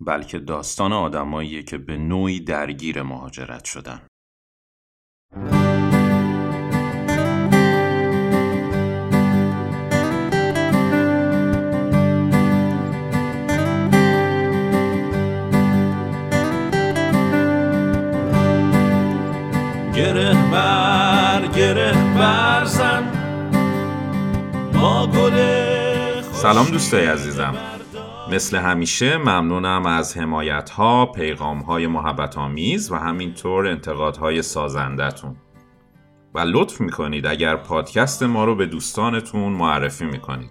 بلکه 0.00 0.38
داستان 0.38 0.92
آدماییه 0.92 1.62
که 1.62 1.78
به 1.78 1.96
نوعی 1.96 2.40
درگیر 2.40 3.02
مهاجرت 3.02 3.64
شدن. 3.64 4.00
گره 19.94 20.50
بر 20.50 21.46
گره 21.46 21.92
برزن 22.18 23.04
ما 24.72 25.06
گل 25.06 25.36
سلام 26.32 26.66
دوستای 26.66 27.06
عزیزم. 27.06 27.73
مثل 28.34 28.56
همیشه 28.56 29.16
ممنونم 29.16 29.86
از 29.86 30.16
حمایت 30.16 30.70
ها، 30.70 31.06
پیغام 31.06 31.58
های 31.58 31.86
محبت 31.86 32.38
آمیز 32.38 32.92
و 32.92 32.96
همینطور 32.96 33.66
انتقادهای 33.66 34.42
سازندتون. 34.42 35.36
و 36.34 36.38
لطف 36.38 36.80
می‌کنید 36.80 37.26
اگر 37.26 37.56
پادکست 37.56 38.22
ما 38.22 38.44
رو 38.44 38.54
به 38.54 38.66
دوستانتون 38.66 39.52
معرفی 39.52 40.04
می‌کنید. 40.04 40.50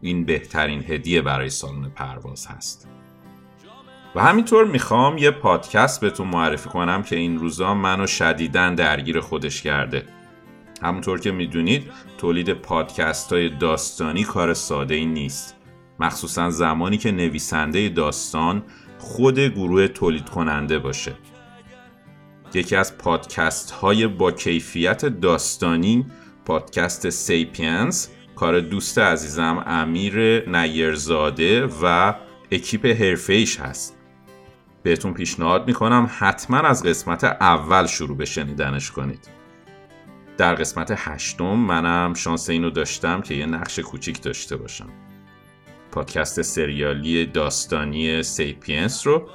این 0.00 0.24
بهترین 0.24 0.84
هدیه 0.88 1.22
برای 1.22 1.50
سالن 1.50 1.88
پرواز 1.88 2.46
هست. 2.46 2.88
و 4.14 4.22
همینطور 4.22 4.64
می‌خوام 4.64 5.18
یه 5.18 5.30
پادکست 5.30 6.00
بهتون 6.00 6.28
معرفی 6.28 6.68
کنم 6.68 7.02
که 7.02 7.16
این 7.16 7.38
روزا 7.38 7.74
منو 7.74 8.06
شدیدن 8.06 8.74
درگیر 8.74 9.20
خودش 9.20 9.62
کرده. 9.62 10.06
همونطور 10.82 11.20
که 11.20 11.32
می‌دونید 11.32 11.92
تولید 12.18 12.52
پادکست 12.52 13.32
های 13.32 13.48
داستانی 13.48 14.24
کار 14.24 14.54
ساده 14.54 14.94
ای 14.94 15.06
نیست. 15.06 15.53
مخصوصا 16.00 16.50
زمانی 16.50 16.98
که 16.98 17.12
نویسنده 17.12 17.88
داستان 17.88 18.62
خود 18.98 19.38
گروه 19.38 19.88
تولید 19.88 20.28
کننده 20.28 20.78
باشه. 20.78 21.12
یکی 22.54 22.76
از 22.76 22.98
پادکست 22.98 23.70
های 23.70 24.06
با 24.06 24.32
کیفیت 24.32 25.04
داستانی 25.04 26.06
پادکست 26.44 27.10
سیپینز 27.10 28.06
کار 28.36 28.60
دوست 28.60 28.98
عزیزم 28.98 29.64
امیر 29.66 30.48
نیرزاده 30.50 31.66
و 31.82 32.14
اکیپ 32.52 32.86
حرفه‌ایش 32.86 33.60
هست. 33.60 33.96
بهتون 34.82 35.14
پیشنهاد 35.14 35.66
می‌کنم 35.66 36.10
حتما 36.18 36.58
از 36.58 36.82
قسمت 36.82 37.24
اول 37.24 37.86
شروع 37.86 38.16
به 38.16 38.24
شنیدنش 38.24 38.90
کنید. 38.90 39.28
در 40.36 40.54
قسمت 40.54 40.94
هشتم 40.96 41.54
منم 41.54 42.14
شانس 42.14 42.50
اینو 42.50 42.70
داشتم 42.70 43.20
که 43.20 43.34
یه 43.34 43.46
نقش 43.46 43.78
کوچیک 43.78 44.22
داشته 44.22 44.56
باشم. 44.56 44.88
پادکست 45.94 46.42
سریالی 46.42 47.26
داستانی 47.26 48.22
سیپینس 48.22 49.06
رو 49.06 49.28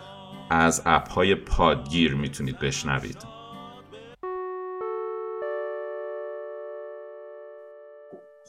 از 0.49 0.81
اپ 0.85 1.09
های 1.09 1.35
پادگیر 1.35 2.15
می‌تونید 2.15 2.59
بشنوید. 2.59 3.17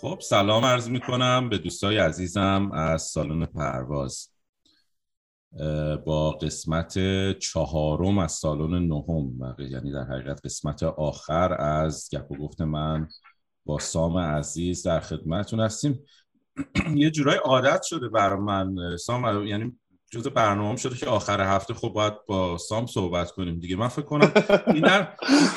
خب 0.00 0.18
سلام 0.22 0.64
عرض 0.64 0.88
می‌کنم 0.88 1.48
به 1.48 1.58
دوستای 1.58 1.98
عزیزم 1.98 2.70
از 2.72 3.02
سالن 3.02 3.46
پرواز. 3.46 4.28
با 6.06 6.30
قسمت 6.30 6.98
چهارم 7.38 8.18
از 8.18 8.32
سالن 8.32 8.88
نهم 8.88 9.56
یعنی 9.58 9.92
در 9.92 10.04
حقیقت 10.04 10.40
قسمت 10.44 10.82
آخر 10.82 11.60
از 11.60 12.08
گپ 12.12 12.30
و 12.30 12.36
گفت 12.36 12.60
من 12.60 13.08
با 13.64 13.78
سام 13.78 14.18
عزیز 14.18 14.86
در 14.86 15.00
خدمتتون 15.00 15.60
هستیم. 15.60 16.04
یه 16.94 17.10
جورای 17.10 17.36
عادت 17.36 17.82
شده 17.82 18.08
بر 18.08 18.36
من. 18.36 18.96
سام 18.96 19.46
یعنی 19.46 19.78
جز 20.12 20.28
برنامه 20.28 20.76
شده 20.76 20.96
که 20.96 21.06
آخر 21.06 21.40
هفته 21.40 21.74
خب 21.74 21.88
باید 21.88 22.14
با 22.26 22.58
سام 22.58 22.86
صحبت 22.86 23.30
کنیم 23.30 23.60
دیگه. 23.60 23.76
من 23.76 23.88
فکر 23.88 24.04
کنم 24.04 24.32
این 24.66 24.86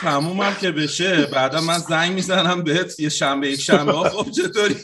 تموم 0.02 0.42
هم 0.42 0.54
که 0.62 0.72
بشه 0.72 1.26
بعدا 1.26 1.62
من 1.62 1.78
زنگ 1.78 2.14
می‌زنم 2.14 2.64
بهت 2.64 3.00
یه 3.00 3.10
شنبه 3.10 3.50
یک 3.50 3.62
شنبه 3.62 3.92
خب 3.92 4.32
چطوری؟ 4.32 4.76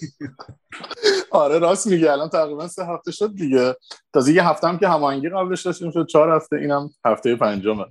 آره 1.32 1.60
راست 1.60 1.88
میگه 1.88 2.12
الان 2.12 2.30
تقریبا 2.30 2.68
سه 2.68 2.86
هفته 2.86 3.12
شد 3.12 3.36
دیگه. 3.36 3.76
تازه 4.14 4.34
یه 4.34 4.48
هفته 4.48 4.68
هم 4.68 4.80
که 4.80 4.88
هماهنگی 4.88 5.30
قبلش 5.30 5.66
داشتیم 5.66 5.92
شد. 5.92 6.08
چهار 6.08 6.36
هفته 6.36 6.56
اینم 6.56 6.90
هفته 7.06 7.36
پنجمه. 7.36 7.86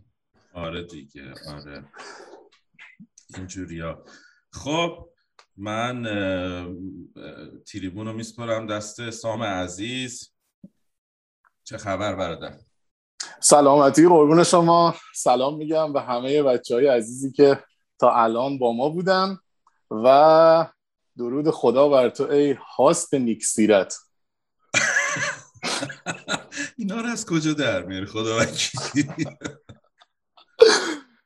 آره 0.54 0.82
دیگه 0.82 1.22
آره. 1.48 1.84
اینجوریا 3.36 4.04
خب 4.52 5.08
من 5.58 6.02
تریبون 7.66 8.06
رو 8.06 8.12
میسپرم 8.12 8.66
دست 8.66 9.10
سام 9.10 9.42
عزیز. 9.42 10.32
چه 11.64 11.78
خبر 11.78 12.16
برادر؟ 12.16 12.58
سلامتی 13.40 14.08
قربون 14.08 14.44
شما. 14.44 14.94
سلام 15.14 15.56
میگم 15.56 15.92
به 15.92 16.00
همه 16.00 16.42
بچه 16.42 16.74
های 16.74 16.86
عزیزی 16.86 17.32
که 17.32 17.64
تا 17.98 18.14
الان 18.14 18.58
با 18.58 18.72
ما 18.72 18.88
بودن 18.88 19.38
و 19.90 20.66
درود 21.18 21.50
خدا 21.50 21.88
بر 21.88 22.08
تو 22.08 22.24
ای 22.24 22.56
هاست 22.76 23.14
نیکسیرت 23.14 23.98
اینا 26.78 27.00
رو 27.00 27.06
از 27.06 27.26
کجا 27.26 27.52
در 27.52 27.84
میاری 27.84 28.06
خدا 28.06 28.38
وکیلی؟ 28.38 29.08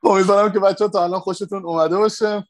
امیدوارم 0.05 0.53
که 0.53 0.59
بچه 0.59 0.85
ها 0.85 0.91
تا 0.91 1.05
الان 1.05 1.21
خوشتون 1.21 1.65
اومده 1.65 1.97
باشه. 1.97 2.45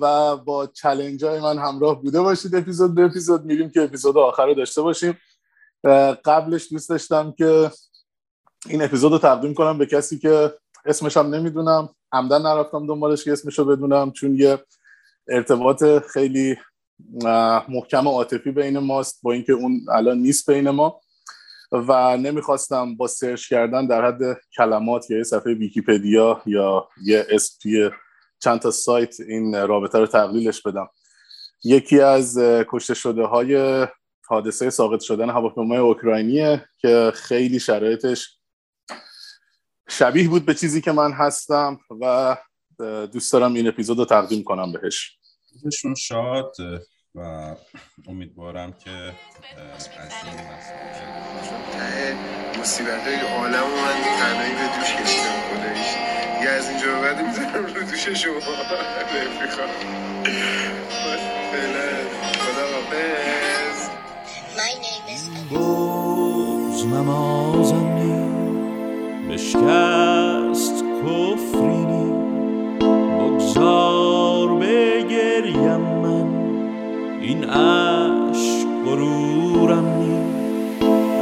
و 0.00 0.36
با 0.36 0.66
چلنج 0.66 1.24
های 1.24 1.40
من 1.40 1.58
همراه 1.58 2.02
بوده 2.02 2.20
باشید 2.20 2.54
اپیزود 2.54 2.94
به 2.94 3.04
اپیزود. 3.04 3.44
میریم 3.44 3.70
که 3.70 3.82
اپیزود 3.82 4.18
آخر 4.18 4.46
رو 4.46 4.54
داشته 4.54 4.82
باشیم. 4.82 5.18
قبلش 6.24 6.72
دوست 6.72 6.88
داشتم 6.88 7.34
که 7.38 7.70
این 8.66 8.82
اپیزود 8.82 9.12
رو 9.12 9.18
تقدیم 9.18 9.54
کنم 9.54 9.78
به 9.78 9.86
کسی 9.86 10.18
که 10.18 10.54
اسمش 10.84 11.16
هم 11.16 11.34
نمی‌دونم. 11.34 11.88
عمدن 12.12 12.42
نرفتم 12.42 12.86
دنبالش 12.86 13.24
که 13.24 13.32
اسمش 13.32 13.58
رو 13.58 13.64
بدونم 13.64 14.10
چون 14.10 14.34
یه 14.34 14.58
ارتباط 15.28 15.84
خیلی 16.12 16.56
محکم 17.68 18.08
عاطفی 18.08 18.50
بین 18.50 18.78
ماست 18.78 19.20
با 19.22 19.32
اینکه 19.32 19.52
اون 19.52 19.80
الان 19.90 20.18
نیست 20.18 20.50
بین 20.50 20.70
ما. 20.70 21.00
و 21.72 22.16
نمی‌خواستم 22.16 22.96
با 22.96 23.06
سرچ 23.06 23.48
کردن 23.48 23.86
در 23.86 24.04
حد 24.04 24.40
کلمات 24.56 25.10
یا 25.10 25.16
یه 25.18 25.24
صفحه 25.24 25.54
ویکیپدیا 25.54 26.42
یا 26.46 26.88
یه 27.04 27.26
اسم 27.30 27.58
توی 27.62 27.90
چند 28.40 28.60
تا 28.60 28.70
سایت 28.70 29.20
این 29.20 29.66
رابطه 29.66 29.98
رو 29.98 30.06
تقلیلش 30.06 30.62
بدم. 30.62 30.88
یکی 31.64 32.00
از 32.00 32.38
کشته 32.68 32.94
شده 32.94 33.22
های 33.22 33.86
حادثه 34.26 34.70
ساقط 34.70 35.00
شدن 35.00 35.30
هواپیمای 35.30 35.78
اوکراینیه 35.78 36.68
که 36.78 37.12
خیلی 37.14 37.60
شرایطش 37.60 38.38
شبیه 39.88 40.28
بود 40.28 40.46
به 40.46 40.54
چیزی 40.54 40.80
که 40.80 40.92
من 40.92 41.12
هستم 41.12 41.78
و 42.00 42.36
دوست 43.12 43.32
دارم 43.32 43.54
این 43.54 43.68
اپیزود 43.68 43.98
رو 43.98 44.04
تقدیم 44.04 44.44
کنم 44.44 44.72
بهش. 44.72 45.18
روزشون 45.52 45.94
شاد 45.94 46.56
و 47.14 47.20
امیدوارم 48.08 48.72
که 48.72 49.12
از 49.70 49.88
این 50.24 50.34
مصیبت 52.60 53.00
های 53.00 53.20
عالم 53.20 53.70
من 53.70 54.02
تنهایی 54.18 54.54
به 54.54 54.76
دوش 54.76 54.94
کشیدم 54.94 55.40
خدایش 55.40 55.99
رو 57.62 57.82
دوش 57.82 58.08
شما 58.08 58.34
رفیقا 58.34 59.50
خدا 62.38 62.66
حافظ 62.74 63.90
باز 65.50 66.86
نمازم 66.86 67.86
نی 67.86 69.34
بشکست 69.34 70.84
کفرینی 70.84 72.12
بگذار 73.20 74.48
بگریم 74.48 75.80
من 75.80 76.28
این 77.20 77.44
عشق 77.44 78.66
غرورم 78.86 79.86
نی. 79.98 80.20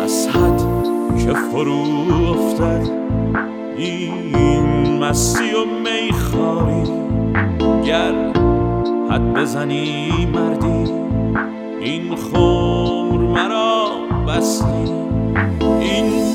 از 0.02 0.28
حد 0.28 0.62
که 1.18 1.34
فرو 1.34 1.82
افتد 2.30 2.97
مستی 5.08 5.54
و 5.54 5.64
میخاری 5.64 6.90
گر 7.86 8.12
حد 9.10 9.32
بزنی 9.34 10.26
مردی 10.26 10.92
این 11.80 12.16
خمر 12.16 13.18
مرا 13.18 13.90
بستی. 14.28 14.92
این 15.80 16.34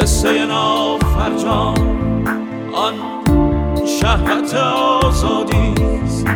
قصه 0.00 0.46
نافرجام 0.46 1.74
آن 2.72 2.94
شهوت 4.00 4.54
آزادیست 4.54 6.26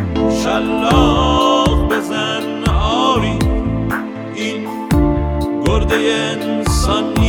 شلاق 0.45 1.89
بزن 1.89 2.65
آری. 2.83 3.39
این 4.35 4.67
گرده 5.67 5.97
انسانی 5.97 7.22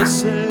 listen. 0.00 0.49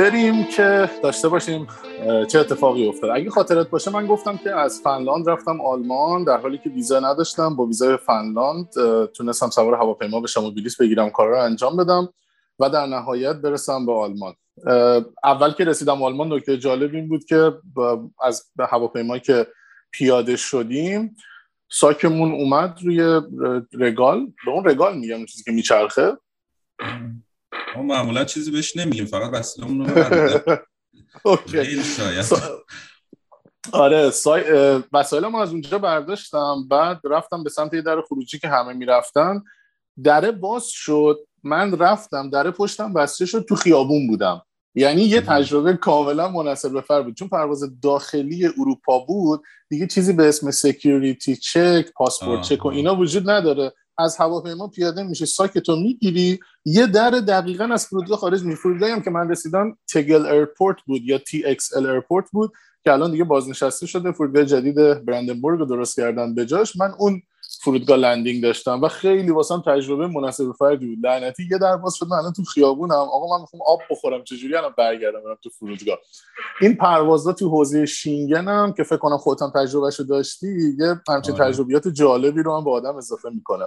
بریم 0.00 0.44
که 0.44 0.90
داشته 1.02 1.28
باشیم 1.28 1.66
چه 2.28 2.38
اتفاقی 2.38 2.88
افتاد 2.88 3.10
اگه 3.10 3.30
خاطرت 3.30 3.70
باشه 3.70 3.90
من 3.90 4.06
گفتم 4.06 4.36
که 4.36 4.56
از 4.56 4.80
فنلاند 4.84 5.30
رفتم 5.30 5.60
آلمان 5.60 6.24
در 6.24 6.36
حالی 6.36 6.58
که 6.58 6.70
ویزا 6.70 7.00
نداشتم 7.00 7.56
با 7.56 7.66
ویزای 7.66 7.96
فنلاند 7.96 8.68
تونستم 9.14 9.50
سوار 9.50 9.74
هواپیما 9.74 10.20
بشم 10.20 10.44
و 10.44 10.50
بلیط 10.50 10.78
بگیرم 10.80 11.10
کار 11.10 11.28
رو 11.28 11.38
انجام 11.38 11.76
بدم 11.76 12.08
و 12.58 12.70
در 12.70 12.86
نهایت 12.86 13.36
برسم 13.36 13.86
به 13.86 13.92
آلمان. 13.92 14.34
اول 15.24 15.52
که 15.52 15.64
رسیدم 15.64 16.02
آلمان 16.02 16.32
نکته 16.32 16.58
جالب 16.58 16.94
این 16.94 17.08
بود 17.08 17.24
که 17.24 17.52
از 18.22 18.50
به 18.56 18.66
هواپیمایی 18.66 19.20
که 19.20 19.46
پیاده 19.90 20.36
شدیم 20.36 21.16
ساکمون 21.70 22.32
اومد 22.32 22.78
روی 22.82 23.20
رگال. 23.72 24.26
به 24.44 24.50
اون 24.50 24.64
رگال 24.64 24.98
میگم 24.98 25.26
چیزی 25.26 25.44
که 25.44 25.52
میچرخه. 25.52 26.16
ما 27.76 27.82
معمولا 27.82 28.24
چیزی 28.24 28.50
بهش 28.50 28.76
نمیگیم 28.76 29.04
فقط 29.06 29.46
رو 29.58 29.86
خیلی 31.50 31.84
شاید. 31.84 32.22
سا- 32.22 32.64
آره 33.72 34.10
سای... 34.10 34.50
اه، 34.50 34.82
وسایلمو 34.92 35.38
از 35.38 35.50
اونجا 35.52 35.78
برداشتم. 35.78 36.68
بعد 36.70 37.00
رفتم 37.04 37.44
به 37.44 37.50
سمت 37.50 37.74
یه 37.74 37.82
در 37.82 38.00
خروجی 38.00 38.38
که 38.38 38.48
همه 38.48 38.72
می‌رفتن. 38.72 39.42
دره 40.04 40.30
باز 40.32 40.66
شد. 40.66 41.18
من 41.42 41.78
رفتم 41.78 42.30
دره 42.30 42.50
پشتم 42.50 42.92
بسته 42.92 43.26
شد 43.26 43.44
تو 43.48 43.56
خیابون 43.56 44.06
بودم. 44.06 44.42
یعنی 44.74 45.02
یه 45.02 45.20
تجربه 45.20 45.72
کاملا 45.76 46.28
منحصر 46.28 46.72
به 46.72 46.80
فرد 46.80 47.02
بود. 47.02 47.14
چون 47.16 47.28
پرواز 47.28 47.80
داخلی 47.82 48.46
اروپا 48.46 48.98
بود 48.98 49.42
دیگه 49.68 49.86
چیزی 49.86 50.12
به 50.12 50.28
اسم 50.28 50.50
security 50.50 51.36
check 51.36 51.92
passport. 51.96 52.42
check 52.42 52.64
و 52.64 52.68
اینا 52.68 52.96
وجود 52.96 53.30
نداره. 53.30 53.72
از 54.00 54.16
هواپیما 54.16 54.68
پیاده 54.68 55.02
میشه 55.02 55.26
ساکتو 55.26 55.76
می‌گیری. 55.76 56.40
یه 56.64 56.86
در 56.86 57.10
دقیقا 57.10 57.64
از 57.64 57.86
فرودگاه 57.86 58.18
خارج 58.18 58.42
میشی 58.42 58.54
هم 58.82 59.02
که 59.02 59.10
من 59.10 59.30
رسیدم 59.30 59.78
Tegel 59.92 60.26
airport 60.26 60.76
بود 60.86 61.02
یا 61.04 61.18
TXL 61.18 61.86
airport 61.86 62.30
بود 62.32 62.52
که 62.84 62.92
الان 62.92 63.10
دیگه 63.10 63.24
بازنشسته 63.24 63.86
شده. 63.86 64.12
فرودگاه 64.12 64.44
جدید 64.44 65.04
برندنبورگ 65.04 65.58
رو 65.58 65.66
درست 65.66 65.96
کردن 65.96 66.34
به 66.34 66.46
جاش. 66.46 66.76
من 66.76 66.94
اون 66.98 67.22
فرودگاه 67.62 67.96
landing 67.96 68.42
داشتم 68.42 68.80
و 68.82 68.88
خیلی 68.88 69.30
واسم 69.30 69.62
تجربه 69.66 70.06
منحصر 70.06 70.39
به 70.39 70.52
فردی 70.52 70.86
بود. 70.86 71.06
لعنتی 71.06 71.48
یه 71.50 71.58
در 71.58 71.76
باز 71.76 71.94
شد 71.94 72.06
من 72.06 72.16
الان 72.16 72.32
تو 72.32 72.44
خیابونم. 72.44 72.94
آقا 72.94 73.36
من 73.36 73.40
می‌خوام 73.40 73.62
آب 73.66 73.80
بخورم 73.90 74.24
چجوری 74.24 74.56
الان 74.56 74.74
برگردم 74.78 75.20
برم 75.24 75.38
تو 75.42 75.50
فرودگاه؟ 75.50 75.98
این 76.60 76.76
پروازا 76.76 77.32
تو 77.32 77.48
حوزه 77.48 77.86
شنگن 77.86 78.48
هم 78.48 78.72
که 78.72 78.82
فکر 78.82 78.96
کنم 78.96 79.16
خودت 79.16 79.42
هم 79.42 79.52
تجربهشو 79.54 80.02
داشتی 80.02 80.76
یه 80.78 81.00
همچین 81.08 81.34
آره. 81.34 81.44
تجربیات 81.44 81.88
جالبی 81.88 82.42
رو 82.42 82.56
هم 82.56 82.64
به 82.64 82.70
آدم 82.70 82.96
اضافه 82.96 83.30
می‌کنه. 83.30 83.66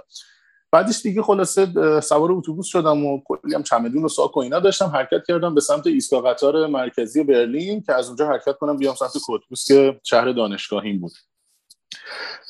بعدش 0.72 1.02
دیگه 1.02 1.22
خلاصه 1.22 1.66
سوار 2.00 2.32
اتوبوس 2.32 2.66
شدم 2.66 3.06
و 3.06 3.20
کلی 3.24 3.54
هم 3.54 3.62
چمدون 3.62 4.04
و 4.04 4.08
ساک 4.08 4.36
و 4.36 4.40
اینا 4.40 4.60
داشتم 4.60 4.86
حرکت 4.86 5.26
کردم 5.28 5.54
به 5.54 5.60
سمت 5.60 5.86
ایستگاه 5.86 6.22
قطار 6.22 6.66
مرکزی 6.66 7.22
برلین 7.22 7.82
که 7.82 7.94
از 7.94 8.06
اونجا 8.08 8.26
حرکت 8.26 8.56
کنم 8.58 8.76
بیام 8.76 8.94
سمت 8.94 9.18
کوتبوس 9.26 9.68
که 9.68 10.00
شهر 10.02 10.32
دانشگاهیم 10.32 11.00
بود. 11.00 11.12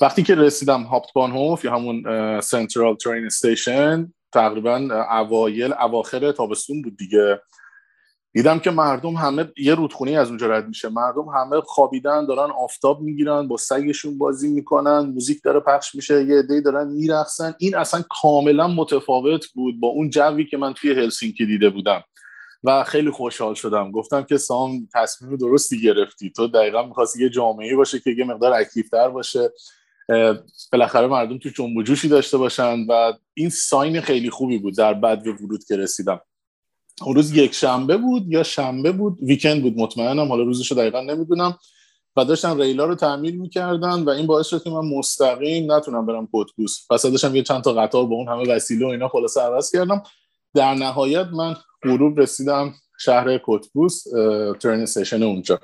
وقتی 0.01 0.23
که 0.23 0.35
رسیدم 0.35 0.83
هاپتبانهوف 0.83 1.65
یا 1.65 1.75
همون 1.75 2.41
سنترال 2.41 2.97
ترین 2.97 3.27
استیشن 3.27 4.13
تقریبا 4.33 5.07
اوایل 5.11 5.73
اواخر 5.73 6.33
تابستون 6.33 6.83
بود 6.83 6.97
دیگه. 6.97 7.41
دیدم 8.33 8.59
که 8.59 8.71
مردم 8.71 9.15
همه 9.15 9.53
یه 9.57 9.75
رودخونه 9.75 10.11
از 10.11 10.29
اونجا 10.29 10.47
رد 10.47 10.69
میشه. 10.69 10.89
مردم 10.89 11.29
همه 11.29 11.61
خوابیدن 11.61 12.27
دارن 12.27 12.51
آفتاب 12.51 13.01
می‌گیرن 13.01 13.49
با 13.49 13.57
سگشون 13.57 14.19
بازی 14.19 14.49
می‌کنن 14.49 14.99
موزیک 14.99 15.41
داره 15.45 15.61
پخش 15.61 15.95
میشه 15.95 16.25
یه 16.25 16.39
عده‌ای 16.39 16.61
دارن 16.61 16.89
میرقصن. 16.89 17.55
این 17.59 17.77
اصلا 17.77 18.05
کاملا 18.23 18.69
متفاوت 18.69 19.47
بود 19.47 19.81
با 19.81 19.89
اون 19.89 20.11
جوی 20.11 20.47
که 20.47 20.57
من 20.57 20.75
توی 20.75 20.91
هلسینکی 20.91 21.47
دیده 21.47 21.71
بودم. 21.71 22.05
و 22.65 22.85
خیلی 22.85 23.11
خوشحال 23.11 23.55
شدم. 23.55 23.91
گفتم 23.91 24.23
که 24.23 24.37
سام 24.37 24.89
تصمیم 24.95 25.37
درستی 25.37 25.83
گرفتی. 25.83 26.31
تو 26.31 26.49
دقیقا 26.49 26.83
می‌خواستی 26.83 27.23
یه 27.23 27.31
جامعه 27.31 27.77
باشه 27.77 28.01
که 28.01 28.11
یه 28.11 28.25
مقدار 28.25 28.53
اکتیفتر 28.53 29.09
باشه. 29.09 29.53
بالاخره 30.73 31.07
مردم 31.07 31.39
تو 31.39 31.49
جنب 31.49 31.83
جوشی 31.83 32.09
داشته 32.09 32.39
باشن 32.39 32.87
و 32.89 33.13
این 33.35 33.49
ساین 33.49 34.01
خیلی 34.01 34.31
خوبی 34.31 34.59
بود 34.59 34.77
در 34.77 34.95
بعد 34.95 35.27
ورود 35.27 35.65
که 35.65 35.77
رسیدم. 35.77 36.21
اون 37.03 37.15
روز 37.15 37.37
یک 37.37 37.55
شنبه 37.55 37.97
بود 37.97 38.33
یا 38.33 38.43
شنبه 38.43 38.93
بود؟ 38.93 39.19
ویکند 39.23 39.63
بود 39.63 39.77
مطمئنم. 39.77 40.29
حالا 40.29 40.43
روزش 40.43 40.71
رو 40.71 40.77
دقیقا 40.77 41.01
نمی‌دونم. 41.01 41.59
و 42.17 42.25
داشتن 42.25 42.61
ریلا 42.61 42.85
رو 42.85 42.95
تعمیر 42.95 43.35
می‌کردن 43.35 44.03
و 44.03 44.11
این 44.11 44.27
باعث 44.27 44.47
شد 44.47 44.63
که 44.63 44.71
من 44.71 44.89
مستقیم 44.99 45.73
نتونم 45.73 46.07
برم 46.07 46.27
کوتبوس 46.27 46.87
پس 46.91 47.03
داشتم 47.03 47.37
یه 47.37 47.43
چند 47.43 47.63
تا 47.63 47.73
قطار 47.73 48.07
با 48.07 48.17
اون 48.17 48.29
همه 48.29 48.55
وسیله 48.55 48.87
و 48.87 48.89
اینا 48.89 49.09
خلاصه 49.09 49.41
عوض 49.41 49.71
کردم. 49.71 50.03
در 50.55 50.75
نهایت 50.75 51.27
من 51.27 51.57
غروب 51.85 52.21
رسیدم 52.21 52.75
شهر 53.01 53.39
کوتبوس 53.39 54.15
اه، 54.15 54.55
ترین 54.59 54.81
استیشن 54.81 55.23
اونجا. 55.23 55.61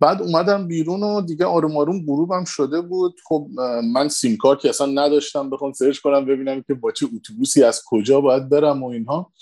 بعد 0.00 0.22
اومدم 0.22 0.68
بیرون 0.68 1.02
و 1.02 1.20
دیگه 1.20 1.46
آروم 1.46 1.76
آروم 1.76 2.06
غروبم 2.06 2.44
شده 2.44 2.80
بود. 2.80 3.20
خب 3.28 3.48
من 3.92 4.08
سیم 4.08 4.36
کارت 4.36 4.60
که 4.60 4.68
اصلا 4.68 4.86
نداشتم 4.86 5.50
بخوام 5.50 5.72
سرچ 5.72 5.98
کنم 5.98 6.24
ببینم 6.24 6.62
که 6.62 6.74
با 6.74 6.92
چه 6.92 7.06
اتوبوسی 7.16 7.62
از 7.62 7.82
کجا 7.86 8.20
باید 8.20 8.48
برم 8.48 8.82
و 8.82 8.86
اینها. 8.86 9.32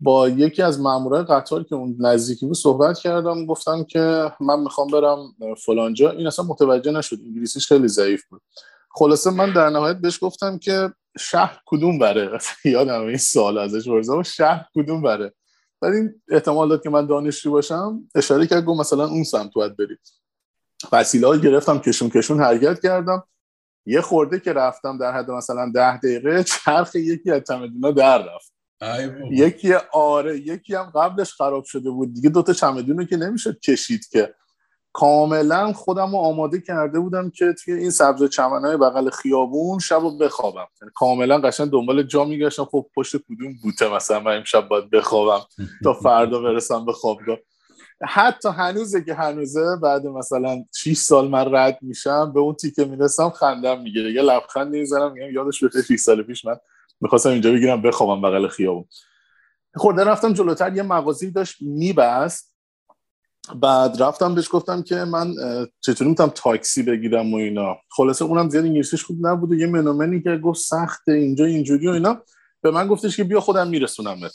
با 0.00 0.28
یکی 0.28 0.62
از 0.62 0.80
مامورای 0.80 1.24
قطار 1.24 1.62
که 1.64 1.74
اون 1.74 1.96
نزدیکی 2.00 2.46
بود 2.46 2.56
صحبت 2.56 2.98
کردم 2.98 3.46
گفتم 3.46 3.84
که 3.84 4.32
من 4.40 4.60
می‌خوام 4.60 4.88
برم 4.88 5.18
فلانجا. 5.66 6.10
این 6.10 6.26
اصلا 6.26 6.44
متوجه 6.44 6.90
نشد 6.90 7.18
انگلیسیش 7.26 7.66
خیلی 7.66 7.88
ضعیف 7.88 8.24
بود. 8.30 8.42
خلاصه 8.90 9.30
من 9.30 9.52
در 9.52 9.70
نهایت 9.70 9.96
بهش 9.96 10.18
گفتم 10.22 10.58
که 10.58 10.90
شهر 11.18 11.60
کدوم 11.66 11.98
بره؟ 11.98 12.38
یادم 12.64 13.06
این 13.06 13.16
سوال 13.16 13.58
ازش 13.58 13.88
پرسیدم. 13.88 14.22
شهر 14.22 14.66
کدوم 14.74 15.02
بره؟ 15.02 15.34
بعد 15.80 15.94
این 15.94 16.22
احتمال 16.28 16.68
داد 16.68 16.82
که 16.82 16.90
من 16.90 17.06
دانشجو 17.06 17.50
باشم 17.50 18.08
اشاره 18.14 18.46
کرد 18.46 18.64
گفت 18.64 18.80
مثلا 18.80 19.06
اون 19.06 19.24
سمت 19.24 19.52
باید 19.54 19.76
برید 19.76 20.00
وسیله 20.92 21.38
گرفتم 21.38 21.78
کشون 21.78 22.10
کشون 22.10 22.40
حرکت 22.40 22.82
کردم. 22.82 23.24
یه 23.86 24.00
خورده 24.00 24.40
که 24.40 24.52
رفتم 24.52 24.98
در 24.98 25.12
حد 25.12 25.30
مثلا 25.30 25.72
ده 25.74 25.96
دقیقه 25.96 26.44
چرخ 26.44 26.94
یکی 26.94 27.30
از 27.30 27.42
چمدونا 27.48 27.90
در 27.90 28.18
رفت. 28.18 28.52
یکی 29.30 29.74
آره 29.92 30.38
یکی 30.38 30.74
هم 30.74 30.92
قبلش 30.94 31.32
خراب 31.32 31.64
شده 31.64 31.90
بود. 31.90 32.14
دیگه 32.14 32.30
دوتا 32.30 32.52
چمدون 32.52 32.98
رو 32.98 33.04
که 33.04 33.16
نمی‌شد 33.16 33.60
کشید 33.60 34.08
که. 34.08 34.34
کاملا 34.98 35.72
خودم 35.72 36.10
رو 36.10 36.16
آماده 36.16 36.60
کرده 36.60 37.00
بودم 37.00 37.30
که 37.30 37.54
توی 37.64 37.74
این 37.74 37.90
سبز 37.90 38.24
چمنهای 38.24 38.76
بغل 38.76 39.10
خیابون 39.10 39.78
شب 39.78 40.00
رو 40.00 40.18
بخوابم. 40.18 40.66
یعنی 40.82 40.92
کاملا 40.94 41.38
قشنگ 41.38 41.70
دنبال 41.70 42.02
جا 42.02 42.24
میگشتم. 42.24 42.64
خب 42.64 42.86
پشت 42.94 43.16
کدوم 43.16 43.54
بوته 43.62 43.94
مثلا 43.94 44.20
من 44.20 44.36
امشب 44.36 44.68
باید 44.68 44.90
بخوابم 44.90 45.44
تا 45.84 45.92
فردا 45.92 46.40
برسم 46.40 46.84
به 46.84 46.92
خوابگاه. 46.92 47.36
حتی 48.02 48.48
هنوزه 48.48 49.04
که 49.04 49.14
هنوزه 49.14 49.76
بعد 49.82 50.06
مثلا 50.06 50.64
6 50.74 50.96
سال 50.96 51.28
من 51.28 51.54
رد 51.54 51.78
میشم 51.82 52.32
به 52.32 52.40
اون 52.40 52.54
تیکه 52.54 52.84
می‌رسم 52.84 53.30
خندم 53.30 53.80
می‌گیره. 53.80 54.12
یه 54.12 54.22
لبخند 54.22 54.70
می‌زنم 54.70 55.12
میگم 55.12 55.34
یادش 55.34 55.64
بخیر 55.64 55.82
6 55.82 55.96
سال 56.00 56.22
پیش 56.22 56.44
من 56.44 56.56
می‌خواستم 57.00 57.30
اینجا 57.30 57.52
بگیرم 57.52 57.82
بخوابم 57.82 58.22
بغل 58.22 58.48
خیابون. 58.48 58.84
خورده 59.74 60.04
رفتم 60.04 60.32
جلوتر 60.32 60.76
یه 60.76 60.82
مغازی 60.82 61.30
داشت 61.30 61.56
میبست. 61.60 62.55
بعد 63.54 64.02
رفتم 64.02 64.34
بهش 64.34 64.48
گفتم 64.50 64.82
که 64.82 64.94
من 64.96 65.34
چطوری 65.80 66.10
می‌تونم 66.10 66.32
تاکسی 66.34 66.82
بگیرم 66.82 67.34
و 67.34 67.36
اینا. 67.36 67.76
خلاصه 67.90 68.24
اونم 68.24 68.50
زیاد 68.50 68.64
انگلیسیش 68.64 69.04
خوب 69.04 69.26
نبود 69.26 69.50
و 69.50 69.54
یه 69.54 69.66
منومنی 69.66 70.22
که 70.22 70.36
گفت 70.36 70.60
سخته 70.60 71.12
اینجا 71.12 71.44
اینجوری 71.44 71.88
و 71.88 71.90
اینا. 71.90 72.22
به 72.62 72.70
من 72.70 72.86
گفتش 72.86 73.16
که 73.16 73.24
بیا 73.24 73.40
خودم 73.40 73.68
میرسونمت. 73.68 74.32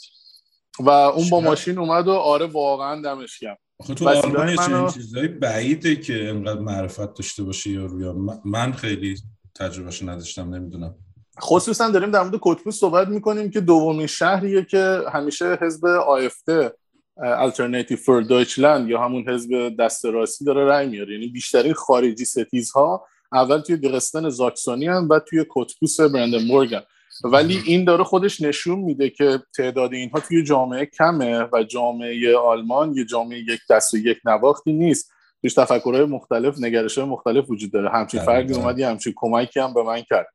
و 0.78 0.90
اون 0.90 1.30
با؟ 1.30 1.40
ماشین 1.40 1.78
اومد 1.78 2.08
و 2.08 2.12
آره 2.12 2.46
واقعا 2.46 3.02
دمش 3.02 3.38
گرم. 3.38 3.56
آخه 3.80 3.94
تو 3.94 4.08
آلمان 4.08 4.48
یه 4.48 4.56
چنین 4.56 4.88
چیزایی 4.88 5.28
بعیده 5.28 5.96
که 5.96 6.28
انقدر 6.28 6.60
معرفت 6.60 7.14
داشته 7.14 7.42
باشه 7.42 7.70
یا 7.70 7.86
رویا 7.86 8.16
من 8.44 8.72
خیلی 8.72 9.16
تجربهش 9.54 10.02
نداشتم 10.02 10.54
نمی‌دونم. 10.54 10.94
خصوصا 11.40 11.90
داریم 11.90 12.10
در 12.10 12.22
مورد 12.22 12.38
کتبوس 12.42 12.78
صحبت 12.78 13.08
می‌کنیم 13.08 13.50
که 13.50 13.60
دومین 13.60 14.06
شهریه 14.06 14.64
که 14.64 15.00
همیشه 15.12 15.58
حزب 15.60 15.86
آیفته 15.86 16.74
Alternative 17.18 17.98
for 17.98 18.24
Deutschland 18.28 18.88
یا 18.88 19.00
همون 19.00 19.28
حزب 19.28 19.76
دست 19.78 20.04
راستی 20.04 20.44
داره 20.44 20.64
رای 20.64 20.86
میاره. 20.86 21.12
یعنی 21.12 21.26
بیشترین 21.26 21.72
خارجی 21.72 22.24
ستیزها 22.24 23.06
اول 23.32 23.60
توی 23.60 23.76
درستن 23.76 24.28
زاکسونی 24.28 24.86
هم 24.86 25.08
و 25.10 25.18
توی 25.18 25.44
کتبوس 25.50 26.00
برندن 26.00 26.44
مورگن 26.44 26.82
ولی 27.24 27.62
این 27.66 27.84
داره 27.84 28.04
خودش 28.04 28.40
نشون 28.40 28.78
میده 28.78 29.10
که 29.10 29.42
تعداد 29.56 29.92
اینها 29.92 30.20
توی 30.20 30.42
جامعه 30.42 30.86
کمه 30.86 31.48
و 31.52 31.62
جامعه 31.62 32.36
آلمان 32.36 32.94
یه 32.94 33.04
جامعه 33.04 33.38
یک 33.38 33.60
دست 33.70 33.94
و 33.94 33.96
یک 33.96 34.18
نواختی 34.24 34.72
نیست. 34.72 35.10
توش 35.42 35.54
تفکرهای 35.54 36.04
مختلف 36.04 36.60
نگرش 36.60 36.98
مختلف 36.98 37.50
وجود 37.50 37.72
داره. 37.72 37.90
همچین 37.90 38.20
فردی 38.20 38.54
اومد 38.54 38.78
یه 38.78 38.88
همچین 38.88 39.12
کمکی 39.16 39.60
هم 39.60 39.74
به 39.74 39.82
من 39.82 40.02
کرد. 40.02 40.26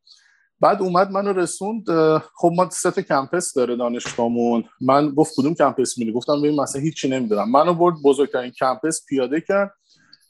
بعد 0.59 0.81
اومد 0.81 1.11
منو 1.11 1.33
رسوند 1.33 1.83
خب 2.35 2.51
ما 2.55 2.69
ست 2.69 2.99
کمپس 2.99 3.53
داره 3.53 3.75
دانشگاهمون. 3.75 4.63
من 4.81 5.09
گفت 5.09 5.33
کدوم 5.37 5.53
کمپس 5.53 5.97
میری؟ 5.97 6.11
گفتم 6.11 6.41
ببین 6.41 6.61
مثلا 6.61 6.81
هیچی 6.81 7.09
نمی‌دونم. 7.09 7.51
منو 7.51 7.73
برد 7.73 7.95
بزرگترین 8.03 8.51
کمپس 8.51 9.05
پیاده 9.09 9.41
کرد. 9.41 9.73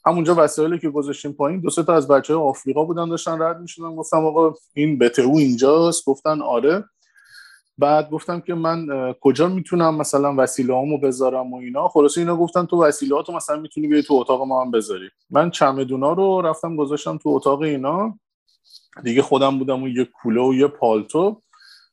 همونجا 0.06 0.34
وسایلی 0.38 0.78
که 0.78 0.90
گذاشتیم 0.90 1.32
پایین 1.32 1.60
دو 1.60 1.70
سه 1.70 1.82
تا 1.82 1.94
از 1.94 2.08
بچه 2.08 2.34
های 2.34 2.42
آفریقا 2.42 2.84
بودن 2.84 3.08
داشتن 3.08 3.42
رد 3.42 3.60
می‌شدن. 3.60 3.96
گفتم 3.96 4.26
آقا 4.26 4.54
این 4.74 4.98
بتهو 4.98 5.36
اینجاست؟ 5.36 6.04
گفتن 6.04 6.42
آره. 6.42 6.84
بعد 7.78 8.10
گفتم 8.10 8.40
که 8.40 8.54
من 8.54 8.86
کجا 9.20 9.48
می‌تونم 9.48 9.94
مثلا 9.94 10.34
وسیله 10.38 10.74
هامو 10.74 10.98
بذارم 10.98 11.52
و 11.52 11.56
اینا. 11.56 11.88
خلاص 11.88 12.18
اینا 12.18 12.36
گفتن 12.36 12.66
تو 12.66 12.82
وسیله 12.82 13.16
هاتو 13.16 13.32
مثلا 13.32 13.56
می‌تونی 13.56 13.86
بیای 13.86 14.02
تو 14.02 14.14
اتاق 14.14 14.42
ما 14.42 14.64
هم 14.64 14.70
بذاری. 14.70 15.08
من 15.30 15.50
چمدونا 15.50 16.12
رو 16.12 16.40
رفتم 16.40 16.76
گذاشتم 16.76 17.18
تو 17.18 17.28
اتاق 17.28 17.62
اینا. 17.62 18.18
دیگه 19.04 19.22
خودم 19.22 19.58
بودم 19.58 19.82
و 19.82 19.88
یه 19.88 20.04
کوله 20.04 20.40
و 20.40 20.54
یه 20.54 20.66
پالتو 20.66 21.42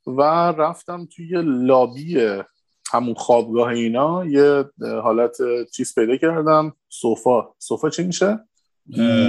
و 0.07 0.21
رفتم 0.57 1.07
توی 1.15 1.41
لابی 1.43 2.17
همون 2.93 3.13
خوابگاه 3.13 3.67
اینا. 3.67 4.25
یه 4.25 4.65
حالت 5.03 5.37
چیز 5.73 5.95
پیدا 5.95 6.17
کردم. 6.17 6.73
سوفا. 6.89 7.43
سوفا 7.59 7.89
چی 7.89 8.03
میشه؟ 8.03 8.39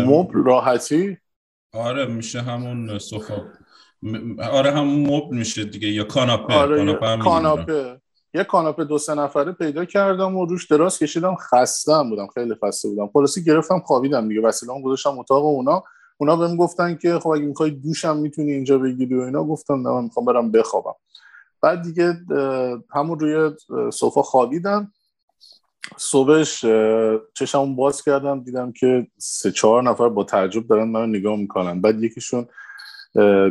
مبل 0.07 0.45
راحتی. 0.45 1.17
آره 1.73 2.07
میشه 2.07 2.41
همون 2.41 2.99
سوفا. 2.99 3.45
آره 4.51 4.71
همون 4.71 5.17
مبل 5.17 5.37
میشه 5.37 5.65
دیگه. 5.65 5.89
یا 5.89 6.05
کاناپه. 6.05 6.55
آره 6.55 6.77
کاناپه, 6.77 7.25
کاناپه. 7.25 8.01
یه 8.35 8.45
کاناپه 8.45 8.85
دو 8.85 8.99
سه 8.99 9.15
نفره 9.15 9.53
پیدا 9.53 9.85
کردم 9.85 10.37
و 10.37 10.47
روش 10.47 10.71
دراز 10.71 10.99
کشیدم. 10.99 11.37
خستم 11.37 12.11
بودم. 12.11 12.27
خیلی 12.35 12.55
خسته 12.65 12.89
بودم. 12.89 13.11
خلاصی 13.13 13.45
گرفتم 13.45 13.81
خوابیدم 13.81 14.29
دیگه. 14.29 14.41
وسیله‌ام 14.41 14.83
گذاشتم 14.83 15.19
اتاق 15.19 15.45
اونا. 15.45 15.83
اونا 16.19 16.37
بهم 16.37 16.57
گفتن 16.57 16.97
که 16.97 17.19
خب 17.19 17.29
اگه 17.29 17.45
می‌خوای 17.45 17.71
دوشم 17.71 18.17
می‌تونی 18.17 18.53
اینجا 18.53 18.79
بگیری 18.79 19.15
و 19.15 19.21
اینا. 19.21 19.45
گفتم 19.45 19.75
نه 19.75 19.89
من 19.91 20.05
می‌خوام 20.05 20.27
برم 20.27 20.51
بخوابم. 20.51 20.95
بعد 21.63 21.83
دیگه 21.83 22.15
همون 22.95 23.19
روی 23.19 23.57
صوفا 23.93 24.23
خوابیدم. 24.23 24.93
صبحش 25.97 26.65
چشمون 27.35 27.77
باز 27.77 28.03
کردم 28.03 28.41
دیدم 28.41 28.73
که 28.73 29.07
سه 29.19 29.53
چهار 29.53 29.83
نفر 29.83 30.09
با 30.09 30.25
تعجب 30.25 30.67
دارن 30.67 30.89
من 30.89 31.09
نگاه 31.09 31.37
می‌کنن. 31.37 31.81
بعد 31.81 32.03
یکیشون 32.03 32.49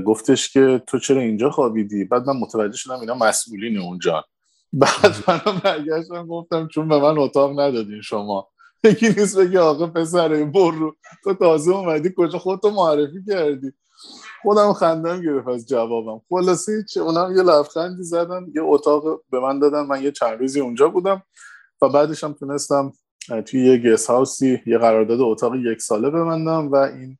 گفتش 0.06 0.54
که 0.54 0.82
تو 0.88 1.00
چرا 1.00 1.22
اینجا 1.22 1.50
خوابیدی؟ 1.50 2.06
بعد 2.06 2.28
من 2.28 2.38
متوجه 2.38 2.78
شدم 2.78 3.00
اینا 3.00 3.16
مسئولین 3.16 3.78
اونجا. 3.78 4.26
بعد 4.74 5.16
من 5.28 5.60
برگشتم 5.64 6.28
گفتم 6.28 6.68
چون 6.68 6.88
به 6.88 7.00
من 7.00 7.18
اتاق 7.18 7.60
ندادین 7.60 8.02
شما. 8.02 8.48
یکی 8.84 9.10
نیست 9.10 9.38
بگی 9.38 9.58
آقا 9.58 9.88
پسر 9.88 10.44
برو 10.44 10.96
تو 11.24 11.34
تازه 11.34 11.72
اومدی 11.72 12.14
کجا؟ 12.18 12.40
خودتو 12.40 12.70
معرفی 12.70 13.24
کردی. 13.28 13.72
خودم 14.42 14.74
خندم 14.74 15.22
گرفت 15.22 15.48
از 15.48 15.68
جوابم. 15.68 16.22
خلاصی 16.30 16.72
چه؟ 16.84 17.02
اونم 17.02 17.36
یه 17.38 17.44
لبخندی 17.44 18.04
زدن 18.04 18.46
یه 18.56 18.62
اتاق 18.64 19.04
به 19.32 19.40
من 19.40 19.60
دادن. 19.60 19.86
من 19.86 20.04
یه 20.04 20.12
چند 20.12 20.40
روزی 20.40 20.60
اونجا 20.60 20.90
بودم 20.90 21.24
و 21.82 21.90
بعدش 21.90 22.24
هم 22.24 22.34
تونستم 22.34 22.94
توی 23.46 23.66
یه 23.66 23.78
گس 23.78 24.10
هاوسی 24.10 24.62
یه 24.66 24.78
قرارداد 24.78 25.22
اتاق 25.22 25.56
یک 25.56 25.82
ساله 25.82 26.10
ببندم 26.10 26.72
و 26.72 26.76
این 26.76 27.18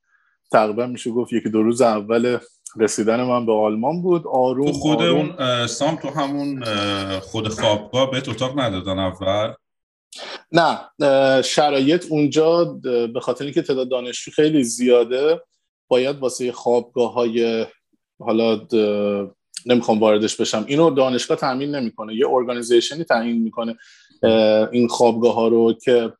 تقریبا 0.52 0.86
میشه 0.86 1.12
گفت 1.12 1.34
یکی 1.34 1.50
دو 1.50 1.64
روز 1.64 1.82
اول 1.82 2.38
رسیدن 2.78 3.24
من 3.24 3.46
به 3.46 3.52
آلمان 3.52 4.02
بود. 4.02 4.28
آروم 4.28 4.66
تو 4.66 4.74
خود 4.74 5.02
آروم. 5.02 5.36
اون 5.40 5.68
سام 5.68 5.96
تو 5.96 6.10
همون 6.10 6.64
خود 7.20 7.48
خوابگاه 7.48 8.12
بهت 8.12 8.30
اتاق 8.30 8.60
ندادن 8.60 9.00
اول؟ 9.00 9.54
نه 10.52 11.42
شرایط 11.42 12.06
اونجا 12.10 12.64
به 13.14 13.20
خاطر 13.22 13.44
اینکه 13.44 13.62
تعداد 13.62 13.90
دانشجو 13.90 14.32
خیلی 14.32 14.64
زیاده 14.64 15.42
باید 15.88 16.20
واسه 16.20 16.52
خوابگاه 16.52 17.14
های 17.14 17.66
حالا 18.20 18.68
نمی‌خوام 19.66 20.00
واردش 20.00 20.36
بشم. 20.36 20.66
اینو 20.68 20.90
دانشگاه 20.90 21.38
تامین 21.38 21.76
نمی‌کنه 21.76 22.16
یه 22.16 22.30
ارگانیزیشنی 22.30 23.04
تعیین 23.04 23.42
می‌کنه 23.42 23.76
این 24.72 24.88
خوابگاه 24.88 25.34
ها 25.34 25.48
رو 25.48 25.74
که 25.74 26.14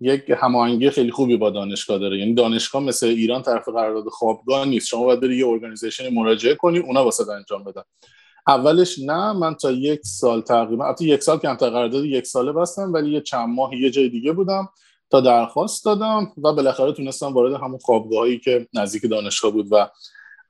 یک 0.00 0.32
هماهنگی 0.36 0.90
خیلی 0.90 1.10
خوبی 1.10 1.36
با 1.36 1.50
دانشگاه 1.50 1.98
داره. 1.98 2.18
یعنی 2.18 2.34
دانشگاه 2.34 2.82
مثل 2.82 3.06
ایران 3.06 3.42
طرف 3.42 3.68
قرارداد 3.68 4.08
خوابگاه 4.08 4.64
نیست. 4.64 4.86
شما 4.86 5.04
باید 5.04 5.20
بری 5.20 5.36
یه 5.36 5.46
ارگانیزیشن 5.46 6.14
مراجعه 6.14 6.54
کنی 6.54 6.78
اونا 6.78 7.04
واسه 7.04 7.32
انجام 7.32 7.64
بدن. 7.64 7.82
اولش 8.48 8.98
نه 8.98 9.32
من 9.32 9.54
تا 9.54 9.70
یک 9.70 10.00
سال 10.04 10.40
تقریبا 10.40 10.88
حتی 10.90 11.04
یک 11.04 11.22
سال 11.22 11.38
که 11.38 11.48
قرارداد 11.48 12.04
یک 12.04 12.26
ساله 12.26 12.52
بستم 12.52 12.92
ولی 12.92 13.10
یه 13.10 13.20
چند 13.20 13.48
ماه 13.48 13.74
یه 13.74 13.90
جای 13.90 14.08
دیگه 14.08 14.32
بودم 14.32 14.68
تا 15.10 15.20
درخواست 15.20 15.84
دادم 15.84 16.32
و 16.36 16.52
بالاخره 16.52 16.92
تونستم 16.92 17.26
وارد 17.26 17.52
همون 17.52 17.78
خوابگاهایی 17.78 18.38
که 18.38 18.68
نزدیک 18.74 19.10
دانشگاه 19.10 19.50
بود 19.50 19.68
و 19.70 19.90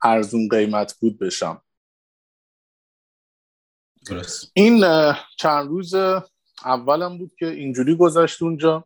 ارزون 0.03 0.47
قیمت 0.47 0.95
بود 1.01 1.19
بشم. 1.19 1.61
درست. 4.09 4.51
این 4.53 4.85
چند 5.37 5.67
روز 5.67 5.95
اولم 6.65 7.17
بود 7.17 7.31
که 7.39 7.47
اینجوری 7.47 7.95
گذشت 7.95 8.41
اونجا. 8.41 8.85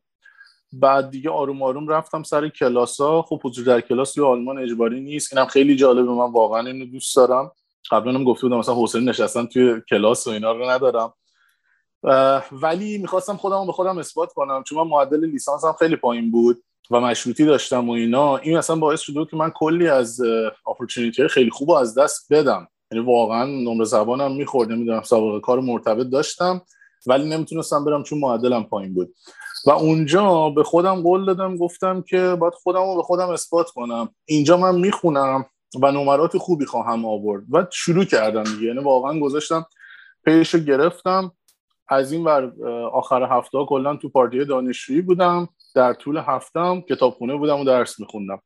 بعد 0.74 1.10
دیگه 1.10 1.30
آروم 1.30 1.64
آروم 1.64 1.88
رفتم 1.88 2.24
سر 2.24 2.50
کلاس 2.50 3.02
ها 3.02 3.22
خب 3.22 3.42
حضور 3.44 3.66
در 3.66 3.82
کلاس 3.82 4.14
توی 4.14 4.24
آلمان 4.24 4.58
اجباری 4.58 5.02
نیست. 5.02 5.34
اینم 5.34 5.48
خیلی 5.48 5.76
جالبه 5.76 6.12
من 6.12 6.32
واقعا 6.32 6.68
اینو 6.68 6.86
دوست 6.86 7.16
دارم. 7.16 7.52
قبلا 7.92 8.14
هم 8.14 8.24
گفته 8.24 8.42
بودم 8.42 8.58
مثلا 8.58 8.76
حوصله 8.76 9.02
نشستن 9.02 9.46
توی 9.46 9.82
کلاس 9.90 10.28
و 10.28 10.30
اینا 10.30 10.52
رو 10.52 10.70
ندارم. 10.70 11.14
ولی 12.52 12.98
می‌خواستم 12.98 13.38
خودم 13.38 13.66
به 13.66 13.72
خودم 13.72 13.98
اثبات 13.98 14.34
کنم. 14.34 14.64
چون 14.64 14.78
من 14.78 14.88
معدل 14.88 15.26
لیسانس 15.26 15.66
هم 15.66 15.74
خیلی 15.80 15.96
پایین 15.96 16.32
بود 16.32 16.64
و 16.92 17.00
مشروطی 17.00 17.46
داشتم 17.46 17.90
و 17.90 17.92
اینا. 17.92 18.38
این 18.38 18.58
اصلا 18.58 18.76
باعث 18.76 19.02
شده 19.02 19.26
که 19.26 19.38
من 19.38 19.50
کلی 19.50 19.88
از 19.88 20.22
اپورتونیتی 20.68 21.28
خیلی 21.28 21.50
خوب 21.50 21.72
از 21.72 21.98
دست 21.98 22.34
بدم. 22.34 22.68
یعنی 22.92 23.06
واقعا 23.06 23.46
نمره 23.46 23.86
زبانم 23.86 24.36
می‌خورد 24.36 24.72
نمی‌دونم 24.72 25.02
سابقه 25.02 25.40
کار 25.40 25.60
مرتبط 25.60 26.08
داشتم. 26.08 26.62
ولی 27.08 27.30
نمی‌تونستم 27.30 27.86
برم 27.86 28.04
چون 28.04 28.20
معدلم 28.20 28.64
پایین 28.64 28.94
بود. 28.94 29.14
و 29.66 29.72
اونجا 29.72 30.50
به 30.50 30.64
خودم 30.64 31.02
قول 31.02 31.26
دادم 31.26 31.58
گفتم 31.58 32.02
که 32.02 32.38
باید 32.40 32.54
خودم 32.54 32.84
رو 32.84 32.96
به 32.96 33.04
خودم 33.04 33.30
اثبات 33.30 33.70
کنم. 33.70 34.10
اینجا 34.26 34.58
من 34.58 34.76
می‌خونم. 34.76 35.46
و 35.82 35.92
نمرات 35.92 36.38
خوبی 36.38 36.66
خواهم 36.66 37.06
آورد. 37.06 37.44
و 37.52 37.66
شروع 37.72 38.06
کردم 38.06 38.44
دیگه. 38.44 38.68
یعنی 38.68 38.80
واقعا 38.80 39.20
گذاشتم 39.20 39.66
پیش 40.26 40.56
گرفتم. 40.56 41.32
از 41.88 42.12
این 42.12 42.24
ور 42.24 42.54
آخر 42.94 43.38
هفته 43.38 43.66
کلا 43.66 43.96
تو 43.96 44.10
پارتی 44.10 44.46
دانشجویی 44.46 45.02
بودم. 45.02 45.50
در 45.76 45.94
طول 45.94 46.18
هفتم 46.18 46.82
کتابخونه 46.82 47.36
بودم 47.36 47.60
و 47.60 47.64
درس 47.64 48.00
میخوندم. 48.00 48.42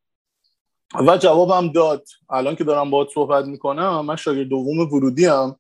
و 1.07 1.17
جوابم 1.17 1.72
داد. 1.72 2.03
الان 2.29 2.55
که 2.55 2.63
دارم 2.63 2.89
باهات 2.91 3.10
صحبت 3.13 3.46
می‌کنم 3.46 4.05
من 4.05 4.15
شاگرد 4.15 4.48
دوم 4.48 4.79
ورودی 4.79 5.25
هم 5.25 5.55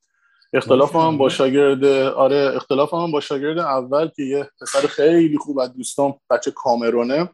اختلاف 0.53 0.95
هم 0.95 1.17
با 1.17 1.29
شاگرد 1.29 1.85
آره 2.15 2.51
اختلاف 2.55 2.93
هم 2.93 3.11
با 3.11 3.19
شاگرد 3.19 3.57
اول 3.57 4.07
که 4.07 4.23
یه 4.23 4.49
پسر 4.61 4.79
خیلی 4.79 5.37
خوب 5.37 5.59
از 5.59 5.73
دوستان 5.73 6.13
بچه 6.29 6.51
کامرونه. 6.51 7.29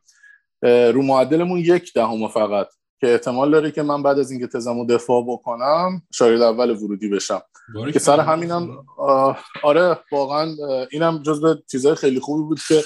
رو 0.63 1.01
معدلمون 1.01 1.59
یک 1.59 1.93
دهم 1.93 2.27
فقط. 2.27 2.67
که 3.03 3.11
احتمال 3.11 3.51
داره 3.51 3.71
که 3.71 3.81
من 3.81 4.03
بعد 4.03 4.19
از 4.19 4.31
اینکه 4.31 4.47
تزمو 4.47 4.85
دفاع 4.85 5.23
بکنم 5.27 6.01
شاگرد 6.11 6.41
اول 6.41 6.69
ورودی 6.69 7.09
بشم. 7.09 7.41
که 7.93 7.99
سر 7.99 8.19
همینم 8.19 8.85
آره 9.63 9.99
واقعا 10.11 10.55
اینم 10.91 11.23
جزو 11.23 11.55
چیزهای 11.71 11.95
خیلی 11.95 12.19
خوبی 12.19 12.43
بود 12.43 12.59
که 12.67 12.83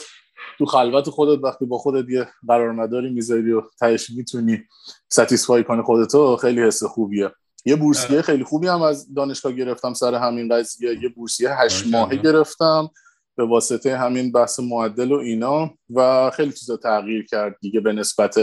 تو 0.58 0.66
خلوت 0.66 1.10
خودت 1.10 1.44
وقتی 1.44 1.66
با 1.66 1.78
خودت 1.78 2.10
یه 2.10 2.28
قرار 2.48 2.72
مداری 2.72 3.10
می‌ذاری 3.10 3.52
و 3.52 3.62
تهش 3.80 4.10
می‌تونی 4.10 4.64
satisfy 5.10 5.64
کنی 5.64 5.82
خودتو 5.82 6.36
خیلی 6.36 6.62
حس 6.62 6.84
خوبیه. 6.84 7.32
یه 7.66 7.76
بورسیه 7.76 8.22
خیلی 8.22 8.44
خوبی 8.44 8.68
هم 8.68 8.82
از 8.82 9.14
دانشگاه 9.14 9.52
گرفتم 9.52 9.94
سر 9.94 10.16
همین 10.16 10.56
قضیه. 10.56 11.04
یه 11.04 11.10
بورسیه 11.10 11.50
هشت 11.54 11.88
ماهه 11.88 12.16
گرفتم. 12.16 12.90
به 13.38 13.46
واسطه 13.46 13.98
همین 13.98 14.32
بحث 14.32 14.60
معدل 14.60 15.12
و 15.12 15.15
اینا 15.15 15.74
و 15.89 16.32
خیلی 16.34 16.51
چیزا 16.51 16.77
تغییر 16.77 17.25
کرد 17.25 17.56
دیگه 17.62 17.79
به 17.79 17.94
نسبت 17.94 18.36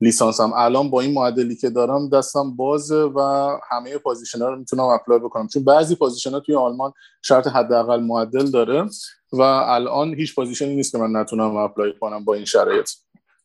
لیسانسم. 0.00 0.52
الان 0.56 0.90
با 0.90 1.00
این 1.00 1.14
معدلی 1.14 1.56
که 1.56 1.70
دارم 1.70 2.08
دستم 2.08 2.56
بازه 2.56 2.96
و 2.96 3.50
همه 3.70 3.98
position 3.98 4.38
ها 4.38 4.48
رو 4.48 4.58
می‌تونم 4.58 4.82
apply 4.82 5.18
بکنم. 5.18 5.48
چون 5.48 5.64
بعضی 5.64 5.94
position 5.94 6.30
ها 6.30 6.40
توی 6.40 6.54
آلمان 6.54 6.92
شرط 7.22 7.46
حداقل 7.46 8.00
معدل 8.00 8.50
داره 8.50 8.88
و 9.32 9.40
الان 9.42 10.14
هیچ 10.14 10.34
position 10.34 10.71
ی 10.71 10.76
نیست 10.76 10.92
که 10.92 10.98
من 10.98 11.20
نتونم 11.20 11.56
apply 11.56 11.92
کنم 12.00 12.24
با 12.24 12.34
این 12.34 12.44
شرایط. 12.44 12.90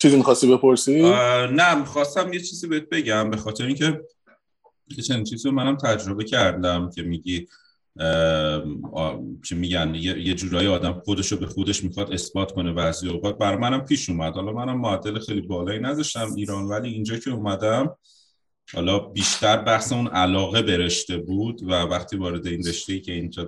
چیزی 0.01 0.17
می‌خواستی 0.17 0.55
بپرسی؟ 0.55 1.01
نه 1.51 1.75
می‌خواستم 1.75 2.33
یه 2.33 2.39
چیزی 2.39 2.67
بهت 2.67 2.89
بگم. 2.89 3.29
به 3.29 3.37
خاطر 3.37 3.65
اینکه 3.65 4.01
که 4.95 5.01
چنین 5.01 5.23
چیزی 5.23 5.49
منم 5.49 5.77
تجربه 5.77 6.23
کردم 6.23 6.89
که 6.95 7.01
میگی 7.01 7.47
چه 9.43 9.55
میگن؟ 9.55 9.95
یه, 9.95 10.33
جورایی 10.33 10.67
آدم 10.67 11.01
رو 11.07 11.37
به 11.37 11.45
خودش 11.45 11.83
می‌خواد 11.83 12.13
اثبات 12.13 12.51
کنه 12.51 12.73
بعضی 12.73 13.09
اوقات 13.09 13.37
بر 13.37 13.57
منم 13.57 13.85
پیش 13.85 14.09
اومد. 14.09 14.33
حالا 14.33 14.51
منم 14.51 14.79
معدل 14.79 15.19
خیلی 15.19 15.41
بالایی 15.41 15.79
نذاشتم 15.79 16.33
ایران 16.37 16.65
ولی 16.65 16.89
اینجا 16.89 17.17
که 17.17 17.31
اومدم 17.31 17.95
حالا 18.73 18.99
بیشتر 18.99 19.57
بحث 19.57 19.93
اون 19.93 20.07
علاقه 20.07 20.61
به 20.61 20.77
رشته 20.77 21.17
بود 21.17 21.63
و 21.63 21.71
وقتی 21.73 22.17
وارد 22.17 22.47
این 22.47 22.67
رشته 22.67 22.99
که 22.99 23.11
اینجا 23.11 23.47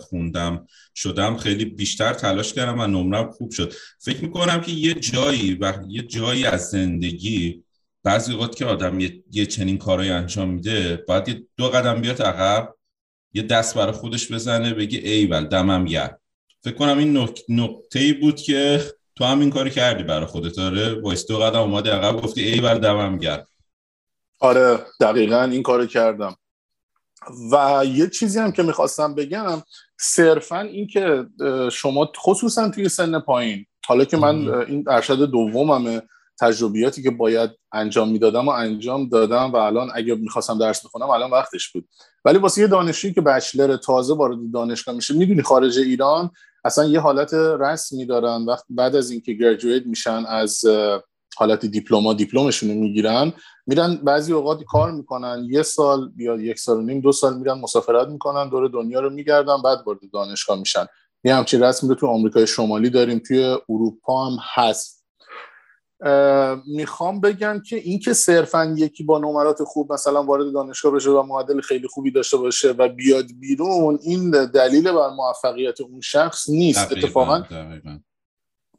خوندم 0.00 0.66
شدم 0.94 1.36
خیلی 1.36 1.64
بیشتر 1.64 2.12
تلاش 2.12 2.52
کردم 2.52 2.80
و 2.80 2.86
نمرم 2.86 3.30
خوب 3.30 3.50
شد. 3.50 3.74
فکر 3.98 4.22
می‌کنم 4.24 4.60
که 4.60 4.72
یه 4.72 4.94
جایی 4.94 5.54
و 5.54 5.72
یه 5.88 6.02
جایی 6.02 6.44
از 6.44 6.70
زندگی 6.70 7.64
بعضی 8.04 8.32
اوقات 8.32 8.56
که 8.56 8.64
آدم 8.64 9.00
یه, 9.00 9.24
یه 9.30 9.46
چنین 9.46 9.78
کارایی 9.78 10.10
انجام 10.10 10.50
میده 10.50 11.04
باید 11.08 11.28
یه 11.28 11.42
دو 11.56 11.68
قدم 11.68 12.00
بیاد 12.00 12.22
عقب 12.22 12.74
یه 13.32 13.42
دست 13.42 13.74
برای 13.74 13.92
خودش 13.92 14.32
بزنه 14.32 14.74
بگه 14.74 14.98
ایول 14.98 15.44
دمم 15.44 15.84
گرم 15.84 16.20
فکر 16.64 16.74
کنم 16.74 16.98
این 16.98 17.26
نقطه 17.48 17.98
ای 18.00 18.12
بود 18.12 18.36
که 18.36 18.84
تو 19.16 19.24
هم 19.24 19.40
این 19.40 19.50
کاری 19.50 19.70
کردی 19.70 20.02
برای 20.02 20.26
خودت. 20.26 20.56
داره 20.56 21.00
وایس 21.00 21.26
دو 21.26 21.38
قدم 21.38 21.60
اومده 21.60 21.90
عقب 21.90 22.22
گفتی 22.22 22.42
ایول 22.42 22.78
دمم 22.78 23.18
گرم 23.18 23.48
آره 24.40 24.78
دقیقا 25.00 25.42
این 25.42 25.62
کارو 25.62 25.86
کردم. 25.86 26.36
و 27.52 27.84
یه 27.84 28.08
چیزی 28.08 28.38
هم 28.38 28.52
که 28.52 28.62
می‌خواستم 28.62 29.14
بگم 29.14 29.62
صرفا 29.98 30.60
این 30.60 30.86
که 30.86 31.26
شما 31.72 32.12
خصوصا 32.16 32.68
توی 32.68 32.88
سن 32.88 33.20
پایین 33.20 33.66
حالا 33.86 34.04
که 34.04 34.16
من 34.16 34.48
این 34.48 34.84
ارشد 34.88 35.30
دوممه 35.30 36.02
تجربیاتی 36.40 37.02
که 37.02 37.10
باید 37.10 37.50
انجام 37.72 38.08
می‌دادم 38.08 38.48
و 38.48 38.50
انجام 38.50 39.08
دادم 39.08 39.52
و 39.52 39.56
الان 39.56 39.90
اگه 39.94 40.14
می‌خواستم 40.14 40.58
درس 40.58 40.84
بخونم 40.84 41.10
الان 41.10 41.30
وقتش 41.30 41.72
بود. 41.72 41.88
ولی 42.24 42.38
واسه 42.38 42.60
یه 42.60 42.66
دانشجویی 42.66 43.14
که 43.14 43.20
بچلر 43.20 43.76
تازه 43.76 44.14
وارد 44.14 44.38
دانشگاه 44.54 44.94
میشه 44.94 45.14
می‌دونی 45.14 45.42
خارج 45.42 45.78
ایران 45.78 46.30
اصلا 46.64 46.84
یه 46.84 47.00
حالت 47.00 47.34
رسمی 47.34 48.06
دارن. 48.06 48.44
وقت 48.44 48.64
بعد 48.70 48.96
از 48.96 49.10
اینکه 49.10 49.32
گریجویت 49.32 49.86
میشن 49.86 50.24
از 50.28 50.64
حالت 51.36 51.66
دیپلما 51.66 52.14
دیپلمشون 52.14 52.70
رو 52.70 52.74
می‌گیرن 52.74 53.32
میرن 53.66 53.94
بعضی 53.94 54.32
اوقات 54.32 54.64
کار 54.64 54.92
می‌کنن. 54.92 55.46
یه 55.50 55.62
سال 55.62 56.12
یا 56.16 56.36
یک 56.36 56.58
سال 56.58 56.76
و 56.76 56.82
نیم 56.82 57.00
دو 57.00 57.12
سال 57.12 57.38
میرن 57.38 57.60
مسافرت 57.60 58.08
می‌کنن 58.08 58.48
دور 58.48 58.68
دنیا 58.68 59.00
رو 59.00 59.10
میگردن 59.10 59.62
بعد 59.62 59.78
وارد 59.86 59.98
دانشگاه 60.12 60.58
میشن. 60.58 60.86
یه 61.24 61.34
همچین 61.34 61.62
رسمی 61.62 61.88
رو 61.88 61.94
تو 61.94 62.06
آمریکای 62.06 62.46
شمالی 62.46 62.90
داریم 62.90 63.18
توی 63.18 63.56
اروپا 63.68 64.26
هم 64.26 64.38
هست. 64.54 64.99
می‌خوام 66.66 67.20
بگم 67.20 67.62
که 67.68 67.76
اینکه 67.76 68.12
صرفا 68.12 68.74
یکی 68.78 69.04
با 69.04 69.18
نمرات 69.18 69.64
خوب 69.64 69.92
مثلا 69.92 70.22
وارد 70.22 70.52
دانشگاه 70.52 70.92
بشه 70.92 71.10
و 71.10 71.22
معدل 71.22 71.60
خیلی 71.60 71.88
خوبی 71.88 72.10
داشته 72.10 72.36
باشه 72.36 72.70
و 72.70 72.88
بیاد 72.88 73.26
بیرون 73.40 73.98
این 74.02 74.30
دلیل 74.30 74.92
بر 74.92 75.08
موفقیت 75.08 75.80
اون 75.80 76.00
شخص 76.00 76.48
نیست. 76.48 76.92
اتفاقا 76.92 77.42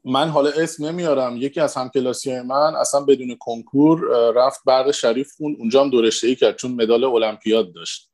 من 0.06 0.30
حالا 0.30 0.50
اسم 0.50 0.86
نمیارم. 0.86 1.38
یکی 1.38 1.60
از 1.60 1.76
همکلاسی 1.76 2.32
های 2.32 2.42
من 2.42 2.76
اصلا 2.76 3.02
بدون 3.02 3.36
کنکور 3.40 4.02
رفت 4.36 4.60
برق 4.66 4.92
شریف 4.92 5.32
خون 5.38 5.56
اونجا 5.60 5.84
هم 5.84 5.90
دورشته 5.90 6.28
ای 6.28 6.36
کرد 6.36 6.56
چون 6.56 6.72
مدال 6.72 7.04
المپیاد 7.04 7.74
داشت. 7.74 8.11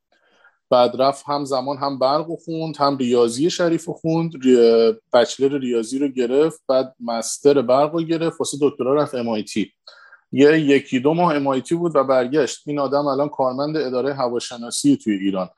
بعد 0.69 1.01
رفت 1.01 1.23
هم 1.27 1.45
زمان 1.45 1.77
هم 1.77 1.99
برق 1.99 2.27
خوند 2.45 2.77
هم 2.77 2.97
ریاضی 2.97 3.49
شریف 3.49 3.89
خوند 3.89 4.31
بچلر 5.13 5.57
ریاضی 5.57 5.99
رو 5.99 6.07
گرفت 6.07 6.61
بعد 6.67 6.95
مستر 6.99 7.61
برق 7.61 7.93
رو 7.93 8.01
گرفت 8.01 8.39
واسه 8.39 8.57
دکترا 8.61 8.95
رفت 8.95 9.15
MIT 9.23 9.67
یه 10.31 10.59
یکی 10.59 10.99
دو 10.99 11.13
ماه 11.13 11.59
MIT 11.59 11.71
بود 11.71 11.95
و 11.95 12.03
برگشت. 12.03 12.67
این 12.67 12.79
آدم 12.79 13.07
الان 13.07 13.29
کارمند 13.29 13.77
اداره 13.77 14.13
هواشناسی 14.13 14.97
توی 14.97 15.13
ایران. 15.13 15.49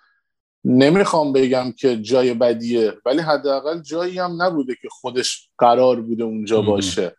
نمی‌خوام 0.66 1.34
بگم 1.34 1.72
که 1.72 1.98
جای 1.98 2.34
بدیه 2.34 2.94
ولی 3.06 3.22
حداقل 3.22 3.82
جایی 3.82 4.20
هم 4.20 4.42
نبوده 4.42 4.76
که 4.82 4.88
خودش 4.92 5.50
قرار 5.58 6.02
بوده 6.02 6.24
اونجا 6.24 6.62
باشه. 6.62 7.16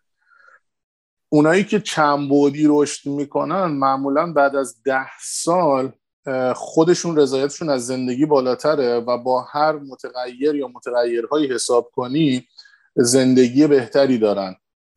اونایی 1.29 1.65
که 1.65 1.83
بودی 2.29 2.65
رشد 2.69 3.11
می‌کنن 3.11 3.65
معمولا 3.65 4.33
بعد 4.33 4.57
از 4.57 4.83
ده 4.83 5.07
سال 5.21 5.93
خودشون 6.55 7.17
رضایتشون 7.17 7.71
از 7.71 7.87
زندگی 7.87 8.27
بالاتره 8.27 8.95
و 8.95 9.19
با 9.19 9.43
هر 9.43 9.73
متغیر 9.73 10.55
یا 10.55 10.69
متغیرهایی 10.69 11.53
حساب 11.53 11.91
کنی 11.95 12.47
زندگی 12.97 13.67
بهتری 13.67 14.19
دارن 14.19 14.57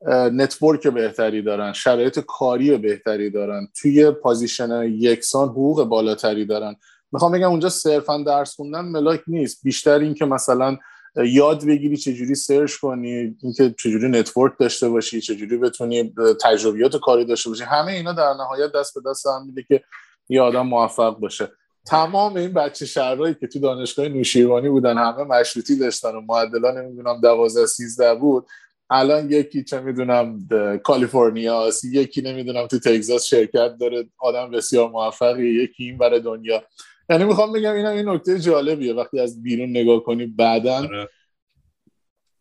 network 0.09 0.87
بهتری 0.87 1.41
دارن 1.41 1.73
شرایط 1.73 2.19
کاری 2.19 2.77
بهتری 2.77 3.29
دارن 3.29 3.67
توی 3.81 4.11
position 4.11 4.83
یکسان 4.83 5.49
حقوق 5.49 5.83
بالاتری 5.83 6.45
دارن. 6.45 6.75
می‌خوام 7.11 7.31
بگم 7.31 7.49
اونجا 7.49 7.69
صرفا 7.69 8.23
درس 8.23 8.55
خوندن 8.55 8.81
ملاک 8.85 9.21
نیست. 9.27 9.63
بیشتر 9.63 9.99
این 9.99 10.13
که 10.13 10.25
مثلا 10.25 10.77
یاد 11.15 11.65
بگیری 11.65 11.97
چجوری 11.97 12.35
search 12.35 12.75
کنی 12.75 13.37
اینکه 13.43 13.75
چجوری 13.79 14.07
network 14.09 14.53
داشته 14.59 14.89
باشی 14.89 15.21
چجوری 15.21 15.57
بتونی 15.57 16.13
تجربیات 16.41 16.97
کاری 16.97 17.25
داشته 17.25 17.49
باشی 17.49 17.63
همه 17.63 17.91
اینا 17.91 18.13
در 18.13 18.33
نهایت 18.33 18.71
دست 18.71 18.93
به 18.93 19.09
دست 19.09 19.27
هم 19.27 19.45
میده 19.45 19.63
که 19.63 19.83
یه 20.29 20.41
آدم 20.41 20.67
موفق 20.67 21.19
باشه. 21.19 21.49
تمام 21.85 22.35
این 22.35 22.53
بچه 22.53 22.85
شهرهایی 22.85 23.35
که 23.39 23.47
تو 23.47 23.59
دانشگاه 23.59 24.07
نوشیروانی 24.07 24.69
بودن 24.69 24.97
همه 24.97 25.23
مشروطی 25.23 25.77
داشتن 25.77 26.15
و 26.15 26.21
معدلا 26.21 26.71
نمی‌دونم 26.71 27.21
12 27.21 27.65
13 27.65 28.15
بود 28.15 28.47
الان 28.89 29.31
یکی 29.31 29.63
چه 29.63 29.79
می‌دونم 29.79 30.47
کالیفرنیا 30.83 31.69
یکی 31.91 32.21
نمی‌دونم 32.21 32.67
تو 32.67 32.79
تگزاس 32.79 33.25
شرکت 33.25 33.77
داره 33.79 34.05
آدم 34.17 34.51
بسیار 34.51 34.89
موفقی 34.89 35.49
یکی 35.49 35.83
این 35.83 35.97
برای 35.97 36.19
دنیا. 36.19 36.63
یعنی 37.09 37.23
می‌خوام 37.23 37.51
بگم 37.53 37.73
اینم 37.73 37.91
این 37.91 38.09
نکته 38.09 38.39
جالبیه 38.39 38.93
وقتی 38.93 39.19
از 39.19 39.43
بیرون 39.43 39.69
نگاه 39.69 40.03
کنی 40.03 40.25
بعدا 40.25 40.87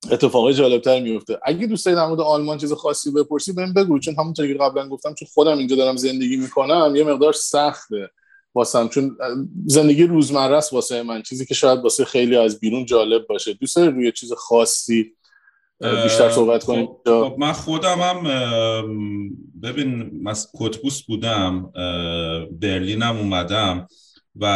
آره. 0.04 0.14
اتفاق 0.14 0.52
جالبتر 0.52 1.00
میفته 1.00 1.38
اگه 1.44 1.66
دوست 1.66 1.86
دارید 1.86 1.98
در 1.98 2.06
مورد 2.06 2.20
آلمان 2.20 2.58
چیز 2.58 2.72
خاصی 2.72 3.10
بپرسی 3.10 3.52
بهم 3.52 3.74
بگو. 3.74 3.98
چون 3.98 4.14
همونطور 4.18 4.46
که 4.46 4.54
قبلا 4.54 4.88
گفتم 4.88 5.14
چون 5.14 5.28
خودم 5.34 5.58
اینجا 5.58 5.76
دارم 5.76 5.96
زندگی 5.96 6.36
می‌کنم 6.36 6.92
یه 6.96 7.04
مقدار 7.04 7.32
سخته 7.32 8.10
واسم. 8.54 8.88
چون 8.88 9.16
زندگی 9.66 10.04
روزمره 10.04 10.56
است 10.56 10.72
واسه 10.72 11.02
من. 11.02 11.22
چیزی 11.22 11.46
که 11.46 11.54
شاید 11.54 11.78
واسه 11.78 12.04
خیلی 12.04 12.36
از 12.36 12.60
بیرون 12.60 12.84
جالب 12.84 13.26
باشه. 13.26 13.52
دوست 13.52 13.76
داری 13.76 13.90
روی 13.90 14.12
چیز 14.12 14.32
خاصی 14.32 15.12
بیشتر 16.02 16.30
صحبت 16.30 16.64
کنیم 16.64 16.86
خب, 16.86 17.00
خب 17.04 17.34
من 17.38 17.52
خودم 17.52 17.98
هم 18.00 18.22
ببین 19.62 20.10
من 20.22 20.34
کتبوس 20.54 21.02
بودم 21.02 21.72
برلینم 22.60 23.16
اومدم 23.18 23.86
و 24.36 24.46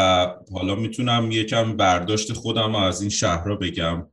حالا 0.52 0.74
می‌تونم 0.74 1.30
یکم 1.30 1.76
برداشت 1.76 2.32
خودم 2.32 2.74
از 2.74 3.00
این 3.00 3.10
شهرها 3.10 3.54
بگم. 3.56 4.06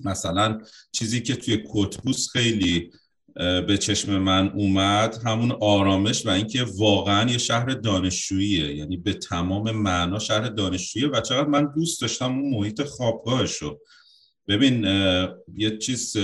مثلا 0.00 0.60
چیزی 0.92 1.20
که 1.20 1.36
توی 1.36 1.64
کتبوس 1.74 2.28
خیلی 2.28 2.90
به 3.36 3.78
چشم 3.80 4.18
من 4.18 4.48
اومد 4.48 5.22
همون 5.24 5.52
آرامش 5.60 6.26
و 6.26 6.30
اینکه 6.30 6.66
واقعا 6.76 7.30
یه 7.30 7.38
شهر 7.38 7.66
دانشجوییه. 7.66 8.76
یعنی 8.76 8.96
به 8.96 9.12
تمام 9.12 9.70
معنا 9.70 10.18
شهر 10.18 10.48
دانشجوییه 10.48 11.08
و 11.08 11.20
چقدر 11.20 11.48
من 11.48 11.72
دوست 11.76 12.00
داشتم 12.00 12.38
اون 12.38 12.50
محیط 12.50 12.82
خوابگاهشو. 12.82 13.78
ببین 14.48 14.84
یه 15.56 15.78
چیز 15.78 16.16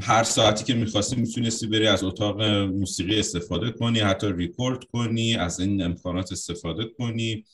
هر 0.00 0.22
ساعتی 0.22 0.64
که 0.64 0.74
می‌خواستی 0.74 1.16
می‌تونستی 1.16 1.66
بری 1.66 1.86
از 1.86 2.04
اتاق 2.04 2.42
موسیقی 2.42 3.18
استفاده 3.18 3.70
کنی 3.70 4.00
حتی 4.00 4.32
ریکورد 4.32 4.84
کنی 4.84 5.36
از 5.36 5.60
این 5.60 5.82
امکانات 5.82 6.32
استفاده 6.32 6.84
کنی. 6.98 7.44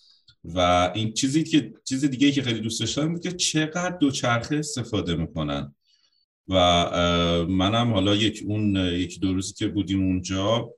و 0.45 0.59
این 0.95 1.13
چیزی 1.13 1.45
که 1.45 1.73
چیز 1.85 2.05
دیگه 2.05 2.33
که 2.33 2.43
خیلی 2.43 2.61
دوست 2.61 2.81
داشتم 2.81 3.19
که 3.19 3.33
چقدر 3.33 3.97
دوچرخه 3.97 4.57
استفاده 4.57 5.15
می‌کنن. 5.17 5.75
و 6.49 6.57
منم 7.49 7.93
حالا 7.93 8.15
یک 8.15 8.43
اون 8.47 8.77
یک 8.77 9.21
دو 9.21 9.35
روزی 9.35 9.55
که 9.55 9.69
بودیم 9.69 10.03
اونجا 10.03 10.71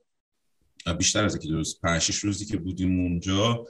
بیشتر 0.98 1.24
از 1.24 1.36
یک 1.36 1.48
دو 1.48 1.56
روز 1.56 1.80
پنج 1.80 2.10
روزی 2.22 2.44
که 2.44 2.56
بودیم 2.56 3.00
اونجا 3.00 3.66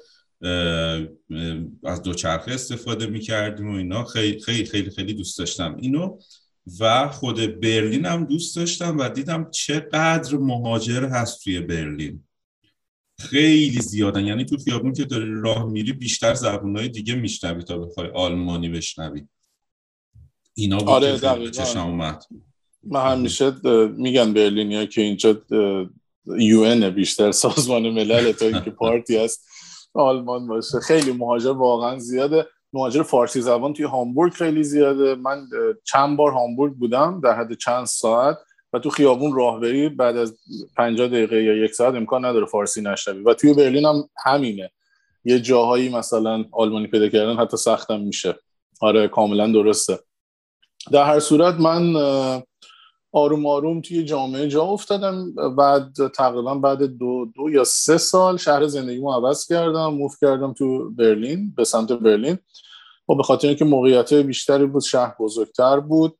از 1.84 2.02
دوچرخه 2.02 2.52
استفاده 2.52 3.06
می‌کردیم 3.06 3.70
و 3.70 3.76
اینا. 3.76 4.04
خیلی 4.04 4.40
خیلی 4.40 4.64
خیلی 4.64 4.90
خیلی 4.90 5.14
دوست 5.14 5.38
داشتم 5.38 5.76
اینو. 5.80 6.18
و 6.80 7.08
خود 7.08 7.60
برلین 7.60 8.06
هم 8.06 8.24
دوست 8.24 8.56
داشتم 8.56 8.98
و 8.98 9.08
دیدم 9.08 9.50
چقدر 9.50 10.36
مهاجر 10.36 11.04
هست 11.04 11.44
توی 11.44 11.60
برلین. 11.60 12.24
خیلی 13.18 13.80
زیادن. 13.80 14.24
یعنی 14.24 14.44
تو 14.44 14.56
خیابون 14.56 14.92
که 14.92 15.04
داری 15.04 15.40
راه 15.40 15.64
میری 15.64 15.92
بیشتر 15.92 16.34
زبونهای 16.34 16.88
دیگه 16.88 17.14
میشنوی 17.14 17.62
تا 17.62 17.78
بخوای 17.78 18.08
آلمانی 18.14 18.68
بشنوی. 18.68 19.26
اینا 20.54 20.78
بود 20.78 20.88
آره 20.88 21.18
که 21.18 21.50
چشم 21.50 21.80
اومد. 21.80 22.24
من 22.82 23.12
همیشه 23.12 23.52
میگن 23.96 24.32
برلینیا 24.32 24.86
که 24.86 25.00
اینجا 25.00 25.42
یو 26.38 26.90
بیشتر 26.90 27.32
سازمان 27.32 27.90
ملل 27.90 28.32
تا 28.32 28.46
اینکه 28.46 28.70
پارتی 28.80 29.16
هست 29.16 29.46
آلمان 29.94 30.46
باشه. 30.46 30.80
خیلی 30.80 31.12
مهاجر 31.12 31.50
واقعا 31.50 31.98
زیاده. 31.98 32.46
مهاجر 32.72 33.02
فارسی 33.02 33.40
زبان 33.40 33.72
توی 33.72 33.84
هامبورگ 33.84 34.32
خیلی 34.32 34.64
زیاده. 34.64 35.14
من 35.14 35.46
چند 35.84 36.16
بار 36.16 36.32
هامبورگ 36.32 36.74
بودم 36.74 37.20
در 37.24 37.32
حد 37.32 37.52
چند 37.52 37.84
ساعت. 37.84 38.38
و 38.74 38.78
تو 38.78 38.90
خیابون 38.90 39.34
راهبری 39.34 39.88
بعد 39.88 40.16
از 40.16 40.38
50 40.76 41.08
دقیقه 41.08 41.42
یا 41.42 41.64
یک 41.64 41.74
ساعت 41.74 41.94
امکان 41.94 42.24
نداره 42.24 42.46
فارسی 42.46 42.82
نشنوی. 42.82 43.22
و 43.22 43.34
توی 43.34 43.54
برلین 43.54 43.84
هم 43.84 44.08
همینه. 44.24 44.70
یه 45.24 45.40
جاهایی 45.40 45.88
مثلا 45.88 46.44
آلمانی 46.52 46.86
پیدا 46.86 47.08
کردن 47.08 47.36
حتی 47.36 47.56
سختم 47.56 48.00
میشه. 48.00 48.34
آره 48.80 49.08
کاملا 49.08 49.52
درسته. 49.52 49.98
در 50.92 51.04
هر 51.04 51.20
صورت 51.20 51.54
من 51.54 51.96
آروم 53.12 53.46
آروم 53.46 53.80
توی 53.80 54.04
جامعه 54.04 54.48
جا 54.48 54.62
افتادم. 54.62 55.34
بعد 55.56 55.92
تقریبا 56.14 56.54
بعد 56.54 56.82
دو, 56.82 57.26
دو 57.36 57.50
یا 57.50 57.64
سه 57.64 57.98
سال 57.98 58.36
شهر 58.36 58.66
زندگیمو 58.66 59.12
عوض 59.12 59.46
کردم 59.46 59.94
موف 59.94 60.16
کردم 60.20 60.52
تو 60.52 60.90
برلین 60.90 61.52
به 61.56 61.64
سمت 61.64 61.92
برلین. 61.92 62.38
و 63.08 63.14
به 63.14 63.22
خاطر 63.22 63.48
اینکه 63.48 63.64
موقعیت 63.64 64.14
بیشتری 64.14 64.66
بود 64.66 64.82
شهر 64.82 65.14
بزرگتر 65.20 65.80
بود 65.80 66.18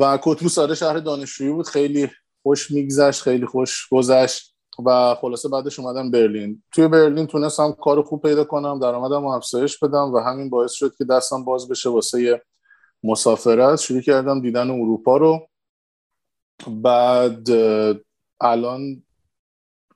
و 0.00 0.18
کتبوس 0.22 0.58
آره 0.58 0.74
شهر 0.74 0.98
دانشجویی 0.98 1.52
بود. 1.52 1.66
خیلی 1.66 2.10
خوش 2.42 2.70
میگذشت 2.70 3.22
خیلی 3.22 3.46
خوش 3.46 3.88
گذشت 3.88 4.54
و 4.86 5.14
خلاصه 5.14 5.48
بعدش 5.48 5.78
اومدم 5.78 6.10
برلین. 6.10 6.62
توی 6.72 6.88
برلین 6.88 7.26
تونستم 7.26 7.72
کار 7.72 8.02
خوب 8.02 8.22
پیدا 8.22 8.44
کنم 8.44 8.78
درآمدم 8.78 9.26
افزایش 9.26 9.78
بدم 9.78 10.12
و 10.14 10.18
همین 10.18 10.50
باعث 10.50 10.72
شد 10.72 10.94
که 10.98 11.04
دستم 11.04 11.44
باز 11.44 11.68
بشه 11.68 11.90
واسه 11.90 12.42
مسافرت. 13.04 13.80
شروع 13.80 14.00
کردم 14.00 14.40
دیدن 14.40 14.70
اروپا 14.70 15.16
رو. 15.16 15.48
بعد 16.68 17.48
الان 18.40 19.02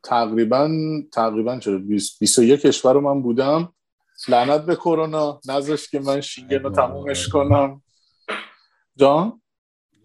تقریبا 0.02 0.70
تقریبا 1.12 1.58
چرا 1.58 1.78
21 1.78 2.60
کشور 2.60 2.94
رو 2.94 3.00
من 3.00 3.22
بودم. 3.22 3.72
لعنت 4.28 4.66
به 4.66 4.76
کرونا 4.76 5.40
نذاشت 5.48 5.90
که 5.90 6.00
من 6.00 6.20
شینگن 6.20 6.58
رو 6.58 6.70
تمومش 6.70 7.28
کنم. 7.28 7.82
جان؟ 8.96 9.40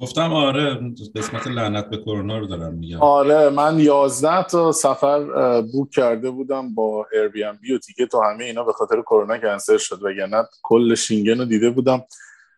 گفتم 0.02 0.34
آره 0.34 0.80
قسمت 1.16 1.48
لعنت 1.48 1.90
به 1.90 1.98
کرونا 1.98 2.38
رو 2.38 2.48
دارم 2.48 2.74
میگم. 2.74 3.02
آره 3.02 3.50
من 3.50 3.80
11 3.80 4.44
تا 4.44 4.72
سفر 4.72 5.62
book 5.62 5.90
کرده 5.90 6.30
بودم 6.30 6.76
با 6.76 7.08
Airbnb 7.14 7.74
و 7.74 7.78
ticket 7.78 8.16
و 8.16 8.22
همه 8.22 8.44
اینا 8.44 8.64
به 8.64 8.74
خاطر 8.74 9.02
کرونا 9.02 9.38
کنسل 9.38 9.78
شد. 9.78 10.04
وگرنه 10.04 10.44
کل 10.64 10.96
شنگن 10.96 11.38
رو 11.38 11.46
دیده 11.46 11.70
بودم. 11.70 12.04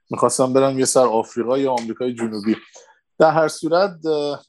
می‌خواستم 0.09 0.53
برم 0.53 0.79
یه 0.79 0.85
سر 0.85 1.05
آفریقا 1.05 1.57
یا 1.57 1.71
آمریکای 1.71 2.13
جنوبی. 2.13 2.55
در 3.19 3.31
هر 3.31 3.47
صورت 3.47 3.99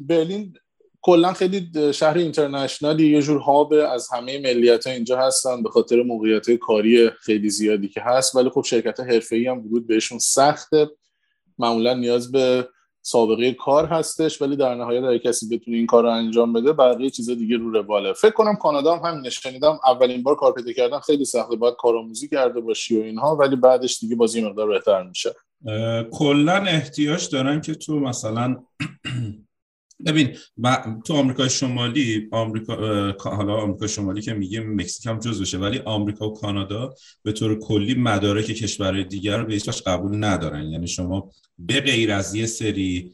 برلین 0.01 0.55
کلا 1.03 1.33
خیلی 1.33 1.92
شهر 1.94 2.18
international 2.18 2.98
ی. 2.98 3.11
یه 3.11 3.22
جور 3.22 3.40
hub 3.40 3.72
از 3.72 4.09
همه 4.12 4.38
ملیت 4.38 4.87
ها 4.87 4.92
اینجا 4.92 5.18
هستن 5.18 5.62
به 5.62 5.68
خاطر 5.68 6.03
موقعیت 6.03 6.51
کاری 6.51 7.11
خیلی 7.11 7.51
زیادی 7.51 7.88
که 7.88 8.01
هست. 8.01 8.37
ولی 8.37 8.51
خب 8.51 8.62
شرکت 8.62 9.01
حرفه‌ای 9.01 9.46
هم 9.46 9.66
ورود 9.66 9.87
بهشون 9.87 10.18
سخته. 10.18 10.90
معمولا 11.59 11.94
نیاز 11.94 12.33
به 12.33 12.68
سابقه 13.07 13.53
کار 13.53 13.87
هستش 13.87 14.42
ولی 14.42 14.57
در 14.57 14.75
نهایت 14.75 15.05
اگه 15.05 15.19
کسی 15.19 15.49
بتونه 15.49 15.77
این 15.77 15.87
کار 15.87 16.03
رو 16.03 16.11
انجام 16.11 16.53
بده 16.53 16.73
بقیه 16.73 17.11
چیزا 17.11 17.35
دیگه 17.35 17.57
رو 17.57 17.71
رواله. 17.71 18.12
فکر 18.12 18.31
کنم 18.31 18.57
کانادا 18.57 18.97
هم 18.97 19.11
همین 19.11 19.31
شنیدم 19.31 19.79
اولین 19.87 20.23
بار 20.23 20.35
کار 20.35 20.53
پیدا 20.53 20.73
کردن 20.73 20.99
خیلی 20.99 21.25
سخته 21.25 21.57
باید 21.57 21.75
کارآموزی 21.79 22.29
کرده 22.29 22.61
باشی 22.61 23.01
و 23.01 23.03
اینها 23.03 23.37
ولی 23.37 23.57
بعدش 23.57 23.99
دیگه 23.99 24.16
بازی 24.16 24.45
مقدار 24.45 24.69
بهتر 24.69 25.03
میشه. 25.03 25.35
کلا 26.12 26.55
احتیاج 26.55 27.31
دارن 27.31 27.61
که 27.61 27.75
تو 27.75 28.01
مثلا 28.01 28.57
ببین 30.04 30.37
تو 31.04 31.14
آمریکای 31.14 31.50
شمالی 31.50 32.28
آمریکا 32.32 32.74
حالا 33.18 33.54
آمریکا 33.54 33.87
شمالی 33.87 34.20
که 34.20 34.35
میگیم 34.35 34.74
مکزیک 34.74 35.06
هم 35.06 35.18
جز 35.18 35.42
بشه 35.42 35.59
ولی 35.59 35.78
آمریکا 35.78 36.28
و 36.28 36.35
کانادا 36.35 36.94
به 37.22 37.32
طور 37.32 37.59
کلی 37.59 37.94
مدارک 37.94 38.44
کشورهای 38.44 39.04
دیگر 39.04 39.38
رو 39.38 39.44
به 39.46 39.52
هیچ 39.52 39.82
قبول 39.82 40.24
ندارن. 40.24 40.64
یعنی 40.64 40.87
شما 40.87 41.30
به 41.59 41.80
غیر 41.80 42.12
از 42.12 42.35
یه 42.35 42.46
سری 42.46 43.12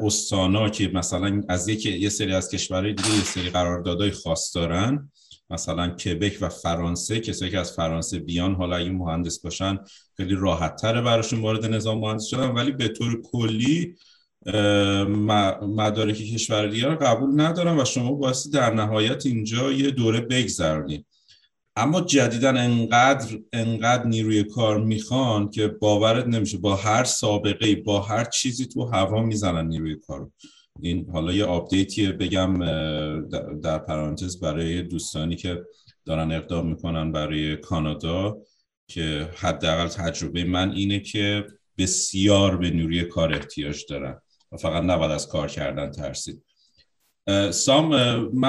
استانا 0.00 0.68
که 0.68 0.88
مثلا 0.88 1.42
از 1.48 1.68
یک 1.68 1.86
یه 1.86 2.08
سری 2.08 2.32
از 2.32 2.50
کشورهای 2.50 2.92
دیگه 2.92 3.14
یه 3.14 3.24
سری 3.24 3.50
قراردادهای 3.50 4.10
خاص 4.10 4.56
دارن 4.56 5.10
مثلا 5.50 5.88
کبک 5.88 6.38
و 6.40 6.48
فرانسه 6.48 7.20
کسایی 7.20 7.50
که 7.50 7.58
از 7.58 7.72
فرانسه 7.72 8.18
بیان 8.18 8.54
حالا 8.54 8.76
این 8.76 8.92
مهندس 8.92 9.40
باشن 9.40 9.78
خیلی 10.16 10.34
راحت 10.34 10.76
تره 10.76 11.00
براشون 11.00 11.40
وارد 11.40 11.66
نظام 11.66 11.98
مهندس 11.98 12.24
شدن 12.24 12.50
ولی 12.50 12.72
به 12.72 12.88
طور 12.88 13.22
کلی 13.22 13.96
مدارک 15.62 16.16
کشور 16.16 16.66
دیگر 16.66 16.88
رو 16.88 16.96
قبول 16.96 17.40
ندارن 17.40 17.80
و 17.80 17.84
شما 17.84 18.12
بایستی 18.12 18.50
در 18.50 18.74
نهایت 18.74 19.26
اینجا 19.26 19.72
یه 19.72 19.90
دوره 19.90 20.20
بگذرونید 20.20 21.06
اما 21.76 22.00
جدیدا 22.00 22.48
انقدر 22.48 23.38
انقدر 23.52 24.06
نیروی 24.06 24.44
کار 24.44 24.80
می‌خوان 24.80 25.50
که 25.50 25.68
باورت 25.68 26.26
نمیشه 26.26 26.58
با 26.58 26.76
هر 26.76 27.04
سابقه 27.04 27.74
با 27.76 28.00
هر 28.00 28.24
چیزی 28.24 28.66
تو 28.66 28.84
هوا 28.84 29.22
می‌زنن 29.22 29.66
نیروی 29.66 29.96
کار 29.96 30.30
این 30.80 31.10
حالا 31.12 31.32
یه 31.32 31.44
آپدیتیه 31.44 32.12
بگم 32.12 32.58
در 33.60 33.78
پرانتز 33.78 34.40
برای 34.40 34.82
دوستانی 34.82 35.36
که 35.36 35.64
دارن 36.04 36.32
اقدام 36.32 36.66
می‌کنن 36.66 37.12
برای 37.12 37.56
کانادا 37.56 38.38
که 38.88 39.30
حداقل 39.36 39.88
تجربه 39.88 40.44
من 40.44 40.72
اینه 40.72 41.00
که 41.00 41.46
بسیار 41.78 42.56
به 42.56 42.70
نیروی 42.70 43.04
کار 43.04 43.34
احتیاج 43.34 43.84
دارن. 43.88 44.20
فقط 44.56 44.82
نباید 44.82 45.10
از 45.10 45.28
کار 45.28 45.48
کردن 45.48 45.90
ترسید. 45.90 46.42
سام 47.50 47.88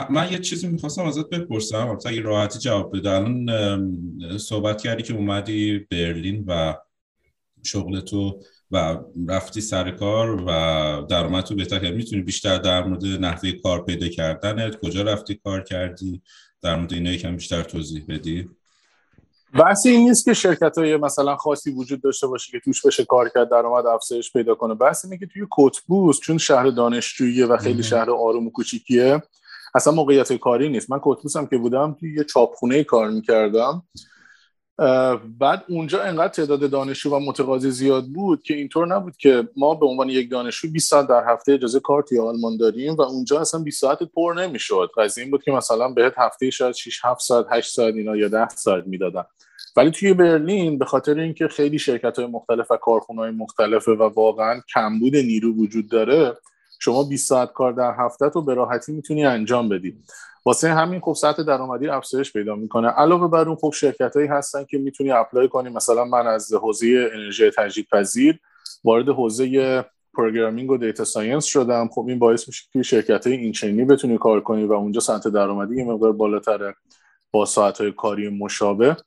من, 0.10 0.32
یه 0.32 0.39
چیزی 0.39 0.68
می‌خواستم 0.68 1.04
ازت 1.04 1.30
بپرسم. 1.30 1.98
اگه 2.06 2.22
راحتی 2.22 2.60
جواب 2.60 2.98
بده. 2.98 3.12
الان 3.12 4.38
صحبت 4.38 4.82
کردی 4.82 5.04
که 5.04 5.13
اومدی 5.13 5.80
برلین 5.91 6.44
و 6.48 6.76
شغل 7.63 8.00
تو 8.00 8.39
و 8.72 8.98
رفتی 9.28 9.62
سر 9.62 9.91
کار 9.91 10.44
و 10.48 10.48
درآمد 11.10 11.44
تو 11.44 11.56
بهتر 11.56 11.80
کردی. 11.80 11.96
می‌تونی 11.96 12.22
بیشتر 12.22 12.58
در 12.58 12.84
مورد 12.84 13.06
نحوه 13.06 13.52
کار 13.52 13.86
پیدا 13.86 14.08
کردنت 14.08 14.76
کجا 14.76 15.02
رفتی 15.02 15.36
کار 15.36 15.63
کردی؟ 15.63 16.22
در 16.62 16.76
مورد 16.76 16.94
اینا 16.94 17.12
یکم 17.12 17.36
بیشتر 17.36 17.63
توضیح 17.63 18.06
بدی. 18.08 18.50
بحث 19.60 19.86
این 19.86 20.10
نیست 20.10 20.26
که 20.26 20.34
شرکت 20.34 20.78
های 20.78 20.98
مثلا 20.98 21.36
خاصی 21.36 21.72
وجود 21.72 22.02
داشته 22.02 22.28
باشه 22.28 22.52
که 22.52 22.60
توش 22.60 22.86
بشه 22.86 23.06
کار 23.06 23.30
کرد 23.30 23.50
درآمد 23.50 23.86
افزایش 23.86 24.34
پیدا 24.34 24.56
کنه. 24.56 24.74
بحث 24.74 25.06
اینه 25.06 25.18
که 25.18 25.26
توی 25.26 25.48
کتبوس 25.52 26.20
چون 26.20 26.38
شهر 26.38 26.70
دانشجوییه 26.70 27.46
و 27.46 27.58
خیلی 27.58 27.84
شهر 27.84 28.12
آروم 28.12 28.48
و 28.48 28.52
کوچیکیه 28.52 29.24
اصلا 29.76 29.94
موقعیت 29.94 30.34
کاری 30.34 30.70
نیست. 30.70 30.91
من 30.91 31.00
کتبوس 31.04 31.36
هم 31.36 31.48
که 31.48 31.58
بودم 31.58 31.96
توی 32.00 32.15
یه 32.15 32.24
چاپخونه 32.24 32.84
کار 32.84 33.10
می‌کردم. 33.10 33.84
بعد 35.39 35.63
اونجا 35.70 36.04
انقدر 36.04 36.34
تعداد 36.34 36.70
دانشجو 36.70 37.15
و 37.15 37.20
متقاضی 37.20 37.72
زیاد 37.72 38.06
بود 38.06 38.44
که 38.44 38.54
اینطور 38.54 38.88
نبود 38.88 39.18
که 39.18 39.50
ما 39.56 39.76
به 39.76 39.86
عنوان 39.86 40.10
یک 40.10 40.32
دانشجو 40.32 40.72
20 40.72 40.89
ساعت 40.89 41.08
در 41.08 41.24
هفته 41.34 41.54
اجازه 41.54 41.80
کار 41.80 42.04
توی 42.04 42.20
آلمان 42.20 42.58
داریم 42.58 42.96
و 42.96 43.02
اونجا 43.02 43.39
اصلا 43.39 43.63
20 43.63 43.82
ساعت 43.82 44.04
پر 44.04 44.34
نمی‌شد. 44.38 44.89
قضیه 44.98 45.24
این 45.24 45.32
بود 45.32 45.44
که 45.44 45.52
مثلا 45.52 45.89
بهت 45.89 46.13
هفته 46.18 46.50
شاید 46.50 46.76
6 46.76 47.00
7 47.04 47.22
ساعت 47.22 47.46
8 47.52 47.74
ساعت 47.74 47.94
اینا 47.94 48.15
یا 48.15 48.28
10 48.28 48.50
ساعت 48.50 48.88
می‌دادن. 48.88 49.24
ولی 49.76 49.92
توی 49.92 50.14
برلین 50.14 50.78
به 50.78 50.86
خاطر 50.86 51.20
اینکه 51.20 51.48
خیلی 51.48 51.80
شرکت 51.80 52.20
های 52.20 52.28
مختلف 52.28 52.72
و 52.72 52.78
کارخونه 52.78 53.22
های 53.22 53.32
مختلفه 53.32 53.92
و 53.92 54.04
واقعا 54.04 54.62
کمبود 54.74 55.16
نیرو 55.16 55.54
وجود 55.54 55.90
داره 55.90 56.34
شما 56.80 57.04
20 57.04 57.30
ساعت 57.30 57.54
کار 57.54 57.74
در 57.74 57.96
هفته 58.00 58.30
تو 58.30 58.42
به 58.42 58.54
راحتی 58.54 58.92
می‌تونی 58.92 59.26
انجام 59.26 59.70
بدی. 59.70 59.96
واسه 60.46 60.74
همین 60.74 61.00
خب 61.00 61.14
سطح 61.14 61.44
درآمدی 61.44 61.88
افزایش 61.88 62.34
پیدا 62.34 62.56
می‌کنه. 62.56 62.88
علاوه 62.88 63.28
بر 63.28 63.48
اون 63.48 63.56
خب 63.56 63.72
شرکت 63.76 64.16
هایی 64.16 64.28
هستن 64.28 64.64
که 64.64 64.78
می‌تونی 64.78 65.12
apply 65.12 65.48
کنی. 65.48 65.70
مثلا 65.70 66.06
من 66.06 66.28
از 66.28 66.54
حوزه 66.54 67.10
انرژی 67.14 67.52
تجدید 67.58 67.88
پذیر 67.92 68.40
وارد 68.84 69.10
حوزه 69.10 69.86
programming 70.13 70.72
و 70.72 70.78
data 70.78 71.04
science 71.04 71.46
شدم. 71.46 71.88
خب 71.88 72.06
این 72.08 72.20
باعث 72.20 72.48
میشه 72.48 72.64
که 72.74 72.84
شرکت 72.84 73.28
های 73.28 73.54
این 73.64 73.88
بتونی 73.88 74.18
کار 74.18 74.42
کنی 74.42 74.64
و 74.64 74.74
اونجا 74.74 75.00
سطح 75.00 75.30
درآمدی 75.30 75.78
یه 75.78 75.86
مقدار 75.86 76.12
بالاتره 76.12 76.76
با 77.32 77.46
ساعت 77.46 77.82
های 77.82 77.92
کاری 77.92 78.30
مشابه. 78.30 78.98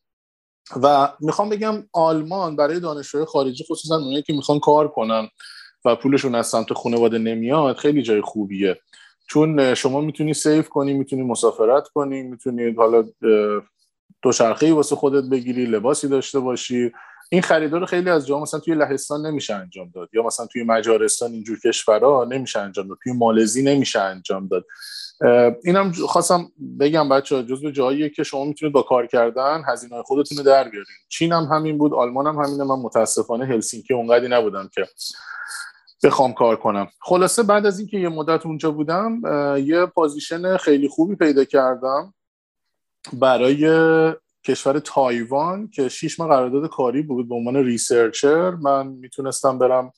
و 0.83 1.12
می‌خوام 1.20 1.48
بگم 1.48 1.85
آلمان 1.92 2.57
برای 2.57 2.81
دانشجوهای 2.81 3.26
خارجی 3.26 3.64
خصوصا 3.70 3.96
اونایی 3.96 4.22
که 4.22 4.33
می‌خوان 4.33 4.59
کار 4.61 4.88
کنن 4.88 5.28
و 5.85 5.96
پولشون 5.96 6.35
از 6.35 6.46
سمت 6.46 6.72
خانواده 6.72 7.18
نمیاد 7.18 7.76
خیلی 7.76 8.02
جای 8.02 8.20
خوبیه. 8.20 8.81
چون 9.28 9.74
شما 9.74 10.00
می‌تونی 10.00 10.35
سیف 10.35 10.68
کنی 10.68 10.94
می‌تونی 10.94 11.22
مسافرت 11.22 11.88
کنی 11.88 12.22
می‌تونی 12.22 12.74
حالا 12.74 13.04
دوچرخه 14.22 14.72
واسه 14.72 14.96
خودت 14.96 15.24
بگیری 15.24 15.66
لباسی 15.66 16.09
داشته 16.09 16.40
باشی. 16.40 16.92
این 17.31 17.42
خریدار 17.42 17.87
خیلی 17.87 18.11
از 18.11 18.26
جاها 18.26 18.42
مثلا 18.42 18.61
توی 18.61 18.74
لهستان 18.74 19.26
نمیشه 19.26 19.54
انجام 19.54 19.90
داد. 19.94 20.09
یا 20.12 20.22
مثلا 20.22 20.46
توی 20.46 20.62
مجارستان 20.62 21.33
اینجور 21.33 21.59
کشورها 21.64 22.24
نمیشه 22.24 22.59
انجام 22.59 22.88
داد. 22.88 22.98
توی 23.02 23.12
مالزی 23.12 23.62
نمیشه 23.62 24.00
انجام 24.00 24.48
داد. 24.48 24.64
اینم 25.64 25.92
خواستم 25.92 26.52
بگم 26.81 27.09
بچه 27.09 27.42
جزو 27.42 27.70
جاییه 27.70 28.11
که 28.11 28.22
شما 28.22 28.44
می‌تونید 28.44 28.74
با 28.74 28.83
کار 28.83 29.07
کردن 29.07 29.62
هزینه 29.66 30.02
خودتون 30.02 30.38
رو 30.38 30.44
در 30.44 30.64
بیارین. 30.64 30.96
چین 31.09 31.33
هم 31.33 31.44
همین 31.44 31.78
بود 31.78 31.94
آلمان 31.94 32.26
هم 32.26 32.37
همینه. 32.44 32.64
من 32.64 32.74
متاسفانه 32.74 33.46
هلسینکی 33.46 33.94
اونقدی 33.94 34.28
نبودم 34.28 34.70
که 34.74 34.87
بخوام 36.04 36.33
کار 36.33 36.57
کنم. 36.57 36.88
خلاصه 37.00 37.42
بعد 37.42 37.66
از 37.66 37.78
اینکه 37.78 37.98
یه 37.98 38.09
مدت 38.09 38.46
اونجا 38.46 38.70
بودم 38.70 39.20
یه 39.64 39.87
position 39.87 40.56
خیلی 40.57 40.88
خوبی 40.88 41.14
پیدا 41.14 41.44
کردم 41.44 42.14
برای 43.12 43.64
کشور 44.44 44.78
تایوان 44.78 45.68
که 45.68 45.88
شیش 45.88 46.20
ماه 46.20 46.28
قرارداد 46.28 46.70
کاری 46.70 47.02
بود 47.02 47.28
به 47.28 47.35
عنوان 47.35 47.57
researcher. 47.56 48.50
من 48.50 48.87
می‌تونستم 48.87 49.59
برم 49.59 49.92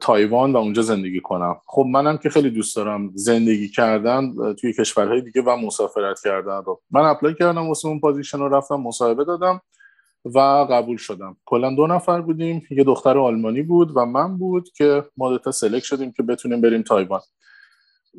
تایوان 0.00 0.52
و 0.52 0.56
اونجا 0.56 0.82
زندگی 0.82 1.20
کنم. 1.20 1.56
خب 1.66 1.86
منم 1.90 2.18
که 2.18 2.30
خیلی 2.30 2.50
دوست 2.50 2.76
دارم 2.76 3.10
زندگی 3.14 3.68
کردن 3.68 4.34
توی 4.54 4.72
کشورهای 4.72 5.20
دیگه 5.20 5.42
و 5.42 5.56
مسافرت 5.56 6.20
کردن 6.24 6.62
رو. 6.64 6.80
من 6.90 7.00
apply 7.00 7.34
کردم 7.34 7.68
واسه 7.68 7.88
اون 7.88 8.00
position 8.00 8.38
رو 8.38 8.48
رفتم 8.48 8.74
مصاحبه 8.74 9.24
دادم 9.24 9.60
و 10.24 10.38
قبول 10.70 10.96
شدم. 10.96 11.36
کلا 11.44 11.74
دو 11.74 11.86
نفر 11.86 12.20
بودیم 12.20 12.66
یه 12.70 12.84
دختر 12.84 13.18
آلمانی 13.18 13.62
بود 13.62 13.96
و 13.96 14.06
من 14.06 14.38
بود 14.38 14.68
که 14.76 15.04
ما 15.16 15.30
دوتا 15.30 15.50
سلک 15.50 15.84
شدیم 15.84 16.12
که 16.12 16.22
بتونیم 16.22 16.60
بریم 16.60 16.82
تایوان. 16.82 17.20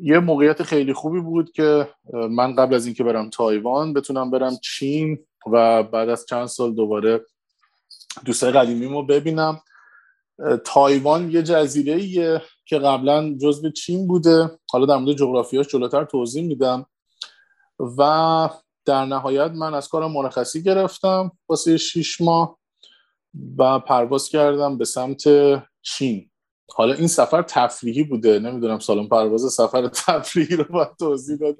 یه 0.02 0.18
موقعیت 0.18 0.62
خیلی 0.62 0.92
خوبی 0.92 1.20
بود 1.20 1.52
که 1.52 1.88
من 2.12 2.54
قبل 2.54 2.74
از 2.74 2.86
اینکه 2.86 3.04
برم 3.04 3.30
تایوان 3.30 3.92
بتونم 3.92 4.30
برم 4.30 4.56
چین 4.62 5.18
و 5.52 5.82
بعد 5.82 6.08
از 6.08 6.26
چند 6.26 6.46
سال 6.46 6.74
دوباره 6.74 7.20
دوستای 8.24 8.52
قدیمیمو 8.52 9.02
ببینم. 9.02 9.60
تایوان 10.64 11.30
یه 11.30 11.42
جزیره 11.42 12.42
که 12.66 12.78
قبلا 12.78 13.34
جزو 13.40 13.70
چین 13.70 14.06
بوده. 14.06 14.50
حالا 14.70 14.86
در 14.86 14.96
مورد 14.96 15.16
جغرافیاش 15.16 15.66
جلوتر 15.68 16.04
توضیح 16.04 16.44
میدم. 16.44 16.86
و 17.98 18.48
در 18.84 19.04
نهایت 19.04 19.50
من 19.50 19.74
از 19.74 19.88
کارم 19.88 20.12
مرخصی 20.12 20.62
گرفتم 20.62 21.32
واسه 21.48 21.76
شیش 21.76 22.20
ماه 22.20 22.58
و 23.58 23.78
پرواز 23.78 24.28
کردم 24.28 24.78
به 24.78 24.84
سمت 24.84 25.22
چین. 25.82 26.30
حالا 26.74 26.94
این 26.94 27.08
سفر 27.08 27.42
تفریحی 27.42 28.02
بوده. 28.02 28.38
نمی‌دونم 28.38 28.78
سالن 28.78 29.08
پرواز 29.08 29.52
سفر 29.52 29.88
تفریحی 29.88 30.56
رو 30.56 30.64
باید 30.64 30.88
توضیح 30.98 31.36
داد 31.36 31.56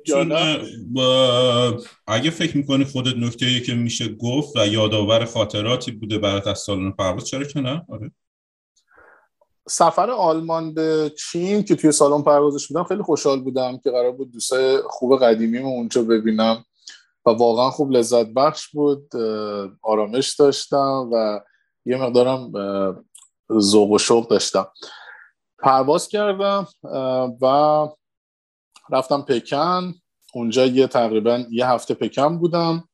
اگه 2.07 2.31
فکر 2.31 2.57
می‌کنی 2.57 2.85
خودت 2.85 3.17
نکته 3.17 3.61
که 3.61 3.75
میشه 3.75 4.09
گفت 4.09 4.57
و 4.57 4.67
یادآور 4.67 5.25
خاطراتی 5.25 5.91
بوده 5.91 6.19
برات 6.19 6.47
از 6.47 6.59
سالن 6.59 6.91
پرواز 6.91 7.27
چرا 7.27 7.45
که 7.45 7.61
نه؟ 7.61 7.83
آره. 7.89 8.11
سفر 9.71 10.11
آلمان 10.11 10.75
به 10.75 11.13
چین 11.19 11.65
که 11.65 11.77
توی 11.77 11.93
سالن 11.93 12.23
پروازش 12.23 12.69
بودم 12.69 12.85
خیلی 12.85 13.03
خوشحال 13.03 13.41
بودم 13.41 13.79
که 13.79 13.91
قرار 13.91 14.13
بود 14.13 14.33
دوستای 14.33 14.83
خوب 14.87 15.25
قدیمیم 15.25 15.67
اونجا 15.67 16.03
ببینم 16.03 16.65
و 17.27 17.31
واقعا 17.31 17.71
خوب 17.71 17.91
لذت 17.91 18.27
بخش 18.27 18.69
بود 18.69 19.17
آرامش 19.83 20.35
داشتم 20.35 21.11
و 21.13 21.41
یه 21.87 21.97
مقدارم 21.97 22.53
ذوق 23.59 23.91
و 23.91 23.99
شوق 23.99 24.29
داشتم. 24.29 24.67
پرواز 25.59 26.09
کردم 26.09 26.67
و 27.43 27.87
رفتم 28.91 29.23
پکن. 29.23 29.95
اونجا 30.35 30.67
یه 30.67 30.87
تقریبا 30.87 31.45
یه 31.51 31.67
هفته 31.67 31.95
پکن 31.95 32.39
بودم 32.39 32.89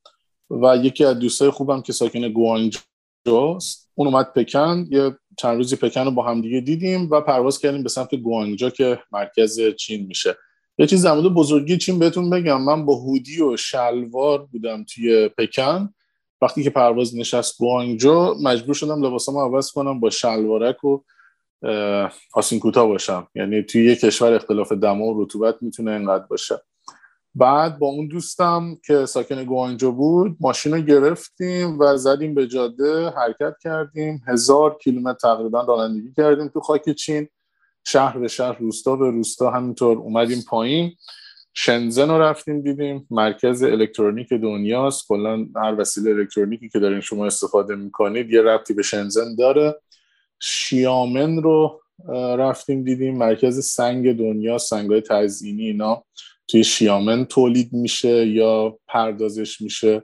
و 0.50 0.76
یکی 0.76 1.04
از 1.04 1.18
دوستای 1.18 1.50
خوبم 1.50 1.82
که 1.82 1.92
ساکن 1.92 2.28
گوانجوست 2.28 3.90
اون 3.94 4.08
اومد 4.08 4.32
پکن. 4.32 4.86
یه 4.90 5.18
چند 5.36 5.56
روزی 5.56 5.76
پکن 5.76 6.04
رو 6.04 6.10
با 6.10 6.22
هم 6.22 6.40
دیگه 6.40 6.60
دیدیم 6.60 7.10
و 7.10 7.20
پرواز 7.20 7.58
کردیم 7.58 7.82
به 7.82 7.88
سمت 7.88 8.14
گوانجا 8.14 8.70
که 8.70 8.98
مرکز 9.12 9.60
چین 9.76 10.06
میشه. 10.06 10.36
یه 10.78 10.86
چیز 10.86 11.06
در 11.06 11.20
بزرگی 11.20 11.76
چین 11.76 11.98
بهتون 11.98 12.30
بگم. 12.30 12.62
من 12.62 12.86
با 12.86 12.94
هودی 12.94 13.42
و 13.42 13.56
شلوار 13.56 14.46
بودم 14.46 14.84
توی 14.84 15.28
پکن. 15.28 15.94
وقتی 16.42 16.62
که 16.62 16.70
پرواز 16.70 17.16
نشست 17.16 17.58
گوانجو 17.58 18.34
مجبور 18.42 18.74
شدم 18.74 19.06
لباسامو 19.06 19.40
عوض 19.40 19.70
کنم 19.70 20.00
با 20.00 20.10
شلوارک 20.10 20.84
و 20.84 20.98
آسین 22.34 22.58
کوتاه 22.58 22.86
باشم. 22.86 23.28
یعنی 23.34 23.62
توی 23.62 23.84
یه 23.84 23.96
کشور 23.96 24.32
اختلاف 24.32 24.72
دما 24.72 25.04
و 25.04 25.22
رطوبت 25.22 25.56
می‌تونه 25.60 25.90
اینقدر 25.90 26.24
باشه. 26.26 26.54
بعد 27.38 27.78
با 27.78 27.86
اون 27.86 28.08
دوستم 28.08 28.78
که 28.86 29.06
ساکن 29.06 29.44
گوانجو 29.44 29.92
بود 29.92 30.36
ماشین 30.40 30.74
رو 30.74 30.80
گرفتیم 30.80 31.78
و 31.78 31.96
زدیم 31.96 32.34
به 32.34 32.46
جاده 32.46 33.10
حرکت 33.10 33.54
کردیم. 33.62 34.22
هزار 34.28 34.78
کیلومتر 34.78 35.18
تقریبا 35.18 35.60
رانندگی 35.60 36.12
کردیم 36.16 36.48
تو 36.48 36.60
خاک 36.60 36.90
چین. 36.90 37.28
شهر 37.84 38.18
به 38.18 38.28
شهر 38.28 38.58
روستا 38.58 38.96
به 38.96 39.10
روستا 39.10 39.50
همینطور 39.50 39.98
اومدیم 39.98 40.44
پایین. 40.48 40.92
شنزن 41.54 42.10
رو 42.10 42.22
رفتیم 42.22 42.60
دیدیم. 42.60 43.06
مرکز 43.10 43.62
الکترونیک 43.62 44.32
دنیاست. 44.32 45.08
کلا 45.08 45.46
هر 45.56 45.74
وسیله 45.78 46.10
الکترونیکی 46.10 46.68
که 46.68 46.78
دارین 46.78 47.00
شما 47.00 47.26
استفاده 47.26 47.74
می‌کنید 47.74 48.32
یه 48.32 48.42
ربطی 48.42 48.74
به 48.74 48.82
شنزن 48.82 49.34
داره. 49.34 49.80
شیامن 50.40 51.42
رو 51.42 51.80
رفتیم 52.38 52.84
دیدیم. 52.84 53.18
مرکز 53.18 53.66
سنگ 53.66 54.18
دنیا 54.18 54.58
سنگ 54.58 54.90
های 54.90 55.00
تزیینی 55.00 55.66
اینا. 55.66 56.04
توی 56.48 56.64
شیامن 56.64 57.24
تولید 57.24 57.72
میشه 57.72 58.26
یا 58.26 58.78
پردازش 58.86 59.60
میشه. 59.60 60.02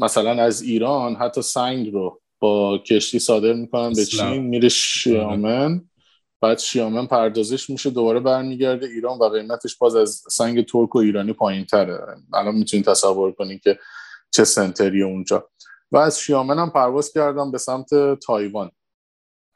مثلا 0.00 0.42
از 0.42 0.62
ایران 0.62 1.16
حتی 1.16 1.42
سنگ 1.42 1.92
رو 1.92 2.20
با 2.38 2.78
کشتی 2.78 3.18
صادر 3.18 3.52
می‌کنن 3.52 3.92
به 3.92 4.04
چین 4.04 4.42
میره 4.42 4.68
شیامن 4.68 5.84
بعد 6.40 6.58
شیامن 6.58 7.06
پردازش 7.06 7.70
میشه 7.70 7.90
دوباره 7.90 8.20
برمیگرده 8.20 8.86
ایران 8.86 9.18
و 9.18 9.28
قیمتش 9.28 9.76
باز 9.76 9.96
از 9.96 10.22
سنگ 10.30 10.64
ترک 10.64 10.96
و 10.96 10.98
ایرانی 10.98 11.32
پایین 11.32 11.64
تره 11.64 11.98
الان 12.34 12.54
می‌تونید 12.54 12.86
تصور 12.86 13.32
کنید 13.32 13.60
که 13.60 13.78
چه 14.30 14.44
سنتری 14.44 15.02
اونجا. 15.02 15.48
و 15.92 15.96
از 15.96 16.20
شیامن 16.20 16.58
هم 16.58 16.70
پرواز 16.70 17.12
کردم 17.12 17.50
به 17.50 17.58
سمت 17.58 18.14
تایوان. 18.14 18.70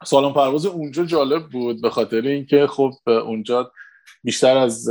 سالن 0.05 0.33
پرواز 0.33 0.65
اونجا 0.65 1.05
جالب 1.05 1.49
بود 1.49 1.81
به 1.81 1.89
خاطر 1.89 2.21
اینکه 2.21 2.67
خب 2.67 2.91
اونجا 3.05 3.71
بیشتر 4.23 4.57
از 4.57 4.89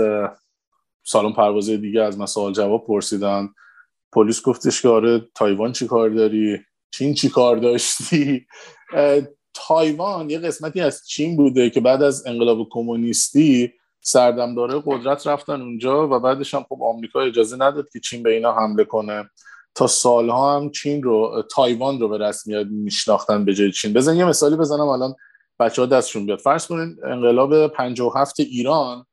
سالن 1.09 1.33
پرواز 1.33 1.71
دیگه 1.71 2.03
از 2.03 2.19
مسائل 2.19 2.53
جواب 2.53 2.87
پرسیدن. 2.87 3.49
پلیس 4.13 4.43
گفتش 4.43 4.83
که 4.83 4.89
آره 4.89 5.29
تایوان 5.35 5.73
چی 5.73 5.87
کار 5.87 6.09
داری؟ 6.09 6.59
چین 6.91 7.15
چی 7.15 7.29
کار 7.29 7.57
داشتی؟ 7.57 8.47
تایوان 9.55 10.31
یه 10.31 10.39
قسمتی 10.39 10.81
از 10.81 11.07
چین 11.07 11.37
بوده 11.37 11.71
که 11.71 11.81
بعد 11.81 12.03
از 12.03 12.27
انقلاب 12.27 12.69
کمونیستی 12.71 13.73
سردمداره 14.01 14.83
قدرت 14.87 15.27
رفتن 15.27 15.63
اونجا 15.63 16.09
و 16.09 16.21
بعدش 16.21 16.55
هم 16.55 16.63
خب 16.69 16.79
آمریکا 16.83 17.21
اجازه 17.21 17.57
نداد 17.57 17.89
که 17.93 18.01
چین 18.01 18.23
به 18.23 18.35
اینا 18.35 18.53
حمله 18.53 18.85
کنه. 18.85 19.31
تا 19.75 19.87
سالها 19.87 20.57
هم 20.57 20.71
چین 20.71 21.03
رو 21.03 21.45
تایوان 21.55 22.01
رو 22.01 22.09
به 22.09 22.19
رسمیت 22.19 22.67
میشناختن 22.71 23.45
به 23.45 23.55
جای 23.55 23.73
چین. 23.73 23.93
بزن 23.93 24.17
یه 24.17 24.25
مثالی 24.25 24.57
بزنم 24.57 24.89
الان 24.89 25.15
بچه 25.61 25.83
ها 25.83 25.87
دستشون 25.87 26.27
بیاد. 26.27 26.39
فرض 26.39 26.67
کنین 26.67 26.97
انقلاب 27.05 27.69
57 27.69 28.41
ایران 28.41 29.05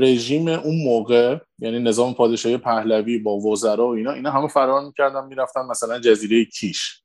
رژیم 0.00 0.48
اون 0.48 0.84
موقع 0.84 1.36
یعنی 1.58 1.78
نظام 1.78 2.14
پادشاهی 2.14 2.56
پهلوی 2.56 3.18
با 3.18 3.36
وزرا 3.36 3.86
و 3.86 3.94
اینا 3.94 4.12
اینا 4.12 4.30
همه 4.30 4.48
فرار 4.48 4.84
می‌کردن 4.84 5.24
می‌رفتن 5.26 5.66
مثلا 5.70 5.98
جزیره 5.98 6.44
کیش. 6.44 7.02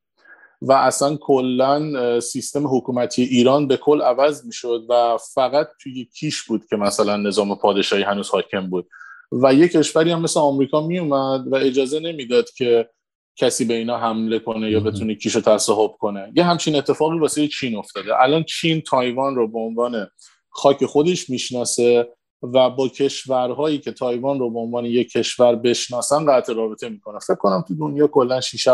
و 0.61 0.73
اصلا 0.73 1.17
کلا 1.17 2.19
سیستم 2.19 2.67
حکومتی 2.67 3.23
ایران 3.23 3.67
به 3.67 3.77
کل 3.77 4.01
عوض 4.01 4.45
می‌شد 4.45 4.85
و 4.89 5.17
فقط 5.33 5.67
توی 5.79 6.05
کیش 6.05 6.43
بود 6.43 6.65
که 6.69 6.75
مثلا 6.75 7.17
نظام 7.17 7.55
پادشاهی 7.55 8.03
هنوز 8.03 8.29
حاکم 8.29 8.69
بود. 8.69 8.87
و 9.31 9.53
یک 9.53 9.71
کشوری 9.71 10.11
هم 10.11 10.21
مثل 10.21 10.39
آمریکا 10.39 10.87
میومد 10.87 11.47
و 11.47 11.55
اجازه 11.55 11.99
نمی‌داد 11.99 12.49
که 12.49 12.89
کسی 13.35 13.65
به 13.65 13.73
اینا 13.73 13.97
حمله 13.97 14.39
کنه 14.39 14.71
یا 14.71 14.79
بتونه 14.79 15.15
کیش 15.15 15.35
رو 15.35 15.41
تصاحب 15.41 15.91
کنه. 15.91 16.31
یه 16.35 16.43
همچین 16.43 16.75
اتفاقی 16.75 17.19
واسه 17.19 17.47
چین 17.47 17.75
افتاده. 17.75 18.21
الان 18.21 18.43
چین 18.43 18.81
تایوان 18.81 19.35
رو 19.35 19.47
به 19.47 19.59
عنوان 19.59 20.07
خاک 20.49 20.85
خودش 20.85 21.29
می‌شناسه. 21.29 22.07
و 22.43 22.69
با 22.69 22.87
کشورهایی 22.87 23.77
که 23.77 23.91
تایوان 23.91 24.39
رو 24.39 24.49
به 24.49 24.59
عنوان 24.59 24.85
یک 24.85 25.11
کشور 25.11 25.55
بشناسن 25.55 26.25
قطع 26.25 26.53
رابطه 26.53 26.89
می‌کنه 26.89 27.19
فکر 27.19 27.35
کنم 27.35 27.63
تو 27.67 27.75
دنیا 27.75 28.07
کلا 28.07 28.41
6 28.41 28.67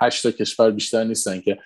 8 0.00 0.22
تا 0.22 0.30
کشور 0.30 0.70
بیشتر 0.70 1.04
نیستن 1.04 1.40
که 1.40 1.58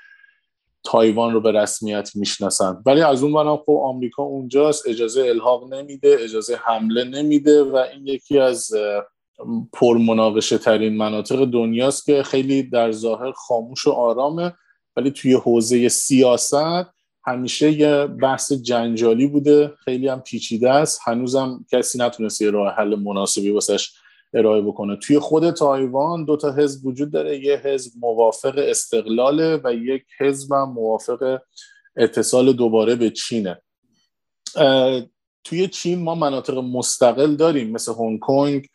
تایوان 0.85 1.33
رو 1.33 1.41
به 1.41 1.53
رسمیت 1.53 2.11
می‌شناسن. 2.15 2.83
ولی 2.87 3.03
از 3.03 3.23
اون 3.23 3.33
برم 3.33 3.57
خب 3.57 3.81
آمریکا 3.85 4.23
اونجاست 4.23 4.89
اجازه 4.89 5.21
الحاق 5.21 5.75
نمیده 5.75 6.17
اجازه 6.21 6.57
حمله 6.57 7.05
نمیده 7.05 7.63
و 7.63 7.77
این 7.77 8.07
یکی 8.07 8.39
از 8.39 8.71
پرمناقشه 9.73 10.59
ترین 10.59 10.97
مناطق 10.97 11.45
دنیاست 11.45 12.05
که 12.05 12.23
خیلی 12.23 12.63
در 12.63 12.93
ظاهر 12.93 13.33
خاموش 13.33 13.87
و 13.87 13.91
آرامه. 13.91 14.53
ولی 14.97 15.11
توی 15.11 15.35
حوزه 15.35 15.89
سیاست 15.89 16.94
همیشه 17.27 17.73
یه 17.73 18.07
بحث 18.07 18.53
جنجالی 18.53 19.27
بوده 19.27 19.73
خیلی 19.85 20.09
هم 20.09 20.21
پیچیده 20.21 20.71
است. 20.71 21.01
هنوزم 21.05 21.65
کسی 21.73 21.99
نتونسته 21.99 22.45
یه 22.45 22.51
راه 22.51 22.75
حل 22.75 22.95
مناسبی 22.95 23.51
واسش 23.51 23.93
ارائه 24.35 24.63
بکنه. 24.63 24.97
توی 24.97 25.19
خود 25.19 25.51
تایوان 25.51 26.25
دو 26.25 26.37
تا 26.37 26.53
حزب 26.53 26.87
وجود 26.87 27.11
داره. 27.11 27.45
یه 27.45 27.57
حزب 27.57 27.93
موافق 28.01 28.55
استقلاله 28.59 29.61
و 29.65 29.75
یک 29.75 30.05
حزب 30.21 30.53
هم 30.53 30.71
موافق 30.71 31.39
اتصال 31.97 32.53
دوباره 32.53 32.95
به 32.95 33.11
چینه. 33.11 33.63
توی 35.45 35.69
چین 35.69 36.03
ما 36.03 36.15
مناطق 36.15 36.59
مستقل 36.59 37.37
داریم 37.37 37.71
مثل 37.71 37.93
هنگ 37.99 38.21
کنگ 38.21 38.69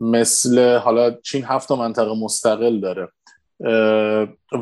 مثل 0.00 0.76
حالا 0.76 1.10
چین 1.10 1.44
هفت 1.44 1.72
منطقه 1.72 2.14
مستقل 2.14 2.80
داره. 2.80 3.08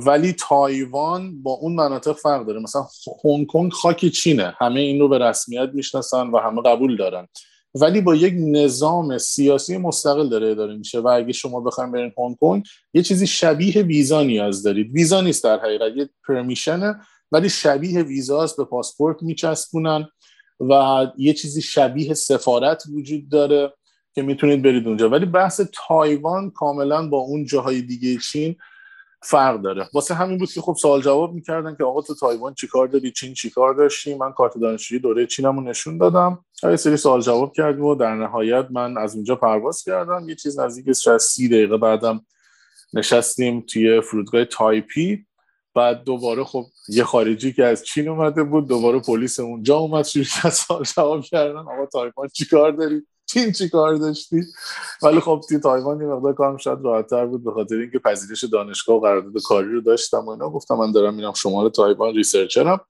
ولی 0.07 0.33
تایوان 0.33 1.43
با 1.43 1.53
اون 1.53 1.75
مناطق 1.75 2.13
فرق 2.13 2.47
داره. 2.47 2.61
مثلا 2.61 2.87
هنگ 3.25 3.47
کنگ 3.47 3.73
خاک 3.73 4.07
چینه. 4.07 4.55
همه 4.59 4.81
این 4.81 5.01
رو 5.01 5.09
به 5.09 5.19
رسمیت 5.19 5.71
می‌شناسن 5.73 6.27
و 6.27 6.39
همه 6.39 6.63
قبول 6.63 6.97
دارن. 6.97 7.29
ولی 7.75 8.01
با 8.01 8.15
یک 8.15 8.35
نظام 8.39 9.19
سیاسی 9.19 9.77
مستقل 9.77 10.29
داره 10.29 10.51
اداره 10.51 10.77
میشه 10.77 11.01
و 11.01 11.09
اگه 11.09 11.33
شما 11.33 11.61
بخواید 11.61 11.93
برین 11.93 12.13
هنگ 12.19 12.37
کنگ 12.41 12.65
یه 12.95 13.03
چیزی 13.03 13.27
شبیه 13.27 13.83
ویزا 13.83 14.23
نیاز 14.23 14.63
دارید. 14.63 14.91
ویزا 14.93 15.21
نیست 15.21 15.45
در 15.45 15.59
حقیقت 15.59 15.97
یه 15.97 16.09
permission 16.29 16.94
ه 16.94 17.01
ولی 17.33 17.49
شبیه 17.49 18.03
ویزاست 18.03 18.57
به 18.57 18.65
پاسپورت 18.65 19.23
میچسبونن 19.23 20.09
و 20.61 21.07
یه 21.19 21.33
چیزی 21.33 21.63
شبیه 21.63 22.15
سفارت 22.15 22.83
وجود 22.93 23.29
داره 23.29 23.73
که 24.15 24.23
می‌تونید 24.23 24.63
برید 24.63 24.89
اونجا. 24.89 25.09
ولی 25.09 25.27
بحث 25.27 25.61
تایوان 25.89 26.51
کاملا 26.51 27.09
با 27.09 27.19
اون 27.19 27.45
جاهای 27.45 27.83
دیگه 27.83 28.19
چین 28.19 28.57
فرق 29.25 29.61
داره. 29.61 29.89
واسه 29.93 30.15
همین 30.15 30.39
بود 30.39 30.53
که 30.53 30.61
خب 30.61 30.77
سوال 30.81 31.03
جواب 31.03 31.35
می‌کردن 31.35 31.75
که 31.77 31.85
آقا 31.85 32.03
تو 32.03 32.15
تایوان 32.15 32.55
چیکار 32.55 32.87
داری؟ 32.89 33.13
چین 33.13 33.35
چیکار 33.35 33.75
داشتی؟ 33.75 34.15
من 34.15 34.33
کارت 34.33 34.59
دانشجویی 34.59 35.01
دوره 35.01 35.27
چینمو 35.27 35.61
نشون 35.61 35.99
دادم. 35.99 36.45
یه 36.63 36.77
سری 36.77 36.97
سوال 36.97 37.21
جواب 37.21 37.53
کردیم 37.53 37.85
و 37.85 37.95
در 37.95 38.15
نهایت 38.15 38.67
من 38.71 38.99
از 38.99 39.15
اونجا 39.15 39.37
پرواز 39.37 39.83
کردم. 39.83 40.29
یه 40.29 40.35
چیز 40.35 40.59
نزدیک 40.59 40.93
شاید 40.93 41.19
سی 41.19 41.49
دقیقه 41.49 41.77
بعدم 41.77 42.27
نشستیم 42.95 43.61
توی 43.61 44.01
فرودگاه 44.01 44.45
تایپی. 44.45 45.27
بعد 45.75 46.05
دوباره 46.05 46.45
خب 46.45 46.65
یه 46.89 47.05
خارجی 47.05 47.53
که 47.53 47.65
از 47.65 47.85
چین 47.85 48.09
اومده 48.09 48.43
بود 48.43 48.69
دوباره 48.69 49.01
پلیس 49.01 49.41
اونجا 49.41 49.77
اومد 49.77 50.05
شروع 50.05 50.51
سوال 50.51 50.83
جواب 50.83 51.21
کردن. 51.21 51.59
آقا 51.59 51.87
تایوان 51.93 52.29
چیکار 52.29 52.73
داری؟ 52.73 53.07
چین 53.27 53.53
چی 53.53 53.69
کار 53.69 53.95
داشتی؟ 53.95 54.41
ولی 55.03 55.21
خب 55.21 55.41
توی 55.49 55.59
تایوان 55.59 56.01
یه 56.01 56.07
مقدار 56.07 56.35
کارم 56.35 56.57
شاید 56.57 56.79
راحتتر 56.83 57.27
بود 57.27 57.45
به 57.45 57.53
خاطر 57.53 57.75
اینکه 57.75 57.99
پذیرش 57.99 58.45
دانشگاه 58.45 58.97
و 58.97 59.01
قرارداد 59.01 59.43
کاری 59.43 59.73
رو 59.73 59.81
داشتم 59.81 60.19
و 60.19 60.31
اینا. 60.31 60.51
گفتم 60.51 60.75
من 60.75 60.93
دارم 60.93 61.15
میرم 61.15 61.33
شمال 61.33 61.69
تایوان 61.69 62.15
researcher 62.15 62.70
م. 62.70 62.81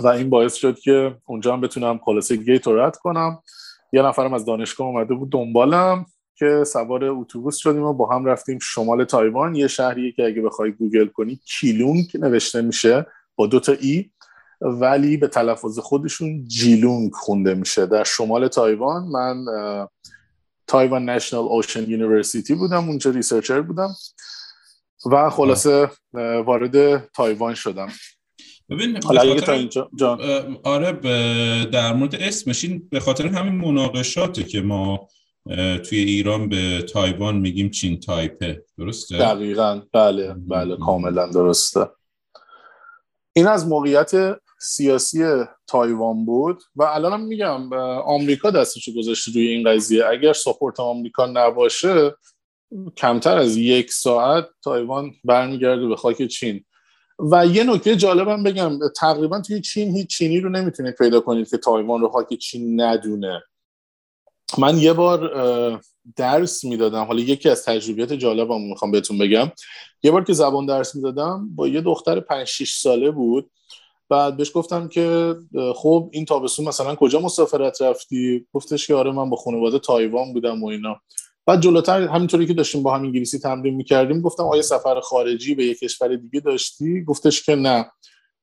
و 0.00 0.06
این 0.06 0.30
باعث 0.30 0.54
شد 0.54 0.78
که 0.78 1.16
اونجا 1.26 1.52
هم 1.52 1.60
بتونم 1.60 2.00
خلاصه 2.04 2.36
گیت 2.36 2.66
رو 2.66 2.80
رد 2.80 2.96
کنم. 2.96 3.42
یه 3.92 4.02
نفرم 4.02 4.34
از 4.34 4.44
دانشگاه 4.44 4.86
اومده 4.86 5.14
بود 5.14 5.32
دنبالم 5.32 6.06
که 6.36 6.64
سوار 6.66 7.04
اتوبوس 7.04 7.56
شدیم 7.56 7.82
و 7.82 7.92
با 7.92 8.08
هم 8.14 8.24
رفتیم 8.24 8.58
شمال 8.62 9.04
تایوان. 9.04 9.54
یه 9.54 9.68
شهریه 9.68 10.12
که 10.12 10.24
اگه 10.24 10.42
بخوای 10.42 10.72
گوگل 10.72 11.06
کنی 11.06 11.40
کیلونگ 11.60 12.06
نوشته 12.14 12.62
میشه 12.62 13.06
با 13.36 13.46
دو 13.46 13.60
تا 13.60 13.72
E. 13.72 14.10
ولی 14.60 15.16
به 15.16 15.28
تلفظ 15.28 15.78
خودشون 15.78 16.48
جیلونگ 16.48 17.12
خونده 17.12 17.54
میشه. 17.54 17.86
در 17.86 18.04
شمال 18.04 18.48
تایوان 18.48 19.04
من 19.04 19.44
Taiwan 20.66 21.08
National 21.08 21.44
Ocean 21.44 21.90
University 21.90 22.54
بودم 22.54 22.88
اونجا 22.88 23.10
researcher 23.10 23.60
بودم 23.60 23.94
و 25.12 25.30
خلاصه 25.30 25.90
وارد 26.46 27.06
تایوان 27.12 27.54
شدم. 27.54 27.88
ببین 28.68 29.02
حالا 29.04 29.34
تا 29.34 29.52
اینجا 29.52 29.90
جان. 29.98 30.20
آره 30.64 30.92
در 31.64 31.92
مورد 31.92 32.14
اسمش 32.14 32.64
این 32.64 32.88
به 32.90 33.00
خاطر 33.00 33.26
همین 33.26 33.54
مناقشاته 33.54 34.44
که 34.44 34.60
ما 34.60 35.08
توی 35.84 35.98
ایران 35.98 36.48
به 36.48 36.82
تایوان 36.82 37.36
میگیم 37.36 37.70
چین 37.70 38.00
تایپه. 38.00 38.64
درسته؟ 38.78 39.18
دقیقا. 39.18 39.82
بله 39.92 40.34
بله 40.38 40.76
کاملا 40.76 41.26
درسته. 41.26 41.86
این 43.32 43.46
از 43.46 43.68
موقعیت 43.68 44.12
سیاسی 44.62 45.24
تایوان 45.66 46.24
بود 46.24 46.62
و 46.76 46.82
الان 46.82 47.20
میگم 47.20 47.72
آمریکا 48.04 48.50
دستشو 48.50 48.92
گذاشته 48.98 49.32
روی 49.32 49.46
این 49.48 49.68
قضیه. 49.68 50.06
اگر 50.06 50.32
support 50.32 50.80
آمریکا 50.80 51.26
نباشه 51.26 52.14
کمتر 52.96 53.38
از 53.38 53.56
یک 53.56 53.92
ساعت 53.92 54.46
تایوان 54.64 55.12
برمیگرده 55.24 55.86
به 55.86 55.96
خاک 55.96 56.26
چین. 56.26 56.64
و 57.32 57.46
یه 57.46 57.64
نکته 57.64 57.96
جالبم 57.96 58.42
بگم 58.42 58.78
تقریبا 58.96 59.40
توی 59.40 59.60
چین 59.60 59.96
هیچ 59.96 60.08
چینی 60.08 60.40
رو 60.40 60.48
نمی‌تونید 60.48 60.94
پیدا 60.94 61.20
کنید 61.20 61.50
که 61.50 61.56
تایوان 61.56 62.00
رو 62.00 62.08
خاک 62.08 62.34
چین 62.34 62.80
ندونه. 62.80 63.42
من 64.58 64.78
یه 64.78 64.92
بار 64.92 65.30
درس 66.16 66.64
می‌دادم. 66.64 67.04
حالا 67.04 67.20
یکی 67.20 67.48
از 67.48 67.64
تجربیات 67.64 68.12
جالبم 68.12 68.60
می‌خوام 68.60 68.90
بهتون 68.90 69.18
بگم. 69.18 69.52
یه 70.02 70.10
بار 70.10 70.24
که 70.24 70.32
زبان 70.32 70.66
درس 70.66 70.94
می‌دادم 70.94 71.48
با 71.54 71.68
یه 71.68 71.80
دختر 71.80 72.20
5 72.20 72.46
6 72.46 72.74
ساله 72.74 73.10
بود. 73.10 73.50
بعد 74.10 74.36
بهش 74.36 74.50
گفتم 74.54 74.88
که 74.88 75.34
خب 75.74 76.10
این 76.12 76.24
تابستون 76.24 76.68
مثلا 76.68 76.94
کجا 76.94 77.20
مسافرت 77.20 77.82
رفتی؟ 77.82 78.46
گفتش 78.52 78.86
که 78.86 78.94
آره 78.94 79.12
من 79.12 79.30
با 79.30 79.36
خانواده 79.36 79.78
تایوان 79.78 80.32
بودم 80.32 80.62
و 80.62 80.66
اینا. 80.66 81.00
بعد 81.46 81.60
جلوتر 81.60 82.00
همینطوری 82.02 82.46
که 82.46 82.54
داشتیم 82.54 82.82
با 82.82 82.94
هم 82.94 83.02
انگلیسی 83.02 83.38
تمرین 83.38 83.74
می‌کردیم 83.74 84.20
گفتم 84.20 84.42
آیا 84.42 84.62
سفر 84.62 85.00
خارجی 85.00 85.54
به 85.54 85.64
یک 85.64 85.78
کشور 85.78 86.16
دیگه 86.16 86.40
داشتی؟ 86.40 87.04
گفتش 87.04 87.42
که 87.42 87.54
نه. 87.54 87.90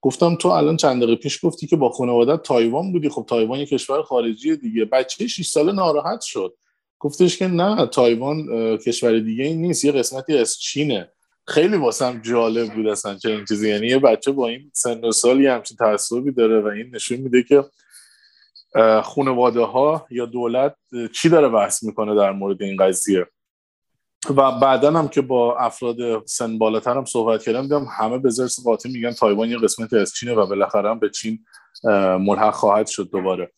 گفتم 0.02 0.36
تو 0.36 0.48
الان 0.48 0.78
چند 0.78 1.04
دقیقه 1.04 1.16
پیش 1.16 1.46
گفتی 1.46 1.68
که 1.68 1.76
با 1.76 1.90
خانواده 1.90 2.38
تایوان 2.38 2.92
بودی. 2.92 3.10
خب 3.10 3.26
تایوان 3.30 3.60
یک 3.60 3.70
کشور 3.70 4.04
خارجی 4.04 4.56
دیگه. 4.56 4.86
بچه 4.86 5.28
6 5.28 5.48
ساله 5.48 5.72
ناراحت 5.72 6.22
شد. 6.22 6.58
گفتش 7.00 7.38
که 7.38 7.48
نه 7.48 7.86
تایوان 7.88 8.48
کشور 8.78 9.20
دیگه 9.20 9.44
ای 9.44 9.62
نیست. 9.62 9.86
یه 9.86 9.92
قسمتی 9.92 10.38
از 10.38 10.60
چینه. 10.60 11.12
خیلی 11.48 11.78
واسم 11.78 12.22
جالب 12.22 12.74
بود 12.74 12.88
اصلا 12.88 13.16
همچین 13.16 13.46
چیزی. 13.46 13.70
یعنی 13.70 13.88
یه 13.88 14.00
بچه 14.00 14.32
با 14.32 14.48
این 14.48 14.72
سن 14.74 15.06
و 15.06 15.12
سال 15.12 15.42
یه 15.42 15.52
همچین 15.54 15.78
تعصبی 15.78 16.32
داره 16.32 16.62
و 16.62 16.68
این 16.68 16.96
نشون 16.96 17.18
میده 17.18 17.44
که 17.44 17.66
خانواده 19.04 19.62
ها 19.62 20.08
یا 20.10 20.26
دولت 20.26 20.76
چی 21.16 21.30
داره 21.30 21.50
بحث 21.50 21.84
می‌کنه 21.84 22.16
در 22.16 22.32
مورد 22.32 22.62
این 22.62 22.78
قضیه. 22.78 23.28
و 24.30 24.52
بعدا 24.60 24.92
هم 24.92 25.08
که 25.08 25.22
با 25.22 25.58
افراد 25.58 26.26
سن 26.26 26.58
بالاتر 26.58 26.98
هم 26.98 27.06
صحبت 27.06 27.44
کردم 27.44 27.62
دیدم 27.62 27.88
همه 28.00 28.18
به 28.18 28.30
ضرس 28.30 28.64
قاطع 28.64 28.90
میگن 28.90 29.12
تایوان 29.12 29.50
یه 29.50 29.58
قسمت 29.58 29.94
از 29.94 30.14
چینه 30.14 30.34
و 30.34 30.46
بالاخره 30.48 30.90
هم 30.90 31.00
به 31.00 31.10
چین 31.10 31.46
ملحق 32.20 32.54
خواهد 32.54 32.88
شد 32.88 33.10
دوباره. 33.12 33.52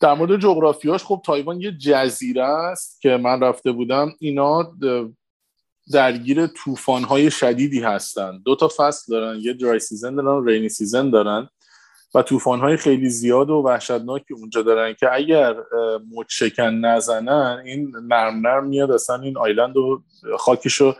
در 0.00 0.14
مورد 0.14 0.40
جغرافیاش 0.40 1.04
خب 1.04 1.22
تایوان 1.24 1.60
یه 1.60 1.72
جزیره 1.72 2.44
است 2.44 3.00
که 3.00 3.16
من 3.16 3.40
رفته 3.40 3.72
بودم. 3.72 4.12
اینا 4.18 4.76
درگیر 5.92 6.50
های 7.08 7.30
شدیدی 7.30 7.80
هستن. 7.80 8.40
دو 8.44 8.56
تا 8.56 8.70
فصل 8.76 9.12
دارن 9.12 9.38
یه 9.40 9.52
درای 9.52 9.78
سیزن 9.78 10.14
دارن 10.14 10.46
رینی 10.46 10.68
سیزن 10.68 11.10
دارن. 11.10 11.48
و 12.14 12.22
های 12.44 12.76
خیلی 12.76 13.10
زیاد 13.10 13.50
و 13.50 13.54
وحشتناکی 13.54 14.34
اونجا 14.34 14.62
دارن 14.62 14.94
که 14.94 15.14
اگر 15.14 15.56
مچشکن 16.16 16.74
نزنن 16.74 17.62
این 17.64 17.92
نرم 18.08 18.46
نرم 18.46 18.66
میاد 18.66 18.90
اصلا 18.90 19.20
این 19.20 19.38
آیلند 19.38 19.76
و 19.76 20.02
خاکش 20.38 20.74
رو 20.74 20.94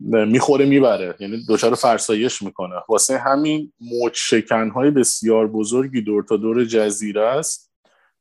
می‌خوره 0.00 0.66
می‌بره. 0.66 1.14
یعنی 1.20 1.36
دچار 1.48 1.74
فرسایش 1.74 2.42
می‌کنه. 2.42 2.74
واسه 2.88 3.18
همین 3.18 3.72
مچشکن 4.02 4.70
های 4.70 4.90
بسیار 4.90 5.46
بزرگی 5.46 6.00
دور 6.00 6.22
تا 6.22 6.36
دور 6.36 6.64
جزیره 6.64 7.22
است. 7.22 7.72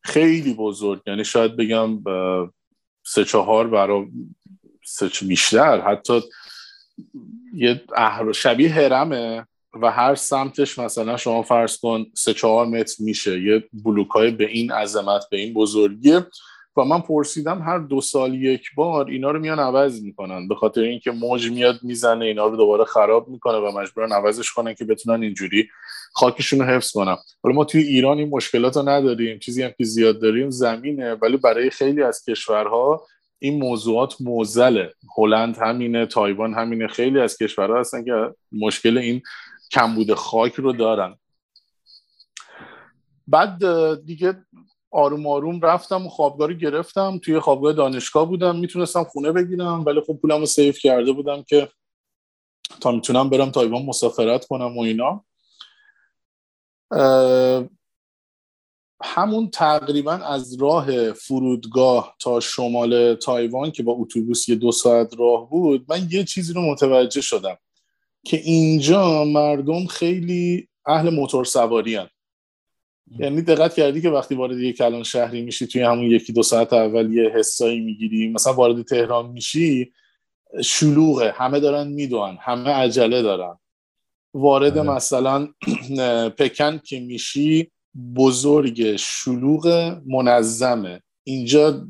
خیلی 0.02 0.54
بزرگ. 0.54 1.02
یعنی 1.08 1.26
شاید 1.26 1.56
بگم 1.56 2.04
سه 3.06 3.26
چهار 3.26 3.68
برا 3.68 4.06
بیشتر. 5.28 5.82
حتی 5.82 6.22
یه 7.54 7.82
شبیه 8.36 8.74
هرمه 8.74 9.48
و 9.82 9.92
هر 9.92 10.16
سمتش 10.16 10.80
مثلا 10.80 11.18
شما 11.18 11.42
فرض 11.42 11.78
کن 11.78 12.06
سه 12.14 12.34
چهار 12.34 12.66
متر 12.66 12.96
میشه. 13.00 13.42
یه 13.42 13.64
بلوک 13.74 14.10
های 14.10 14.32
به 14.32 14.48
این 14.48 14.72
عظمت 14.72 15.24
به 15.32 15.38
این 15.38 15.54
بزرگیه. 15.54 16.26
و 16.78 16.84
من 16.84 17.00
پرسیدم 17.00 17.62
هر 17.62 17.80
دو 17.80 18.02
سال 18.02 18.34
یک 18.34 18.66
بار 18.76 19.08
اینا 19.10 19.32
رو 19.32 19.40
میان 19.40 19.60
عوض 19.60 20.02
می‌کنن. 20.02 20.48
به 20.48 20.56
خاطر 20.56 20.82
اینکه 20.82 21.12
موج 21.12 21.52
میاد 21.52 21.80
می‌زنه 21.84 22.26
اینا 22.26 22.48
رو 22.48 22.58
دوباره 22.58 22.84
خراب 22.84 23.28
می‌کنه 23.28 23.58
و 23.58 23.80
مجبورن 23.80 24.12
عوضش 24.12 24.52
کنن 24.52 24.74
که 24.74 24.86
بتونن 24.86 25.24
اینجوری 25.24 25.70
خاکشون 26.14 26.60
رو 26.60 26.66
حفظ 26.66 26.92
کنن. 26.92 27.18
ولی 27.44 27.54
ما 27.54 27.66
توی 27.66 27.82
ایران 27.82 28.18
این 28.18 28.30
مشکلات 28.30 28.78
رو 28.78 28.90
نداریم. 28.90 29.40
چیزی 29.40 29.64
هم 29.64 29.72
که 29.78 29.84
زیاد 29.84 30.22
داریم 30.22 30.50
زمینه. 30.50 31.14
ولی 31.14 31.38
برای 31.38 31.70
خیلی 31.70 32.04
از 32.04 32.24
کشورها 32.30 33.08
این 33.44 33.60
موضوعات 33.60 34.22
موزله 34.22 34.94
هلند 35.18 35.58
همینه 35.58 36.06
تایوان 36.06 36.54
همینه. 36.54 36.88
خیلی 36.88 37.20
از 37.20 37.38
کشورها 37.38 37.80
هستن 37.80 38.06
که 38.06 38.36
مشکل 38.52 38.98
این 38.98 39.22
کمبود 39.72 40.14
خاک 40.14 40.54
رو 40.54 40.74
دارن. 40.74 41.16
بعد 43.28 43.60
دیگه 44.06 44.46
آروم 44.92 45.28
آروم 45.28 45.62
رفتم 45.62 46.06
و 46.06 46.10
خوابگاه 46.10 46.48
رو 46.48 46.54
گرفتم. 46.54 47.18
توی 47.18 47.40
خوابگاه 47.40 47.74
دانشگاه 47.74 48.28
بودم. 48.28 48.56
می‌تونستم 48.56 49.04
خونه 49.04 49.32
بگیرم 49.32 49.86
ولی 49.86 50.02
خب 50.02 50.20
پولم 50.22 50.40
رو 50.40 50.46
سیف 50.46 50.80
کرده 50.80 51.12
بودم 51.12 51.44
که 51.44 51.70
تا 52.82 52.92
می‌تونم 52.92 53.30
برم 53.30 53.50
تایوان 53.50 53.86
مسافرت 53.86 54.46
کنم 54.46 54.78
و 54.78 54.82
اینا. 54.82 55.26
همون 59.04 59.50
تقریبا 59.50 60.14
از 60.14 60.62
راه 60.62 61.12
فرودگاه 61.12 62.16
تا 62.20 62.40
شمال 62.40 63.16
تایوان 63.16 63.72
که 63.72 63.84
با 63.84 63.92
اتوبوس 63.92 64.50
یه 64.50 64.56
دو 64.56 64.72
ساعت 64.72 65.14
راه 65.20 65.50
بود 65.50 65.86
من 65.90 66.08
یه 66.12 66.24
چیزی 66.24 66.54
رو 66.54 66.62
متوجه 66.62 67.22
شدم 67.22 67.58
که 68.26 68.38
اینجا 68.38 69.24
مردم 69.24 69.86
خیلی 69.86 70.68
اهل 70.86 71.10
موتور 71.10 71.46
سواری 71.46 71.96
هن. 71.96 72.10
یعنی 73.20 73.42
دقت 73.42 73.76
کردی 73.76 74.02
که 74.02 74.10
وقتی 74.10 74.36
وارد 74.36 74.58
یک 74.58 74.78
کلان 74.78 75.04
شهری 75.04 75.42
میشی 75.42 75.68
توی 75.68 75.82
همون 75.82 76.06
یکی 76.06 76.34
دو 76.34 76.44
ساعت 76.44 76.74
اول 76.74 77.14
یه 77.14 77.30
حسایی 77.30 77.80
می‌گیری 77.80 78.30
مثلا 78.30 78.54
وارد 78.54 78.82
تهران 78.82 79.30
میشی 79.30 79.94
شلوغه 80.64 81.32
همه 81.32 81.60
دارن 81.60 81.88
می‌دونن 81.88 82.38
همه 82.42 82.70
عجله 82.70 83.22
دارن 83.22 83.60
وارد 84.34 84.78
آره. 84.78 84.90
مثلا 84.90 85.48
پکن 86.38 86.78
که 86.78 87.00
میشی 87.00 87.72
بزرگ 88.16 88.96
شلوغ 88.96 89.96
منظمه. 90.06 91.02
اینجا 91.24 91.88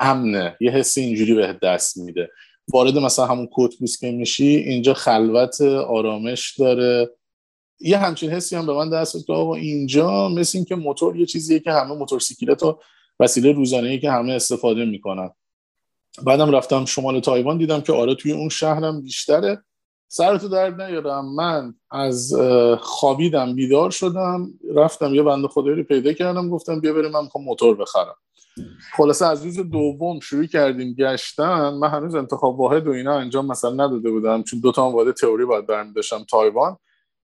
امنه. 0.00 0.56
یه 0.60 0.70
حسی 0.70 1.00
اینجوری 1.00 1.34
به 1.34 1.58
دست 1.62 1.96
میده. 1.96 2.30
وارد 2.72 2.98
مثلا 2.98 3.26
همون 3.26 3.46
کوتبوس 3.46 3.98
که 4.00 4.10
میشی 4.10 4.46
اینجا 4.46 4.94
خلوت 4.94 5.60
آرامش 5.88 6.58
داره. 6.58 7.10
یه 7.80 7.98
همچین 7.98 8.30
حسی 8.30 8.56
هم 8.56 8.66
به 8.66 8.72
من 8.72 8.90
دست 8.90 9.26
که 9.26 9.32
آقا 9.32 9.54
اینجا 9.54 10.28
مثل 10.28 10.58
اینکه 10.58 10.74
موتور 10.74 11.16
یه 11.16 11.26
چیزیه 11.26 11.60
که 11.60 11.72
همه 11.72 11.94
موتورسیکلت 11.94 12.62
و 12.62 12.80
وسیله 13.20 13.52
روزانه 13.52 13.98
که 13.98 14.10
همه 14.10 14.32
استفاده 14.32 14.84
می‌کنن. 14.84 15.30
بعدم 16.22 16.50
رفتم 16.50 16.84
شمال 16.84 17.20
تایوان 17.20 17.58
دیدم 17.58 17.80
که 17.80 17.92
آره 17.92 18.14
توی 18.14 18.32
اون 18.32 18.48
شهرم 18.48 19.02
بیشتره. 19.02 19.62
سرتو 20.16 20.48
درد 20.48 20.82
نیارم. 20.82 21.34
من 21.34 21.74
از 21.90 22.34
خوابیدم 22.80 23.54
بیدار 23.54 23.90
شدم 23.90 24.50
رفتم 24.74 25.14
یه 25.14 25.22
بنده 25.22 25.48
خدایی 25.48 25.76
رو 25.76 25.82
پیدا 25.82 26.12
کردم 26.12 26.48
گفتم 26.50 26.80
بیا 26.80 26.92
بریم 26.92 27.10
من 27.10 27.22
می‌خوام 27.22 27.44
موتور 27.44 27.76
بخرم. 27.76 28.14
خلاصه 28.96 29.26
از 29.26 29.44
روز 29.44 29.58
دوم 29.58 30.20
شروع 30.20 30.46
کردیم 30.46 30.94
گشتن 30.94 31.74
من 31.74 31.88
هنوز 31.88 32.14
انتخاب 32.14 32.60
واحد 32.60 32.86
و 32.86 32.90
اینا 32.90 33.18
انجام 33.18 33.46
مثلا 33.46 33.70
نداده 33.70 34.10
بودم 34.10 34.42
چون 34.42 34.60
دو 34.60 34.72
تا 34.72 34.90
واحد 34.90 35.10
تئوری 35.10 35.44
باید 35.44 35.66
برمی 35.66 35.92
داشتم 35.92 36.24
تایوان. 36.30 36.76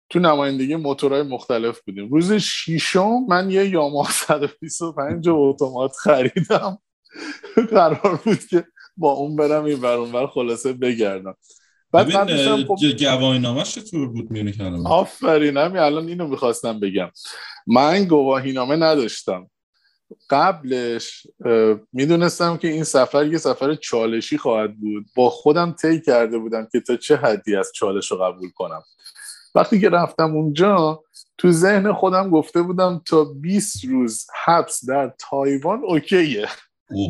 تو 0.10 0.20
نمایندگی 0.20 0.76
موتورهای 0.76 1.24
مختلف 1.24 1.82
بودیم. 1.82 2.10
روز 2.10 2.34
شیشم 2.34 3.26
من 3.30 3.52
یه 3.52 3.70
یاما 3.70 4.04
125 4.10 5.30
اتومات 5.30 5.92
خریدم. 5.96 6.78
قرار 7.72 8.22
بود 8.26 8.40
که 8.50 8.66
با 8.98 9.12
اون 9.12 9.36
برم 9.36 9.64
این 9.64 9.86
اونور 9.86 10.28
خلاصه 10.28 10.74
بگردم. 10.74 11.36
بعد 11.94 12.14
من 12.14 12.64
خب... 12.64 12.76
گواهی 13.20 13.40
نامه 13.40 13.64
چطور 13.64 14.08
بود 14.08 14.32
میونه 14.32 14.52
کردم 14.52 14.88
آفرین 14.88 15.58
همین 15.58 15.78
الان 15.78 16.08
اینو 16.08 16.28
می‌خواستم 16.28 16.80
بگم. 16.80 17.12
من 17.68 18.06
گواهی 18.06 18.52
نامه 18.52 18.76
نداشتم. 18.76 19.50
قبلش 20.30 21.28
می‌دونستم 21.94 22.58
که 22.58 22.68
این 22.68 22.84
سفر 22.84 23.28
یه 23.28 23.38
سفر 23.38 23.76
چالشی 23.76 24.38
خواهد 24.38 24.80
بود. 24.80 25.06
با 25.16 25.30
خودم 25.30 25.76
طی 25.82 26.02
کرده 26.02 26.38
بودم 26.38 26.68
که 26.72 26.80
تا 26.80 26.96
چه 26.96 27.16
حدی 27.16 27.56
از 27.56 27.72
چالش 27.76 28.12
رو 28.12 28.18
قبول 28.18 28.50
کنم. 28.50 28.84
وقتی 29.56 29.82
که 29.82 29.90
رفتم 29.90 30.36
اونجا 30.36 31.04
تو 31.38 31.52
ذهن 31.52 31.94
خودم 31.94 32.30
گفته 32.30 32.62
بودم 32.62 33.02
تا 33.06 33.24
20 33.24 33.86
روز 33.86 34.28
حبس 34.46 34.86
در 34.86 35.14
تایوان 35.30 35.82
اوکیه. 35.84 36.48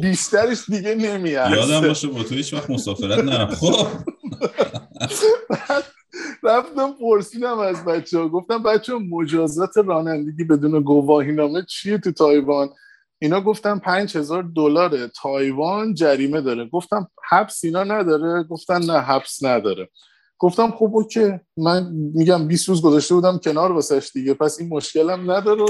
بیشترش 0.01 0.69
دیگه 0.69 0.95
نمیاد 0.95 1.51
یادم 1.51 1.87
باشه 1.87 2.07
با 2.07 2.23
تو 2.23 2.35
هیچ 2.35 2.53
وقت 2.53 2.69
مسافرت 2.69 3.19
نرم. 3.19 3.47
خب. 3.47 3.87
رفتم 6.43 6.93
پرسیدم 7.01 7.59
از 7.59 7.85
بچه 7.85 8.19
ها 8.19 8.29
گفتم 8.29 8.63
بچه 8.63 8.93
مجازات 8.93 9.77
رانندگی 9.77 10.43
بدون 10.43 10.81
گواهی 10.81 11.31
نامه 11.31 11.65
چیه 11.69 11.97
تو 11.97 12.11
تایوان؟ 12.11 12.69
اینا 13.19 13.41
گفتم 13.41 13.79
پنج 13.79 14.17
هزار 14.17 14.43
دلار 14.55 15.07
تایوان 15.07 15.93
جریمه 15.93 16.41
داره. 16.41 16.69
گفتم 16.69 17.07
حبس 17.29 17.63
اینا 17.63 17.83
نداره. 17.83 18.43
گفتن 18.43 18.81
نه 18.85 18.99
حبس 18.99 19.43
نداره. 19.43 19.89
گفتم 20.39 20.71
خب 20.71 20.89
OK. 20.93 21.31
من 21.57 21.91
میگم 21.93 22.47
20 22.47 22.69
روز 22.69 22.81
گذاشته 22.81 23.15
بودم 23.15 23.37
کنار 23.37 23.71
واسش 23.71 24.11
دیگه. 24.13 24.33
پس 24.33 24.59
این 24.59 24.69
مشکلم 24.69 25.31
نداره. 25.31 25.65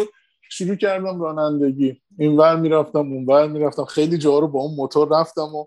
شروع 0.49 0.76
کردم 0.76 1.21
رانندگی. 1.21 2.01
این 2.19 2.38
ور 2.38 2.55
می‌رفتم 2.55 2.99
اون 2.99 3.26
ور 3.26 3.47
می‌رفتم. 3.47 3.86
خیلی 3.86 4.17
جا 4.17 4.39
رو 4.39 4.47
با 4.47 4.59
اون 4.59 4.76
موتور 4.76 5.19
رفتم 5.19 5.55
و 5.55 5.65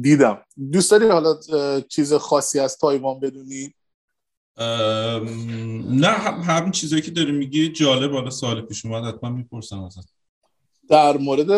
دیدم. 0.00 0.38
دوست 0.72 0.90
داری 0.90 1.08
حالا 1.08 1.36
چیز 1.80 2.14
خاصی 2.14 2.58
از 2.58 2.76
تایوان 2.78 3.20
بدونی؟ 3.20 3.74
نه 5.90 6.08
همین 6.08 6.70
چیزایی 6.70 7.02
که 7.02 7.10
داری 7.10 7.32
میگی 7.32 7.68
جالب. 7.68 8.12
حالا 8.12 8.30
سال 8.30 8.60
پیش 8.60 8.86
اومد 8.86 9.14
حتما 9.14 9.30
می‌پرسم 9.30 9.82
ازت. 9.82 10.08
در 10.88 11.16
مورد 11.16 11.50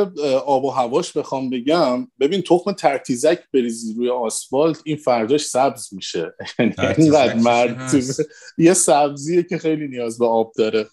آب 0.47 0.65
و 0.65 0.71
هواش 0.71 1.17
بخوام 1.17 1.51
بگم 1.51 2.09
ببین 2.21 2.43
تخم 2.43 2.73
ترتیزک 2.73 3.39
بریزی 3.53 3.95
روی 3.95 4.11
آسفالت 4.11 4.81
این 4.85 4.97
فرداش 4.97 5.45
سبز 5.45 5.95
میشه. 5.95 6.35
اینقدر 6.99 7.35
مرتوب 7.35 8.03
یه 8.59 8.75
سبزیه 8.75 9.43
که 9.43 9.59
خیلی 9.59 9.89
نیاز 9.89 10.19
به 10.19 10.27
آب 10.27 10.53
داره. 10.57 10.89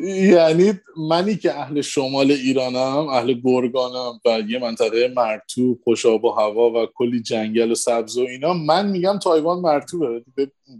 یعنی 0.00 0.72
منی 0.96 1.36
که 1.36 1.58
اهل 1.58 1.80
شمال 1.80 2.30
ایرانم 2.30 3.08
اهل 3.08 3.32
گرگانم 3.32 4.20
و 4.24 4.40
یه 4.48 4.58
منطقه 4.58 5.12
مرتوب 5.16 5.80
خوش 5.84 6.06
آب 6.06 6.24
و 6.24 6.30
هوا 6.30 6.70
و 6.70 6.86
کلی 6.94 7.22
جنگل 7.22 7.72
و 7.72 7.74
سبز 7.74 8.18
و 8.18 8.20
اینا 8.20 8.52
من 8.52 8.90
میگم 8.90 9.18
تایوان 9.18 9.58
مرتوبه. 9.58 10.24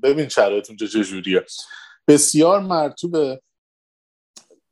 ببین 0.03 0.29
شرایط 0.29 0.71
اونجا 0.71 0.87
چجوریه 0.87 1.45
بسیار 2.09 2.61
مرتوبه 2.61 3.41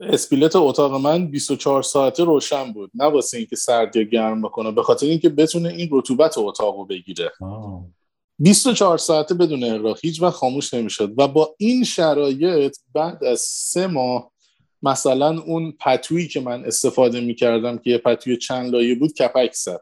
اسپیلت 0.01 0.57
اتاق 0.57 0.95
من 0.95 1.27
24 1.27 1.83
ساعته 1.83 2.25
روشن 2.25 2.73
بود. 2.73 2.91
نه 2.95 3.05
واسه 3.05 3.37
اینکه 3.37 3.57
سرد 3.57 3.97
یا 3.97 4.03
گرم 4.03 4.43
بکنه 4.43 4.71
به 4.71 4.83
خاطر 4.83 5.07
اینکه 5.07 5.29
بتونه 5.29 5.69
این 5.69 5.89
رطوبت 5.93 6.39
اتاق 6.39 6.89
بگیره. 6.89 7.33
24 8.41 8.99
ساعته 8.99 9.35
بدون 9.35 9.65
اغراق 9.65 9.99
هیچ 10.03 10.23
وقت 10.23 10.35
خاموش 10.35 10.75
نمی‌شد 10.75 11.15
و 11.17 11.29
با 11.29 11.55
این 11.59 11.85
شرایط 11.85 12.77
بعد 12.95 13.25
از 13.25 13.41
سه 13.41 13.87
ماه 13.87 14.33
مثلا 14.83 15.41
اون 15.41 15.73
پتویی 15.81 16.29
که 16.29 16.41
من 16.41 16.65
استفاده 16.65 17.21
می‌کردم 17.21 17.79
که 17.79 17.91
یه 17.91 17.99
پتوی 17.99 18.37
چند 18.37 18.73
لایه 18.73 18.95
بود 18.95 19.13
کپک 19.13 19.53
زد. 19.53 19.81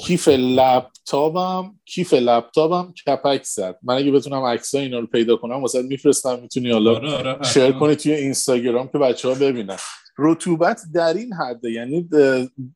کیف 0.00 0.28
لپتاپم 0.28 1.74
کیف 1.84 2.14
لپتاپم 2.14 2.92
کپک 3.06 3.42
زد. 3.44 3.78
من 3.82 3.94
اگه 3.94 4.10
بتونم 4.10 4.42
عکسای 4.42 4.82
اینا 4.82 4.98
رو 4.98 5.06
پیدا 5.06 5.36
کنم 5.36 5.60
واسه 5.60 5.82
میفرستم 5.82 6.38
می‌تونی 6.42 6.70
حالا 6.70 6.94
آره 6.94 7.10
آره 7.12 7.42
شیر 7.42 7.72
کنی 7.72 7.96
توی 7.96 8.12
اینستاگرام 8.12 8.88
که 8.88 8.98
بچه 8.98 9.28
ها 9.28 9.34
ببینن. 9.34 9.76
رطوبت 10.18 10.82
در 10.94 11.14
این 11.14 11.32
حده 11.32 11.70
یعنی 11.70 12.08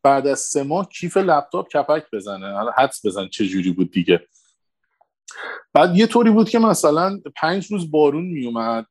بعد 0.03 0.27
از 0.27 0.39
سه 0.39 0.63
ماه 0.63 0.89
کیف 0.89 1.17
لپتاپ 1.17 1.67
کپک 1.67 2.03
بزنه. 2.13 2.53
حالا 2.53 2.71
حدس 2.71 3.05
بزن 3.05 3.27
چه 3.27 3.47
جوری 3.47 3.71
بود 3.71 3.91
دیگه. 3.91 4.27
بعد 5.73 5.97
یه 5.97 6.07
طوری 6.07 6.31
بود 6.31 6.49
که 6.49 6.59
مثلا 6.59 7.19
پنج 7.35 7.71
روز 7.71 7.91
بارون 7.91 8.25
میومد 8.25 8.85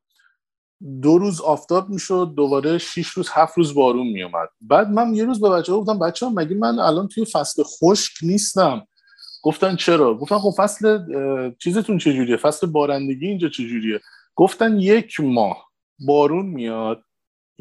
دو 1.02 1.18
روز 1.18 1.40
آفتاب 1.40 1.88
می‌شد 1.88 2.32
دوباره 2.36 2.78
شیش 2.78 3.08
روز 3.08 3.28
هفت 3.32 3.58
روز 3.58 3.74
بارون 3.74 4.06
میومد. 4.06 4.48
بعد 4.60 4.88
من 4.90 5.14
یه 5.14 5.24
روز 5.24 5.40
به 5.40 5.50
بچه 5.50 5.72
گفتم 5.72 5.98
بچه 5.98 6.26
ها 6.26 6.32
مگه 6.32 6.56
من 6.56 6.78
الان 6.78 7.08
توی 7.08 7.24
فصل 7.24 7.62
خشک 7.62 8.12
نیستم؟ 8.22 8.86
گفتن 9.42 9.76
چرا؟ 9.76 10.14
گفتن 10.14 10.38
خب 10.38 10.54
فصل 10.56 10.98
چیزتون 11.58 11.98
چجوریه؟ 11.98 12.36
فصل 12.36 12.66
بارندگی 12.66 13.26
اینجا 13.26 13.48
چجوریه؟ 13.48 14.00
گفتن 14.34 14.80
یک 14.80 15.20
ماه 15.20 15.70
بارون 16.06 16.46
میاد 16.46 17.02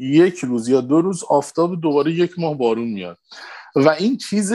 یک 0.00 0.38
روز 0.38 0.68
یا 0.68 0.80
دو 0.80 1.00
روز 1.00 1.24
آفتاب 1.24 1.80
دوباره 1.80 2.12
یک 2.12 2.38
ماه 2.38 2.58
بارون 2.58 2.88
میاد. 2.88 3.18
و 3.76 3.88
این 3.88 4.16
چیز 4.16 4.52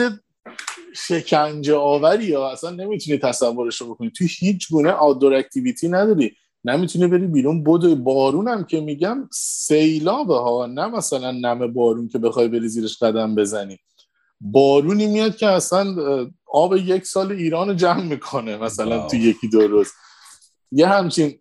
شکنجه 0.94 1.74
آوری 1.74 2.24
یا 2.24 2.48
اصلا 2.48 2.70
نمی‌تونی 2.70 3.18
تصورش 3.18 3.80
رو 3.80 3.94
بکنی. 3.94 4.10
توی 4.10 4.28
هیچ 4.38 4.68
گونه 4.70 4.90
آدور 4.90 5.34
اکتیویتی 5.34 5.88
نداری. 5.88 6.36
نمی‌تونی 6.64 7.06
بری 7.06 7.26
بیرون. 7.26 7.62
بود 7.62 8.04
بارون 8.04 8.48
هم 8.48 8.64
که 8.64 8.80
میگم 8.80 9.28
سیلابه 9.32 10.34
ها 10.34 10.66
نه 10.66 10.86
مثلا 10.86 11.30
نم 11.30 11.72
بارون 11.72 12.08
که 12.08 12.18
بخوای 12.18 12.48
بری 12.48 12.68
زیرش 12.68 12.98
قدم 12.98 13.34
بزنی. 13.34 13.78
بارونی 14.40 15.06
میاد 15.06 15.36
که 15.36 15.46
اصلا 15.46 15.96
آب 16.46 16.76
یک 16.76 17.06
سال 17.06 17.32
ایران 17.32 17.76
جمع 17.76 18.02
می‌کنه 18.02 18.56
مثلا 18.56 19.08
تو 19.08 19.16
یکی 19.16 19.48
دو 19.48 19.68
روز. 19.68 19.88
یه 20.72 20.86
همچین 20.86 21.38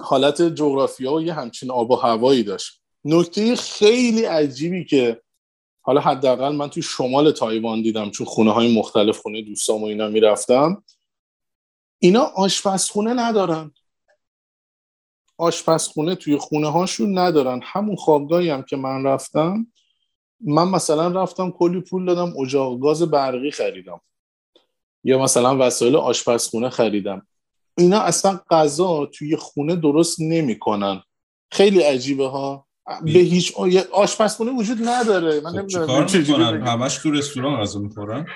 حالت 0.00 0.42
جغرافیا 0.42 1.12
و 1.12 1.22
یه 1.22 1.34
همچین 1.34 1.70
آب 1.70 1.90
و 1.90 1.96
هوایی 1.96 2.42
داشت. 2.42 2.83
نکته 3.04 3.56
خیلی 3.56 4.24
عجیبی 4.24 4.84
که 4.84 5.22
حالا 5.80 6.00
حداقل 6.00 6.54
من 6.54 6.70
توی 6.70 6.82
شمال 6.82 7.30
تایوان 7.30 7.82
دیدم 7.82 8.10
چون 8.10 8.26
خونه 8.26 8.52
های 8.52 8.78
مختلف 8.78 9.18
خونه 9.18 9.42
دوستام 9.42 9.82
و 9.82 9.86
اینا 9.86 10.08
می‌رفتم. 10.08 10.84
اینا 11.98 12.20
آشپزخونه 12.20 13.14
ندارن. 13.14 13.74
آشپزخونه 15.38 16.14
توی 16.14 16.36
خونه 16.36 16.70
هاشون 16.70 17.18
ندارن. 17.18 17.60
همون 17.62 17.96
خوابگاهی 17.96 18.50
هم 18.50 18.62
که 18.62 18.76
من 18.76 19.04
رفتم 19.04 19.66
من 20.40 20.68
مثلا 20.68 21.22
رفتم 21.22 21.50
کلی 21.50 21.80
پول 21.80 22.06
دادم 22.06 22.38
اجاق 22.40 22.80
گاز 22.80 23.02
برقی 23.02 23.50
خریدم. 23.50 24.00
یا 25.04 25.18
مثلا 25.18 25.66
وسایل 25.66 25.96
آشپزخونه 25.96 26.70
خریدم. 26.70 27.26
اینا 27.78 28.00
اصلا 28.00 28.40
غذا 28.50 29.06
توی 29.06 29.36
خونه 29.36 29.76
درست 29.76 30.20
نمی‌کنن. 30.20 31.02
خیلی 31.50 31.80
عجیبه 31.80 32.28
ها. 32.28 32.63
به 33.02 33.10
هیچ 33.10 33.52
آشپزخونه 33.92 34.50
وجود 34.50 34.78
نداره. 34.88 35.40
من 35.40 35.50
خب 35.50 35.58
نمی‌دونم 35.58 36.06
چه 36.06 36.70
همش 36.70 36.98
تو 36.98 37.10
رستوران 37.10 37.60
غذا 37.60 37.80
می‌خورن؟ 37.80 38.26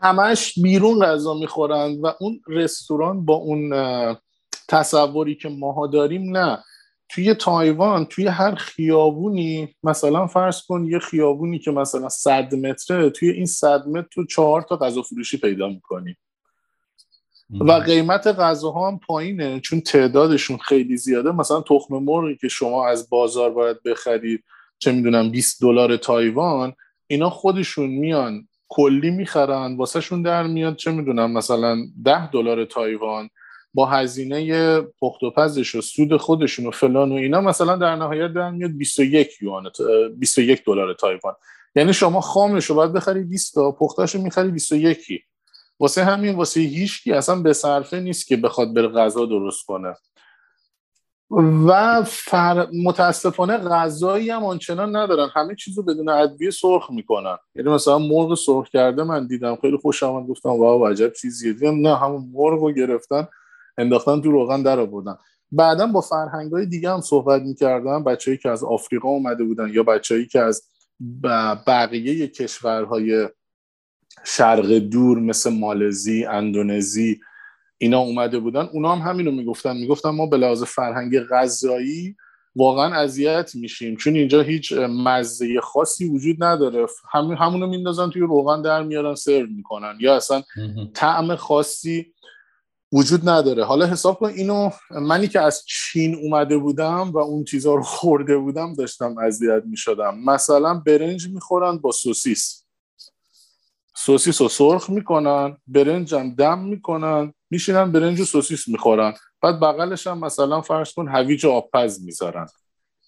همش 0.00 0.58
بیرون 0.62 1.04
غذا 1.04 1.34
می‌خورن 1.34 2.00
و 2.00 2.12
اون 2.20 2.40
رستوران 2.46 3.24
با 3.24 3.34
اون 3.34 3.72
تصوری 4.68 5.34
که 5.34 5.48
ماها 5.48 5.86
داریم 5.86 6.36
نه. 6.36 6.58
توی 7.08 7.34
تایوان 7.34 8.04
توی 8.04 8.26
هر 8.26 8.54
خیابونی 8.54 9.74
مثلا 9.82 10.26
فرض 10.26 10.62
کن 10.62 10.84
یه 10.84 10.98
خیابونی 10.98 11.58
که 11.58 11.70
مثلا 11.70 12.08
صد 12.08 12.54
متره 12.54 13.10
توی 13.10 13.30
این 13.30 13.46
صد 13.46 13.86
متر 13.86 14.06
تو 14.12 14.26
چهار 14.26 14.62
تا 14.62 14.76
غذا 14.76 15.02
فروشی 15.02 15.36
پیدا 15.36 15.68
می‌کنی. 15.68 16.16
و 17.60 17.72
قیمت 17.72 18.26
غذاها 18.26 18.88
هم 18.88 18.98
پایینه 18.98 19.60
چون 19.60 19.80
تعدادشون 19.80 20.58
خیلی 20.58 20.96
زیاده. 20.96 21.32
مثلا 21.32 21.60
تخم 21.60 21.94
مرغی 21.94 22.36
که 22.36 22.48
شما 22.48 22.88
از 22.88 23.10
بازار 23.10 23.50
باید 23.50 23.82
بخرید 23.82 24.44
چه 24.78 24.92
می‌دونم 24.92 25.30
20 25.30 25.62
دلار 25.62 25.96
تایوان 25.96 26.72
اینا 27.06 27.30
خودشون 27.30 27.90
میان 27.90 28.48
کلی 28.68 29.10
می‌خرن 29.10 29.76
واسهشون 29.76 30.22
در 30.22 30.46
میاد 30.46 30.76
چه 30.76 30.90
می‌دونم 30.90 31.32
مثلا 31.32 31.76
10 32.04 32.30
دلار 32.30 32.64
تایوان 32.64 33.30
با 33.74 33.86
هزینه 33.86 34.80
پخت 34.80 35.22
و 35.22 35.30
پزش 35.30 35.74
و 35.74 35.80
سود 35.80 36.16
خودشون 36.16 36.66
و 36.66 36.70
فلان 36.70 37.12
و 37.12 37.14
اینا 37.14 37.40
مثلا 37.40 37.76
در 37.76 37.96
نهایت 37.96 38.32
در 38.32 38.50
میاد 38.50 38.70
21 38.70 39.42
یوان 39.42 39.70
21 40.18 40.64
دلار 40.64 40.94
تایوان. 40.94 41.34
یعنی 41.76 41.92
شما 41.92 42.20
خامش 42.20 42.64
رو 42.64 42.74
باید 42.74 42.92
بخری 42.92 43.24
20 43.24 43.54
تا 43.54 43.72
پختش 43.72 44.14
رو 44.14 44.22
می‌خری 44.22 44.50
21 44.50 44.98
واسه 45.80 46.04
همین 46.04 46.34
واسه 46.34 46.60
هیچکی 46.60 47.12
اصلا 47.12 47.42
به 47.42 47.52
صرفه 47.52 48.00
نیست 48.00 48.26
که 48.26 48.36
بخواد 48.36 48.74
بره 48.74 48.88
غذا 48.88 49.26
درست 49.26 49.66
کنه. 49.66 49.94
و 51.66 52.02
فر... 52.02 52.66
متاسفانه 52.84 53.58
غذایی 53.58 54.30
هم 54.30 54.44
آنچنان 54.44 54.96
ندارن. 54.96 55.28
همه 55.34 55.54
چیز 55.54 55.76
رو 55.76 55.82
بدون 55.82 56.08
ادویه 56.08 56.50
سرخ 56.50 56.90
می‌کنن. 56.90 57.36
یعنی 57.54 57.68
مثلا 57.70 57.98
مرغ 57.98 58.34
سرخ 58.34 58.68
کرده 58.68 59.02
من 59.02 59.26
دیدم. 59.26 59.56
خیلی 59.56 59.76
خوشم 59.76 60.06
آمد 60.06 60.26
گفتم 60.26 60.50
واو 60.50 60.86
عجب 60.86 61.12
چیزیه. 61.12 61.52
دیدم 61.52 61.80
نه 61.80 61.96
همون 61.96 62.30
مرغ 62.32 62.60
رو 62.60 62.72
گرفتن 62.72 63.28
انداختن 63.78 64.20
تو 64.20 64.30
روغن 64.30 64.62
در 64.62 64.80
آوردن. 64.80 65.16
بعدا 65.52 65.86
با 65.86 66.00
فرهنگ 66.00 66.52
های 66.52 66.66
دیگه 66.66 66.90
هم 66.90 67.00
صحبت 67.00 67.42
می‌کردم. 67.42 68.04
بچههایی 68.04 68.38
که 68.38 68.50
از 68.50 68.64
آفریقا 68.64 69.08
اومده 69.08 69.44
بودن 69.44 69.68
یا 69.68 69.82
بچههایی 69.82 70.26
که 70.26 70.40
از 70.40 70.62
بقیه 71.66 72.28
کشورهای 72.28 73.28
شرق 74.24 74.72
دور 74.72 75.18
مثل 75.18 75.52
مالزی 75.52 76.24
اندونزی 76.24 77.20
اینا 77.78 77.98
اومده 77.98 78.38
بودن. 78.38 78.68
اونا 78.72 78.96
هم 78.96 79.10
همین 79.10 79.26
رو 79.26 79.32
می‌گفتن. 79.32 79.76
می‌گفتن 79.76 80.10
ما 80.10 80.26
به 80.26 80.36
لحاظ 80.36 80.62
فرهنگ 80.62 81.20
غذایی 81.20 82.16
واقعا 82.56 82.94
اذیت 82.94 83.50
میشیم. 83.54 83.96
چون 83.96 84.14
اینجا 84.14 84.40
هیچ 84.40 84.72
مزه 84.88 85.60
خاصی 85.60 86.08
وجود 86.08 86.44
نداره. 86.44 86.86
هم 87.10 87.30
همونو 87.30 87.66
میندازن 87.66 88.10
توی 88.10 88.22
روغن 88.22 88.62
در 88.62 88.82
میارن 88.82 89.14
سرو 89.14 89.46
می‌کنن. 89.46 89.96
یا 90.00 90.16
اصلا 90.16 90.42
طعم 90.94 91.36
خاصی 91.36 92.14
وجود 92.92 93.28
نداره. 93.28 93.64
حالا 93.64 93.86
حساب 93.86 94.18
کن 94.18 94.28
اینو 94.28 94.70
منی 94.90 95.28
که 95.28 95.40
از 95.40 95.64
چین 95.66 96.14
اومده 96.14 96.58
بودم 96.58 97.10
و 97.10 97.18
اون 97.18 97.44
چیزها 97.44 97.74
رو 97.74 97.82
خورده 97.82 98.38
بودم 98.38 98.74
داشتم 98.74 99.18
اذیت 99.18 99.62
می‌شدم. 99.66 100.18
مثلا 100.24 100.74
برنج 100.74 101.28
می‌خورن 101.28 101.78
با 101.78 101.92
سوسیس. 101.92 102.59
سوسیس 104.04 104.40
رو 104.40 104.48
سرخ 104.48 104.90
می‌کنن 104.90 105.56
برنج 105.66 106.14
هم 106.14 106.34
دم 106.34 106.58
می‌کنن 106.58 107.32
میشینن 107.50 107.92
برنج 107.92 108.20
و 108.20 108.24
سوسیس 108.24 108.68
می‌خورن. 108.68 109.14
بعد 109.42 109.60
بغلش 109.60 110.06
هم 110.06 110.18
مثلا 110.18 110.60
فرض 110.60 110.92
کن 110.92 111.08
هویج 111.08 111.46
آبپز 111.46 112.04
می‌ذارن. 112.04 112.46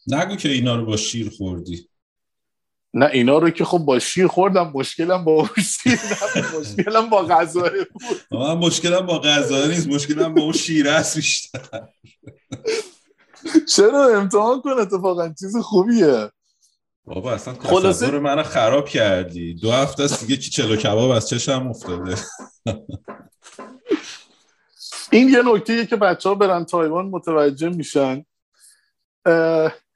نگو 0.06 0.36
که 0.36 0.48
اینا 0.48 0.76
رو 0.76 0.86
با 0.86 0.96
شیر 0.96 1.32
خوردی. 1.38 1.88
نه 2.94 3.10
اینا 3.12 3.38
رو 3.38 3.50
که 3.50 3.64
خب 3.64 3.78
با 3.78 3.98
شیر 3.98 4.26
خوردم 4.26 4.72
مشکلم 4.74 5.24
با 5.24 5.48
شیر 5.82 5.98
مشکلم 6.60 7.10
با 7.10 7.22
غذا 7.22 7.70
بود. 7.92 8.40
من 8.40 8.54
مشکلم 8.54 9.06
با 9.06 9.18
غذا 9.18 9.66
نیست 9.66 9.88
مشکلم 9.88 10.34
با 10.34 10.42
اون 10.42 10.52
شیر 10.52 10.88
است 10.88 11.16
بیشتر. 11.16 11.88
چرا؟ 13.68 14.18
امتحان 14.18 14.60
کن 14.60 14.70
اتفاقا 14.70 15.34
چیز 15.40 15.56
خوبیه. 15.56 16.30
بابا 17.04 17.32
اصلا 17.32 17.54
تصور 17.54 18.18
منو 18.18 18.42
خراب 18.42 18.88
کردی. 18.88 19.54
دو 19.54 19.72
هفته 19.72 20.02
است 20.02 20.20
دیگه 20.20 20.36
چلو 20.36 20.76
کباب 20.76 21.10
از 21.10 21.28
چشم 21.28 21.66
افتاده؟ 21.66 22.16
این 25.12 25.28
یه 25.28 25.42
نکته 25.44 25.86
که 25.86 25.96
بچه 25.96 26.28
ها 26.28 26.34
برن 26.34 26.64
تایوان 26.64 27.06
متوجه 27.06 27.68
میشن. 27.68 28.24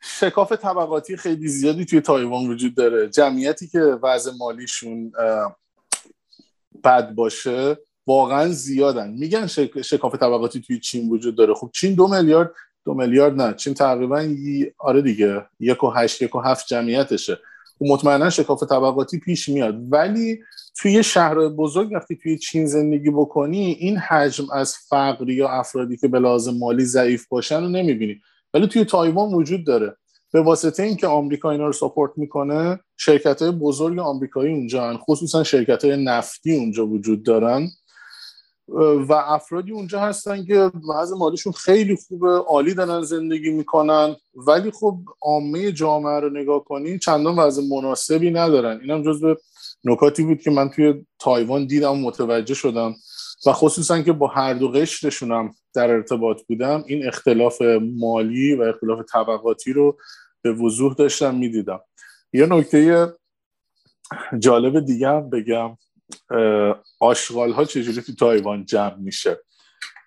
شکاف 0.02 0.52
طبقاتی 0.52 1.16
خیلی 1.16 1.48
زیادی 1.48 1.84
توی 1.84 2.00
تایوان 2.00 2.46
وجود 2.46 2.74
داره. 2.74 3.09
جمعیتی 3.09 3.68
که 3.68 3.80
وضع 3.80 4.32
مالیشون 4.38 5.12
بد 6.84 7.11
باشه 7.11 7.78
واقعا 8.07 8.48
زیادن. 8.48 9.11
میگن 9.11 9.46
شکاف 9.84 10.14
طبقاتی 10.14 10.61
توی 10.61 10.80
چین 10.80 11.11
وجود 11.11 11.36
داره. 11.36 11.54
خب 11.54 11.70
چین 11.74 11.94
دو 11.94 12.09
میلیارد 12.09 12.54
دو 12.87 12.95
میلیارد 12.95 13.41
نه. 13.43 13.55
چین 13.55 13.74
تقریبا 13.74 14.28
آره 14.78 15.03
دیگه. 15.03 15.43
یک 15.61 15.84
و 15.84 15.91
هشت 15.91 16.22
یک 16.22 16.34
و 16.34 16.41
هفت 16.41 16.66
جمعیتشه. 16.66 17.39
خب 17.78 17.84
مطمئنا 17.89 18.30
شکاف 18.30 18.62
طبقاتی 18.62 19.18
پیش 19.18 19.49
میاد. 19.49 19.74
ولی 19.93 20.39
توی 20.78 21.03
شهر 21.03 21.49
بزرگ 21.49 21.93
وقتی 21.93 22.16
توی 22.16 22.39
چین 22.39 22.66
زندگی 22.66 23.11
بکنی 23.11 23.76
این 23.80 23.97
حجم 23.97 24.45
از 24.53 24.76
فقر 24.89 25.30
یا 25.30 25.49
افرادی 25.49 25.97
که 25.97 26.09
به 26.09 26.18
لازم 26.18 26.59
مالی 26.59 26.84
ضعیف 26.84 27.26
باشن 27.28 27.61
رو 27.61 27.68
نمی‌بینی. 27.68 28.20
ولی 28.55 28.66
توی 28.66 28.84
تایوان 28.84 29.34
وجود 29.34 29.66
داره. 29.66 29.97
به 30.32 30.41
واسطه 30.41 30.82
اینکه 30.82 31.07
آمریکا 31.07 31.51
اینا 31.51 31.66
رو 31.66 31.72
ساپورت 31.72 32.12
می‌کنه 32.16 32.80
شرکت 32.97 33.43
های 33.43 33.51
بزرگ 33.51 33.99
آمریکایی 33.99 34.53
اونجا 34.53 34.91
هن. 34.91 34.97
خصوصا 34.97 35.45
شرکت 35.45 35.84
های 35.84 36.05
نفتی 36.05 36.57
اونجا 36.57 36.87
وجود 36.87 37.22
دارن. 37.22 37.68
و 38.69 39.12
افرادی 39.12 39.73
اونجا 39.73 40.01
هستن 40.01 40.45
که 40.45 40.71
وضع 40.95 41.17
مالیشون 41.17 41.53
خیلی 41.53 41.97
خوبه 41.97 42.29
عالی 42.29 42.75
دارن 42.75 43.03
زندگی 43.03 43.51
می‌کنن. 43.51 44.17
ولی 44.35 44.71
خب 44.71 44.99
عامه 45.23 45.73
جامعه 45.73 46.21
رو 46.21 46.31
نگاه 46.31 46.64
کنین 46.64 46.99
چندان 46.99 47.39
وضع 47.39 47.62
مناسبی 47.71 48.31
ندارن. 48.31 48.81
اینم 48.81 49.03
جزو 49.03 49.35
نکاتی 49.85 50.23
بود 50.23 50.41
که 50.41 50.51
من 50.51 50.69
توی 50.71 51.07
تایوان 51.19 51.67
دیدم 51.67 51.93
و 51.93 51.97
متوجه 51.97 52.55
شدم. 52.55 52.95
و 53.47 53.53
خصوصا 53.53 54.03
که 54.03 54.12
با 54.12 54.27
هر 54.27 54.55
دو 54.55 54.69
قشرشونم 54.69 55.55
در 55.75 55.91
ارتباط 55.91 56.43
بودم 56.49 56.85
این 56.87 57.07
اختلاف 57.07 57.62
مالی 57.99 58.55
و 58.55 58.62
اختلاف 58.62 58.99
طبقاتی 59.12 59.73
رو 59.73 59.99
به 60.43 60.53
وضوح 60.53 60.95
داشتم 60.95 61.35
می‌دیدم. 61.35 61.81
یه 62.33 62.47
نکته 62.47 63.12
جالب 64.39 64.81
دیگه 64.81 65.09
هم 65.09 65.31
بگم. 65.31 65.79
آشغال 67.00 67.52
ها 67.52 67.64
چجوری 67.64 68.02
تو 68.02 68.14
تایوان 68.14 68.64
جمع 68.64 68.96
میشه؟ 68.96 69.40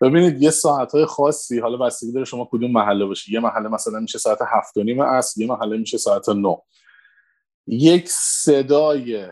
ببینید 0.02 0.42
یه 0.42 0.50
ساعت 0.50 0.92
های 0.92 1.06
خاصی 1.06 1.60
حالا 1.60 1.78
بستگی 1.78 2.12
داره 2.12 2.26
شما 2.26 2.50
کدوم 2.52 2.72
محله 2.72 3.06
باشی. 3.06 3.34
یه 3.34 3.40
محله 3.40 3.70
مثلا 3.70 4.00
میشه 4.00 4.18
ساعت 4.18 4.38
هفت 4.42 4.78
و 4.78 4.84
نیم 4.84 5.00
اصل 5.00 5.42
یه 5.42 5.48
محله 5.48 5.78
میشه 5.78 5.98
ساعت 5.98 6.30
نو 6.30 6.58
یک 7.68 8.10
صدای 8.10 9.28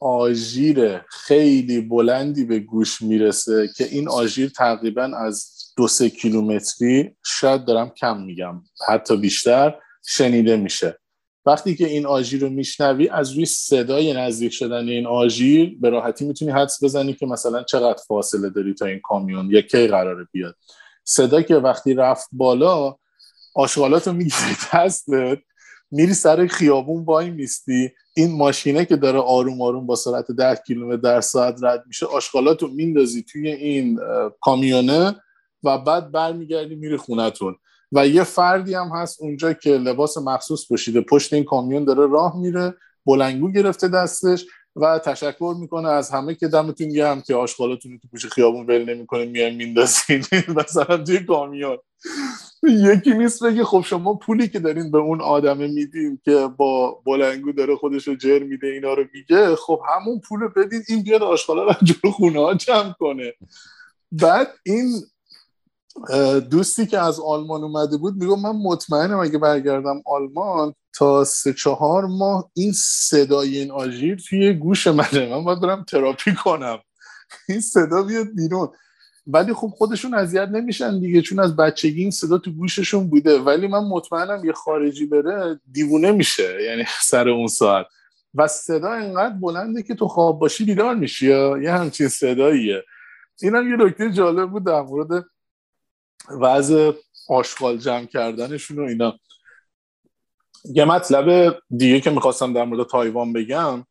آژیر 0.00 0.98
خیلی 0.98 1.80
بلندی 1.80 2.44
به 2.44 2.58
گوش 2.58 3.02
می‌رسه 3.02 3.70
که 3.76 3.84
این 3.84 4.08
آژیر 4.08 4.48
تقریبا 4.48 5.02
از 5.02 5.56
دو 5.76 5.88
سه 5.88 6.10
کیلومتری 6.10 7.16
شاید 7.24 7.64
دارم 7.64 7.90
کم 7.90 8.22
میگم 8.22 8.62
حتی 8.88 9.16
بیشتر 9.16 9.74
شنیده 10.06 10.56
میشه. 10.56 10.98
وقتی 11.46 11.74
که 11.76 11.86
این 11.86 12.06
آژیر 12.06 12.40
رو 12.40 12.50
میشنوی 12.50 13.08
از 13.08 13.32
روی 13.32 13.44
صدای 13.44 14.12
نزدیک 14.12 14.52
شدن 14.52 14.88
این 14.88 15.06
آژیر 15.06 15.76
به 15.80 15.90
راحتی 15.90 16.24
می‌تونی 16.24 16.50
حدس 16.50 16.84
بزنی 16.84 17.14
که 17.14 17.26
مثلا 17.26 17.62
چقدر 17.62 18.02
فاصله 18.08 18.50
داری 18.50 18.74
تا 18.74 18.86
این 18.86 19.00
کامیون 19.00 19.50
یا 19.50 19.60
کی 19.60 19.86
قراره 19.86 20.26
بیاد. 20.32 20.56
صدا 21.04 21.42
که 21.42 21.56
وقتی 21.56 21.94
رفت 21.94 22.28
بالا 22.32 22.96
آشغالات 23.54 24.06
رو 24.06 24.12
می‌گیری 24.12 24.56
دستت 24.74 25.38
میری 25.90 26.14
سر 26.14 26.46
خیابون 26.46 27.04
وای 27.04 27.30
میستی. 27.30 27.90
این 28.16 28.36
ماشینه 28.36 28.84
که 28.84 28.96
داره 28.96 29.18
آروم 29.18 29.62
آروم 29.62 29.86
با 29.86 29.96
سرعت 29.96 30.30
10 30.30 30.60
کیلومتر 30.66 30.96
در 30.96 31.20
ساعت 31.20 31.58
رد 31.62 31.84
میشه 31.86 32.06
آشغالات 32.06 32.62
رو 32.62 32.68
میندازی 32.68 33.22
توی 33.22 33.48
این 33.48 34.00
کامیونه 34.40 35.16
و 35.64 35.78
بعد 35.78 36.12
برمیگردی 36.12 36.74
میری 36.74 36.96
خونتون 36.96 37.56
و 37.92 38.06
یه 38.06 38.24
فردی 38.24 38.74
هم 38.74 38.88
هست 38.94 39.22
اونجا 39.22 39.52
که 39.52 39.70
لباس 39.70 40.18
مخصوص 40.18 40.68
پوشیده. 40.68 41.00
پشت 41.00 41.32
این 41.32 41.44
کامیون 41.44 41.84
داره 41.84 42.06
راه 42.06 42.40
میره 42.40 42.74
بلنگو 43.06 43.52
گرفته 43.52 43.88
دستش 43.88 44.46
و 44.76 44.98
تشکر 44.98 45.56
می‌کنه 45.60 45.88
از 45.88 46.10
همه 46.10 46.34
که 46.34 46.48
دمتون 46.48 46.88
گرم 46.88 47.22
که 47.22 47.34
آشغالاتون 47.34 47.98
تو 47.98 48.08
پوش 48.08 48.26
خیابون 48.26 48.66
ول 48.66 48.94
نمی‌کنه 48.94 49.24
میان 49.24 49.54
میندازین 49.54 50.24
مثلا 50.58 50.96
توی 50.96 51.18
کامیون. 51.18 51.78
یکی 52.62 53.14
نیست 53.14 53.44
بگه 53.44 53.64
خب 53.64 53.84
شما 53.86 54.14
پولی 54.14 54.48
که 54.48 54.58
دارین 54.58 54.90
به 54.90 54.98
اون 54.98 55.20
آدمه 55.20 55.66
میدین 55.66 56.20
که 56.24 56.48
با 56.56 57.02
بلنگو 57.06 57.52
داره 57.52 57.76
خودش 57.76 58.08
رو 58.08 58.16
جر 58.16 58.38
میده 58.38 58.66
اینا 58.66 58.94
رو 58.94 59.04
میگه 59.14 59.56
خب 59.56 59.80
همون 59.88 60.20
پول 60.20 60.48
بدین 60.56 60.82
این 60.88 61.02
بیاد 61.02 61.22
آشغالا 61.22 61.64
رو 61.64 61.74
جلو 61.82 62.12
خونه 62.12 62.40
ها 62.40 62.54
جمع 62.54 62.92
کنه. 62.92 63.32
بعد 64.12 64.48
این 64.66 65.02
دوستی 66.50 66.86
که 66.86 66.98
از 66.98 67.20
آلمان 67.20 67.64
اومده 67.64 67.96
بود 67.96 68.16
میگم 68.16 68.40
من 68.40 68.56
مطمئنم 68.56 69.18
اگه 69.18 69.38
برگردم 69.38 70.02
آلمان 70.06 70.74
تا 70.96 71.24
سه 71.24 71.52
چهار 71.52 72.06
ماه 72.06 72.50
این 72.54 72.72
صدای 72.74 73.58
این 73.58 73.70
آژیر 73.70 74.22
توی 74.28 74.54
گوش 74.54 74.86
منه. 74.86 75.28
من 75.30 75.44
باید 75.44 75.60
برم 75.60 75.84
تراپی 75.84 76.34
کنم. 76.34 76.78
این 77.48 77.60
صدا 77.60 78.02
بیاد 78.02 78.26
بیرون. 78.34 78.68
ولی 79.26 79.52
خب 79.52 79.66
خودشون 79.66 80.14
اذیت 80.14 80.48
نمیشن 80.48 81.00
دیگه 81.00 81.22
چون 81.22 81.38
از 81.38 81.56
بچگی 81.56 82.02
این 82.02 82.10
صدا 82.10 82.38
تو 82.38 82.50
گوششون 82.50 83.10
بوده. 83.10 83.38
ولی 83.38 83.66
من 83.66 83.84
مطمئنم 83.84 84.44
یه 84.44 84.52
خارجی 84.52 85.06
بره 85.06 85.60
دیوونه 85.72 86.12
میشه 86.12 86.62
یعنی 86.62 86.84
سر 87.10 87.28
اون 87.28 87.46
ساعت. 87.46 87.86
و 88.34 88.46
صدا 88.46 88.92
اینقدر 88.92 89.34
بلنده 89.34 89.82
که 89.82 89.94
تو 89.94 90.08
خواب 90.08 90.38
باشی 90.38 90.64
بیدار 90.64 90.94
میشی 90.94 91.26
یا 91.26 91.58
یه 91.58 91.72
همچین 91.72 92.08
صداییه. 92.08 92.82
اینم 93.42 93.70
یه 93.70 93.76
نکته 93.76 94.10
جالب 94.10 94.50
بود 94.50 94.66
در 94.66 94.82
مورد 94.82 95.24
وضع 96.40 96.92
آشغال 97.28 97.78
جمع 97.78 98.06
کردنشون 98.06 98.78
و 98.78 98.82
اینا 98.82 99.18
یه 100.64 100.84
مطلب 100.84 101.58
دیگه 101.76 102.00
که 102.00 102.10
می‌خواستم 102.10 102.52
در 102.52 102.64
مورد 102.64 102.88
تایوان 102.88 103.32
بگم 103.32 103.86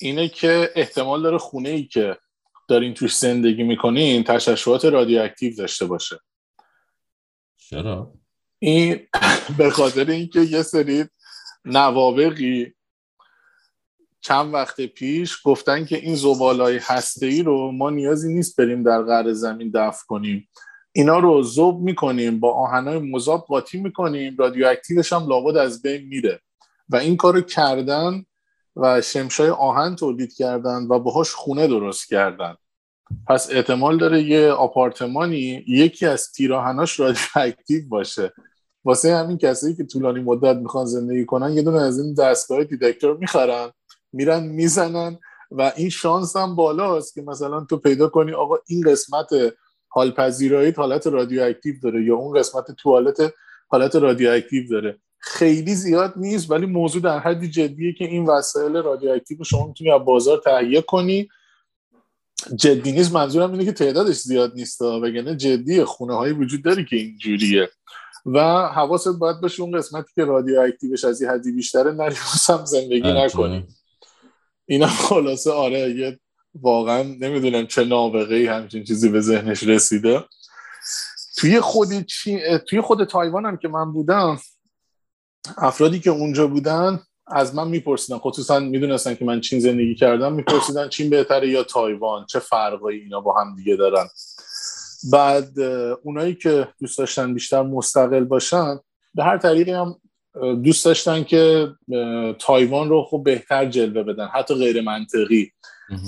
اینه 0.00 0.28
که 0.28 0.72
احتمال 0.76 1.22
داره 1.22 1.38
خونه 1.38 1.68
ای 1.68 1.84
که 1.84 2.18
دارین 2.68 2.94
توش 2.94 3.16
زندگی 3.16 3.62
می‌کنین 3.62 4.24
تشعشعات 4.24 4.84
رادیواکتیو 4.84 5.56
داشته 5.56 5.86
باشه 5.86 6.18
چرا؟ 7.56 8.14
این 8.58 9.08
به 9.58 9.70
خاطر 9.70 10.10
اینکه 10.10 10.40
یه 10.40 10.62
سری 10.62 11.04
نوابقی 11.64 12.74
چند 14.28 14.54
وقت 14.54 14.80
پیش 14.80 15.38
گفتن 15.44 15.84
که 15.84 15.96
این 15.96 16.14
زباله‌های 16.14 16.78
هسته 16.82 17.26
ای 17.26 17.42
رو 17.42 17.72
ما 17.72 17.90
نیازی 17.90 18.34
نیست 18.34 18.56
بریم 18.56 18.82
در 18.82 19.02
قعر 19.02 19.32
زمین 19.32 19.70
دفع 19.74 20.04
کنیم. 20.06 20.48
اینا 20.92 21.18
رو 21.18 21.42
ذوب 21.42 21.80
می‌کنیم 21.80 22.40
با 22.40 22.52
آهنای 22.52 22.98
مذاب 22.98 23.44
قاطی 23.48 23.80
می‌کنیم 23.80 24.36
رادیواکتیوش 24.38 25.12
هم 25.12 25.28
لابد 25.28 25.56
از 25.56 25.82
بین 25.82 26.08
میره. 26.08 26.40
و 26.88 26.96
این 26.96 27.16
کارو 27.16 27.40
کردن 27.40 28.24
و 28.76 29.00
شمشای 29.00 29.50
آهن 29.50 29.96
تولید 29.96 30.34
کردن 30.34 30.86
و 30.90 30.98
باهاش 30.98 31.30
خونه 31.30 31.66
درست 31.66 32.08
کردن. 32.08 32.54
پس 33.26 33.50
احتمال 33.50 33.98
داره 33.98 34.22
یه 34.22 34.50
آپارتمانی 34.50 35.64
یکی 35.68 36.06
از 36.06 36.32
تیراهناش 36.32 37.00
رادیواکتیو 37.00 37.88
باشه. 37.88 38.32
واسه 38.84 39.16
همین 39.16 39.38
کسایی 39.38 39.76
که 39.76 39.84
طولانی 39.84 40.20
مدت 40.20 40.56
می‌خوان 40.56 40.86
زندگی 40.86 41.24
کنن 41.24 41.52
یه 41.52 41.62
دونه 41.62 41.80
از 41.80 42.00
این 42.00 42.14
دستگاه 42.14 42.64
detector 42.64 43.16
می‌خرن. 43.16 43.70
میرن 44.12 44.42
می‌زنن 44.42 45.18
و 45.50 45.72
این 45.76 45.88
شانس 45.88 46.36
هم 46.36 46.56
بالاست 46.56 47.14
که 47.14 47.22
مثلا 47.22 47.64
تو 47.64 47.76
پیدا 47.76 48.08
کنی 48.08 48.32
آقا 48.32 48.56
این 48.66 48.90
قسمت 48.90 49.28
هال 49.88 50.10
پذیرایی 50.10 50.72
حالت 50.76 51.06
رادیواکتیو 51.06 51.74
داره 51.82 52.04
یا 52.04 52.16
اون 52.16 52.38
قسمت 52.38 52.70
توالت 52.70 53.34
حالت 53.68 53.96
رادیواکتیو 53.96 54.68
داره. 54.68 54.98
خیلی 55.18 55.74
زیاد 55.74 56.12
نیست 56.16 56.50
ولی 56.50 56.66
موضوع 56.66 57.02
در 57.02 57.18
حدی 57.18 57.48
جدیه 57.48 57.92
که 57.92 58.04
این 58.04 58.26
وسایل 58.26 58.76
رادیواکتیو 58.76 59.44
شما 59.44 59.66
می‌تونی 59.66 59.90
از 59.90 60.04
بازار 60.04 60.38
تهیه 60.44 60.82
کنی. 60.82 61.28
جدی 62.56 62.92
نیست 62.92 63.12
منظورم 63.12 63.52
اینه 63.52 63.64
که 63.64 63.72
تعدادش 63.72 64.16
زیاد 64.16 64.54
نیست 64.54 64.82
وگرنه 64.82 65.36
جدی 65.36 65.84
خونه 65.84 66.14
هایی 66.14 66.32
وجود 66.32 66.62
داره 66.62 66.84
که 66.84 66.96
اینجوریه 66.96 67.68
و 68.26 68.40
حواست 68.68 69.08
باید 69.08 69.40
باشه 69.40 69.62
اون 69.62 69.78
قسمتی 69.78 70.12
که 70.14 70.24
رادیواکتیوش 70.24 71.04
از 71.04 71.22
یه 71.22 71.30
حدی 71.30 71.52
بیشتره 71.52 71.92
نری 71.92 72.14
هم 72.48 72.64
زندگی 72.64 73.12
نکنی. 73.12 73.66
اینا 74.68 74.86
خلاصه 74.86 75.52
آره 75.52 75.78
یه 75.78 76.18
واقعا 76.54 77.02
نمی‌دونم 77.02 77.66
چه 77.66 77.84
نابغه 77.84 78.50
همچین 78.50 78.84
چیزی 78.84 79.08
به 79.08 79.20
ذهنش 79.20 79.62
رسیده. 79.62 80.24
توی 81.36 81.60
خود 81.60 82.00
چی... 82.00 82.40
توی 82.68 82.80
خود 82.80 83.04
تایوان 83.04 83.46
هم 83.46 83.56
که 83.56 83.68
من 83.68 83.92
بودم 83.92 84.38
افرادی 85.58 86.00
که 86.00 86.10
اونجا 86.10 86.46
بودن 86.46 87.00
از 87.26 87.54
من 87.54 87.68
میپرسیدن 87.68 88.18
خصوصا 88.18 88.60
می‌دونستن 88.60 89.14
که 89.14 89.24
من 89.24 89.40
چین 89.40 89.60
زندگی 89.60 89.94
کردم 89.94 90.32
میپرسیدن 90.32 90.88
چین 90.88 91.10
بهتره 91.10 91.48
یا 91.48 91.62
تایوان 91.62 92.26
چه 92.26 92.38
فرقایی 92.38 93.00
اینا 93.00 93.20
با 93.20 93.40
هم 93.40 93.56
دیگه 93.56 93.76
دارن. 93.76 94.08
بعد 95.12 95.60
اونایی 96.02 96.34
که 96.34 96.68
دوست 96.80 96.98
داشتن 96.98 97.34
بیشتر 97.34 97.62
مستقل 97.62 98.24
باشن 98.24 98.78
به 99.14 99.24
هر 99.24 99.38
طریقی 99.38 99.72
هم 99.72 100.00
دوست 100.64 100.84
داشتن 100.84 101.24
که 101.24 101.68
تایوان 102.38 102.88
رو 102.88 103.02
خب 103.02 103.22
بهتر 103.24 103.66
جلوه 103.66 104.02
بدن 104.02 104.26
حتی 104.26 104.54
غیر 104.54 104.80
منطقی. 104.80 105.52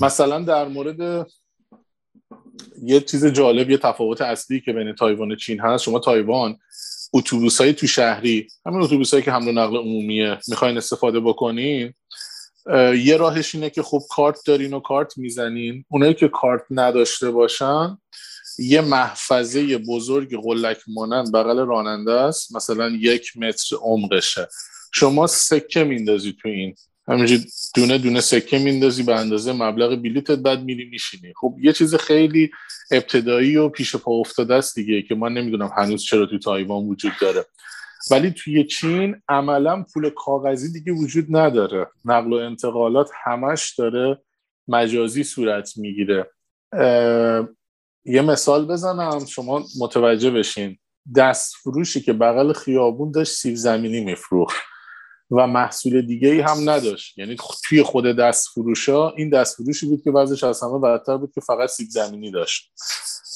مثلا 0.02 0.40
در 0.40 0.68
مورد 0.68 1.26
یه 2.82 3.00
چیز 3.00 3.26
جالب 3.26 3.70
یه 3.70 3.78
تفاوت 3.78 4.20
اصلی 4.20 4.60
که 4.60 4.72
بین 4.72 4.94
تایوان 4.94 5.32
و 5.32 5.36
چین 5.36 5.60
هست 5.60 5.84
شما 5.84 5.98
تایوان 5.98 6.56
اتوبوس 7.12 7.60
های 7.60 7.72
تو 7.72 7.86
شهری 7.86 8.48
همین 8.66 8.82
اتوبوس 8.82 9.10
هایی 9.10 9.22
که 9.22 9.32
حمل 9.32 9.48
و 9.48 9.52
نقل 9.52 9.76
عمومیه 9.76 10.38
می‌خواین 10.48 10.76
استفاده 10.76 11.20
بکنین 11.20 11.94
یه 13.04 13.16
راهش 13.16 13.54
اینه 13.54 13.70
که 13.70 13.82
خب 13.82 14.00
کارت 14.10 14.38
دارین 14.46 14.74
و 14.74 14.80
کارت 14.80 15.18
می‌زنین. 15.18 15.84
اونایی 15.88 16.14
که 16.14 16.28
کارت 16.28 16.62
نداشته 16.70 17.30
باشن 17.30 17.98
یه 18.60 18.80
محفظه 18.80 19.78
بزرگ 19.78 20.42
قلک 20.42 20.78
مانند 20.88 21.32
بغل 21.32 21.66
راننده 21.66 22.12
است. 22.12 22.56
مثلا 22.56 22.88
یک 22.88 23.36
متر 23.36 23.76
عمقشه. 23.76 24.48
شما 24.92 25.26
سکه 25.26 25.84
میندازی 25.84 26.36
تو 26.42 26.48
این. 26.48 26.74
همینجوری 27.08 27.46
دونه 27.74 27.98
دونه 27.98 28.20
سکه 28.20 28.58
میندازی 28.58 29.02
به 29.02 29.14
اندازه 29.14 29.52
مبلغ 29.52 30.02
بلیتت 30.02 30.38
بعد 30.38 30.62
میری 30.62 30.84
میشینی. 30.84 31.32
خب 31.40 31.56
یه 31.60 31.72
چیز 31.72 31.94
خیلی 31.94 32.50
ابتدایی 32.90 33.56
و 33.56 33.68
پیش 33.68 33.96
پا 33.96 34.12
افتاده 34.12 34.54
است 34.54 34.74
دیگه 34.74 35.02
که 35.02 35.14
من 35.14 35.32
نمی‌دونم 35.32 35.70
هنوز 35.76 36.02
چرا 36.02 36.26
تو 36.26 36.38
تایوان 36.38 36.84
وجود 36.84 37.12
داره. 37.20 37.44
ولی 38.10 38.30
توی 38.30 38.64
چین 38.64 39.22
عملا 39.28 39.84
پول 39.94 40.10
کاغذی 40.10 40.72
دیگه 40.72 40.92
وجود 40.92 41.36
نداره. 41.36 41.86
نقل 42.04 42.32
و 42.32 42.36
انتقالات 42.36 43.10
همش 43.24 43.74
داره 43.78 44.18
مجازی 44.68 45.24
صورت 45.24 45.72
می‌گیره. 45.76 46.30
یه 48.04 48.22
مثال 48.22 48.66
بزنم 48.66 49.26
شما 49.26 49.64
متوجه 49.80 50.30
بشین. 50.30 50.78
دست 51.16 51.54
فروشی 51.62 52.00
که 52.00 52.12
بغل 52.12 52.52
خیابون 52.52 53.10
داشت 53.10 53.32
سیب 53.32 53.54
زمینی 53.54 54.00
میفروخت 54.04 54.56
و 55.30 55.46
محصول 55.46 56.02
دیگه 56.02 56.28
ای 56.28 56.40
هم 56.40 56.70
نداشت. 56.70 57.18
یعنی 57.18 57.36
توی 57.68 57.82
خود 57.82 58.04
دست 58.04 58.48
فروشا 58.48 59.10
این 59.10 59.30
دست 59.30 59.56
فروشی 59.56 59.86
بود 59.86 60.02
که 60.02 60.10
وضعش 60.10 60.44
از 60.44 60.62
همه 60.62 60.78
بدتر 60.78 61.16
بود 61.16 61.32
که 61.34 61.40
فقط 61.40 61.68
سیب 61.68 61.88
زمینی 61.90 62.30
داشت. 62.30 62.72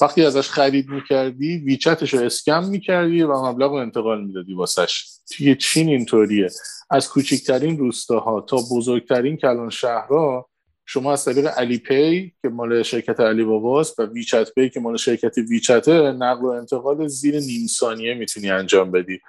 وقتی 0.01 0.25
ازش 0.25 0.49
خرید 0.49 0.89
می‌کردی 0.89 1.57
ویچتش 1.57 2.13
رو 2.13 2.19
اسکم 2.19 2.63
می‌کردی 2.63 3.23
و 3.23 3.45
مبلغ 3.45 3.71
رو 3.71 3.77
انتقال 3.77 4.25
می‌دادی 4.25 4.53
واسش. 4.53 5.05
توی 5.37 5.55
چین 5.55 5.89
اینطوریه. 5.89 6.49
از 6.89 7.09
کوچکترین 7.09 7.77
روستاها 7.77 8.41
تا 8.41 8.57
بزرگترین 8.71 9.37
کلان 9.37 9.69
شهرها 9.69 10.49
شما 10.85 11.13
از 11.13 11.25
طریق 11.25 11.47
Alipay 11.47 12.33
که 12.41 12.49
مال 12.49 12.83
شرکت 12.83 13.19
علی 13.19 13.43
باباست 13.43 13.99
و 13.99 14.05
WeChat 14.05 14.53
Pay 14.53 14.69
که 14.69 14.79
مال 14.79 14.97
شرکت 14.97 15.37
WeChat 15.37 16.00
ه 16.00 16.11
نقل 16.11 16.45
و 16.45 16.47
انتقال 16.47 17.07
زیر 17.07 17.39
نیم 17.39 17.67
ثانیه 17.67 18.13
می‌تونی 18.13 18.49
انجام 18.49 18.91
بدی. 18.91 19.19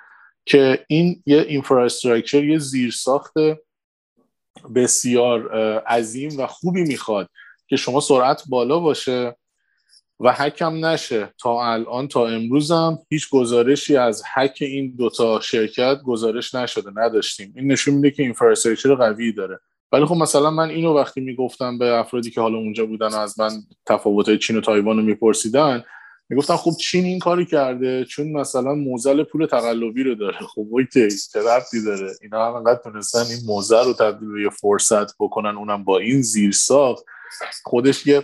که 0.46 0.84
این 0.88 1.22
یه 1.26 1.38
infrastructure 1.48 2.44
یه 2.44 2.58
زیرساخت 2.58 3.34
بسیار 4.74 5.52
عظیم 5.78 6.40
و 6.40 6.46
خوبی 6.46 6.82
می‌خواد 6.82 7.28
که 7.68 7.76
شما 7.76 8.00
سرعت 8.00 8.42
بالا 8.48 8.78
باشه 8.78 9.36
و 10.20 10.32
هک 10.32 10.65
هم 10.65 10.86
نشه. 10.86 11.34
تا 11.38 11.72
الان 11.72 12.08
تا 12.08 12.28
امروزم 12.28 12.98
هیچ 13.10 13.30
گزارشی 13.30 13.96
از 13.96 14.22
هک 14.34 14.58
این 14.60 14.94
دوتا 14.96 15.40
شرکت 15.40 16.02
گزارش 16.04 16.54
نشده 16.54 16.90
نداشتیم. 16.94 17.52
این 17.56 17.72
نشون 17.72 17.94
میده 17.94 18.10
که 18.10 18.22
infrastructure 18.22 18.94
قوی 18.94 19.32
داره. 19.32 19.60
ولی 19.96 20.06
خب 20.06 20.14
مثلا 20.14 20.50
من 20.50 20.70
اینو 20.70 20.94
وقتی 20.94 21.20
می‌گفتم 21.20 21.78
به 21.78 21.94
افرادی 21.94 22.30
که 22.30 22.40
حالا 22.40 22.58
اونجا 22.58 22.86
بودن 22.86 23.08
و 23.08 23.16
از 23.16 23.40
من 23.40 23.50
تفاوت 23.86 24.36
چین 24.36 24.56
و 24.56 24.60
تایوان 24.60 24.96
رو 24.96 25.02
میپرسیدن 25.02 25.84
می‌گفتن 26.28 26.56
خب 26.56 26.70
چین 26.80 27.04
این 27.04 27.18
کاری 27.18 27.46
کرده 27.46 28.04
چون 28.04 28.32
مثلا 28.32 28.74
معضل 28.74 29.22
پول 29.22 29.46
تقلبی 29.46 30.02
رو 30.02 30.14
داره. 30.14 30.38
خب 30.54 30.66
OK 30.70 31.08
چه 31.32 31.40
ربطی 31.40 31.84
داره؟ 31.84 32.12
اینا 32.22 32.46
هم 32.46 32.54
انقدر 32.54 32.80
تونستن 32.82 33.18
این 33.18 33.38
معضل 33.46 33.84
رو 33.84 33.92
تبدیل 33.92 34.32
به 34.32 34.42
یه 34.42 34.50
فرصت 34.50 35.18
بکنن 35.20 35.56
اونم 35.56 35.84
با 35.84 35.98
این 35.98 36.22
زیر 36.22 36.52
ساخت. 36.52 37.04
خودش 37.64 38.06
یه 38.06 38.22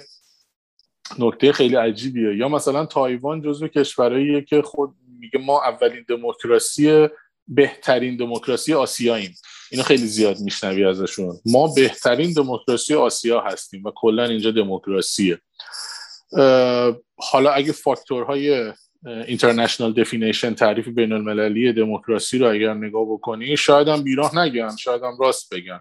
نکته 1.18 1.52
خیلی 1.52 1.76
عجیبیه. 1.76 2.36
یا 2.36 2.48
مثلا 2.48 2.86
تایوان 2.86 3.42
جزو 3.42 3.68
کشورهاییه 3.68 4.42
که 4.42 4.62
خود 4.62 4.94
میگه 5.20 5.38
ما 5.38 5.62
اولین 5.62 6.04
دموکراسی 6.08 7.08
بهترین 7.48 8.16
دموکراسی 8.16 8.74
آسیاییم. 8.74 9.34
اینو 9.70 9.84
خیلی 9.84 10.06
زیاد 10.06 10.40
میشنوی 10.40 10.84
ازشون. 10.84 11.40
ما 11.46 11.74
بهترین 11.74 12.32
دموکراسی 12.32 12.94
آسیا 12.94 13.40
هستیم 13.40 13.84
و 13.84 13.90
کلا 13.94 14.24
اینجا 14.24 14.50
دموکراسیه. 14.50 15.38
حالا 17.16 17.50
اگه 17.52 17.72
فاکتورهای 17.72 18.72
اینترنشنال 19.26 19.92
دفینیشن 19.92 20.54
تعریف 20.54 20.88
بین 20.88 21.12
المللی 21.12 21.72
دموکراسی 21.72 22.38
رو 22.38 22.50
اگر 22.50 22.74
نگاه 22.74 23.04
بکنی 23.12 23.56
شاید 23.56 23.88
هم 23.88 24.02
بیراه 24.02 24.38
نگن 24.38 24.76
شاید 24.76 25.02
هم 25.02 25.16
راست 25.20 25.54
بگن. 25.54 25.80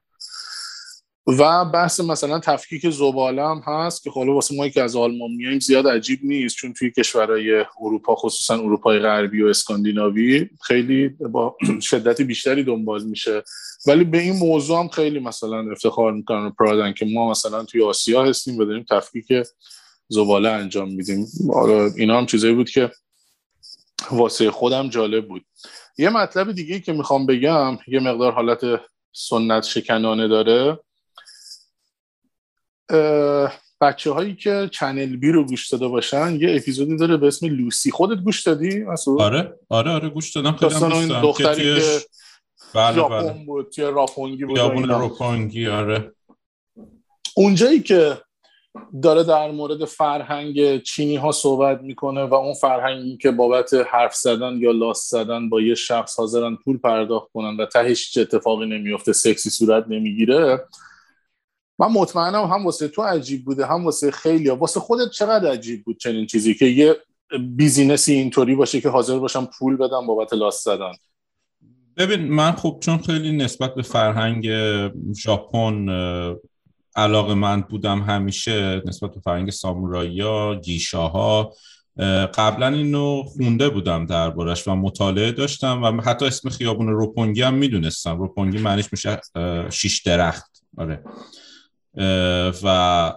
و 1.28 1.66
بحث 1.66 2.00
مثلا 2.00 2.40
تفکیک 2.40 2.90
زباله 2.90 3.48
هم 3.48 3.62
هست 3.66 4.04
که 4.04 4.10
حالا 4.10 4.34
واسه 4.34 4.56
ما 4.56 4.70
که 4.70 4.82
از 4.82 4.96
آلمان 4.96 5.32
میایم 5.32 5.60
زیاد 5.60 5.88
عجیب 5.88 6.20
نیست 6.24 6.56
چون 6.56 6.74
توی 6.74 6.92
کشورهای 6.92 7.66
اروپا 7.82 8.16
خصوصا 8.16 8.56
اروپای 8.56 9.00
غربی 9.00 9.42
و 9.42 9.48
اسکاندیناوی 9.48 10.50
خیلی 10.62 11.10
با 11.10 11.58
شدت 11.82 12.22
بیشتری 12.22 12.64
دنبال 12.64 13.04
میشه. 13.04 13.44
ولی 13.88 14.04
به 14.04 14.18
این 14.18 14.36
موضوع 14.36 14.80
هم 14.80 14.88
خیلی 14.88 15.20
مثلا 15.20 15.72
افتخار 15.72 16.12
می‌کنن 16.14 16.50
پرادن 16.50 16.94
که 16.94 17.06
ما 17.06 17.32
مثلا 17.32 17.64
توی 17.64 17.84
آسیا 17.84 18.24
هستیم 18.24 18.58
و 18.58 18.66
داریم 18.66 18.86
تفکیک 18.90 19.48
زباله 20.08 20.50
انجام 20.50 20.94
میدیم. 20.94 21.28
حالا 21.54 21.86
اینا 21.98 22.18
هم 22.18 22.26
چیزایی 22.26 22.54
بود 22.54 22.70
که 22.70 22.92
واسه 24.12 24.52
خودم 24.52 24.90
جالب 24.90 25.28
بود. 25.28 25.46
یه 25.98 26.10
مطلب 26.10 26.52
دیگه 26.52 26.80
که 26.80 26.94
می‌خوام 26.94 27.26
بگم 27.26 27.78
یه 27.88 28.00
مقدار 28.00 28.32
حالت 28.32 28.62
سنت 29.12 29.64
شکنانه 29.64 30.28
داره. 30.28 30.80
بچه 33.82 34.12
هایی 34.12 34.36
که 34.36 34.70
چنل 34.72 35.16
بی 35.16 35.32
رو 35.32 35.46
گوش 35.46 35.70
داده 35.70 35.88
باشن 35.88 36.36
یه 36.36 36.56
اپیزودی 36.56 36.98
داره 36.98 37.18
به 37.18 37.28
اسم 37.28 37.48
لوسی. 37.48 37.92
خودت 37.92 38.22
گوش 38.22 38.44
دادی؟ 38.44 38.84
مسعود؟ 38.84 39.22
آره 39.22 39.60
آره 39.70 39.92
آره 39.92 40.10
گوش 40.10 40.36
دادم. 40.36 40.52
خیلی 40.52 40.74
هم 40.74 40.92
این. 40.92 41.08
که 41.08 41.14
دختری 41.14 41.64
که 41.64 42.00
بله 42.74 42.96
ژاپن 42.96 43.20
بله 43.20 43.46
بود 43.46 43.70
توی 43.70 43.84
راپونگی 43.84 44.46
بود. 44.46 44.60
روپانگی 44.60 45.68
آره. 45.68 46.12
اونجایی 47.36 47.80
که 47.82 48.18
داره 49.04 49.24
در 49.24 49.52
مورد 49.52 49.86
فرهنگ 49.86 50.84
چینی 50.84 51.16
ها 51.16 51.32
صحبت 51.32 51.82
می‌کنه 51.82 52.24
و 52.24 52.34
اون 52.34 52.54
فرهنگی 52.54 53.18
که 53.18 53.32
بابت 53.32 53.74
حرف 53.74 54.16
زدن 54.16 54.58
یا 54.58 54.72
لاس 54.72 55.10
زدن 55.10 55.50
با 55.50 55.62
یه 55.62 55.76
شخص 55.76 56.20
حاضرن 56.20 56.56
پول 56.56 56.78
پرداخت 56.78 57.32
کنن 57.34 57.58
و 57.58 57.66
تهش 57.66 57.88
هیچ 57.88 58.18
اتفاقی 58.18 58.66
نمیفته 58.66 59.14
سکسی 59.14 59.50
صورت 59.50 59.86
نمی‌گیره 59.88 60.66
من 61.82 61.88
مطمئنم 61.88 62.44
هم 62.44 62.66
واسه 62.66 62.88
تو 62.88 63.02
عجیب 63.02 63.46
بوده 63.46 63.66
هم 63.66 63.86
واسه 63.86 64.12
خیلی 64.12 64.50
واسه 64.50 64.80
خودت 64.80 65.12
چقدر 65.12 65.52
عجیب 65.52 65.84
بود 65.84 65.98
چنین 65.98 66.26
چیزی 66.26 66.54
که 66.54 66.66
یه 66.66 66.96
بیزینسی 67.40 68.14
اینطوری 68.14 68.56
باشه 68.56 68.82
که 68.82 68.90
حاضر 68.90 69.20
باشن 69.20 69.46
پول 69.46 69.78
بدن 69.78 70.08
بابت 70.08 70.34
لاس 70.34 70.64
زدن؟ 70.64 70.92
ببین 71.98 72.22
من 72.22 72.52
خب 72.52 72.78
چون 72.82 72.98
خیلی 72.98 73.32
نسبت 73.32 73.76
به 73.76 73.82
فرهنگ 73.82 74.50
ژاپن 75.16 75.90
علاقه 76.96 77.34
من 77.34 77.62
بودم 77.62 78.02
همیشه 78.02 78.82
نسبت 78.86 79.14
به 79.14 79.20
فرهنگ 79.20 79.50
سامورایی 79.50 80.22
گیشاها 80.64 81.54
قبلا 82.34 82.68
اینو 82.68 83.24
خونده 83.24 83.70
بودم 83.70 84.06
دربارش 84.06 84.68
و 84.68 84.76
مطالعه 84.76 85.32
داشتم 85.32 85.84
و 85.84 86.02
حتی 86.02 86.26
اسم 86.26 86.50
خیابون 86.50 86.88
روپونگی 86.88 87.42
هم 87.42 87.54
می‌دونستم. 87.54 88.18
روپونگی 88.18 88.58
معنیش 88.58 88.86
میشه 88.92 89.22
شیش 89.70 90.02
درخت. 90.02 90.64
آره. 90.78 91.04
و 92.64 93.14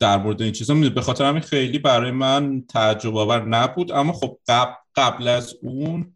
در 0.00 0.16
مورد 0.16 0.42
این 0.42 0.52
چیزا 0.52 0.74
به 0.74 1.00
خاطر 1.00 1.24
همین 1.24 1.42
خیلی 1.42 1.78
برای 1.78 2.10
من 2.10 2.64
تعجب 2.68 3.16
آور 3.16 3.44
نبود. 3.44 3.92
اما 3.92 4.12
خب 4.12 4.38
قبل, 4.48 4.72
قبل 4.96 5.28
از 5.28 5.54
اون 5.62 6.14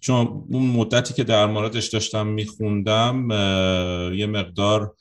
چون 0.00 0.44
اون 0.50 0.66
مدتی 0.66 1.14
که 1.14 1.24
در 1.24 1.46
موردش 1.46 1.88
داشتم 1.88 2.26
میخوندم 2.26 3.30
یه 4.14 4.26
مقدار 4.26 4.94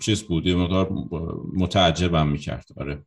چیز 0.00 0.22
بود 0.22 0.46
یه 0.46 0.54
مقدار 0.54 0.88
متعجبم 1.56 2.28
می‌کرد. 2.28 2.66
آره. 2.76 3.02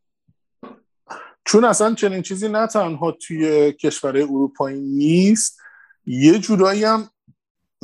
چون 1.46 1.66
اصلا 1.66 1.96
چنین 1.96 2.22
چیزی 2.22 2.48
نه 2.48 2.68
تنها 2.68 3.12
توی 3.12 3.74
کشورهای 3.74 4.24
اروپایی 4.24 4.80
نیست 4.80 5.60
یه 6.06 6.40
جورایی 6.40 6.84
هم 6.84 7.10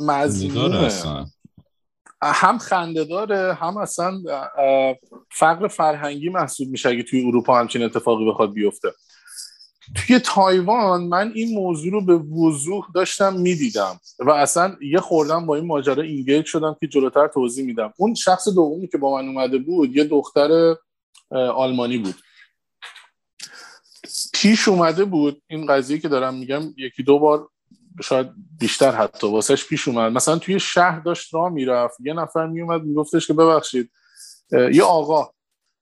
اصلا. 0.08 1.26
هم 2.22 2.58
خنده 2.58 3.04
داره 3.04 3.54
هم 3.54 3.76
اصلا 3.76 4.22
فقر 5.30 5.68
فرهنگی 5.68 6.28
محسوب 6.28 6.68
میشه 6.68 6.88
اگه 6.88 7.02
توی 7.02 7.26
اروپا 7.26 7.58
همچین 7.58 7.82
اتفاقی 7.82 8.26
بخواد 8.26 8.52
بیفته. 8.52 8.92
توی 9.94 10.18
تایوان 10.18 11.04
من 11.04 11.32
این 11.34 11.54
موضوع 11.54 11.92
رو 11.92 12.00
به 12.00 12.14
وضوح 12.14 12.86
داشتم 12.94 13.36
می‌دیدم 13.36 14.00
و 14.18 14.30
اصلا 14.30 14.76
یه 14.80 15.00
خوردم 15.00 15.46
با 15.46 15.56
این 15.56 15.66
ماجرا 15.66 16.02
اینگیج 16.02 16.46
شدم 16.46 16.76
که 16.80 16.86
جلوتر 16.86 17.28
توضیح 17.28 17.66
میدم. 17.66 17.92
اون 17.96 18.14
شخص 18.14 18.48
دومی 18.48 18.88
که 18.88 18.98
با 18.98 19.16
من 19.16 19.28
اومده 19.28 19.58
بود 19.58 19.96
یه 19.96 20.04
دختر 20.04 20.76
آلمانی 21.30 21.98
بود. 21.98 22.14
پیش 24.34 24.68
اومده 24.68 25.04
بود 25.04 25.42
این 25.46 25.66
قضیه 25.66 25.98
که 25.98 26.08
دارم 26.08 26.34
میگم 26.34 26.62
یکی 26.76 27.02
دو 27.02 27.18
بار 27.18 27.48
شاید 28.02 28.28
بیشتر 28.60 28.90
حتی 28.90 29.26
واسهش 29.26 29.64
پیش 29.64 29.88
اومد. 29.88 30.12
مثلا 30.12 30.38
توی 30.38 30.60
شهر 30.60 31.00
داشت 31.00 31.34
راه 31.34 31.48
می‌رفت. 31.48 31.96
یه 32.00 32.12
نفر 32.12 32.46
میومد 32.46 32.84
میگفتش 32.84 33.26
که 33.26 33.32
ببخشید 33.32 33.90
یه 34.52 34.82
آقا 34.82 35.30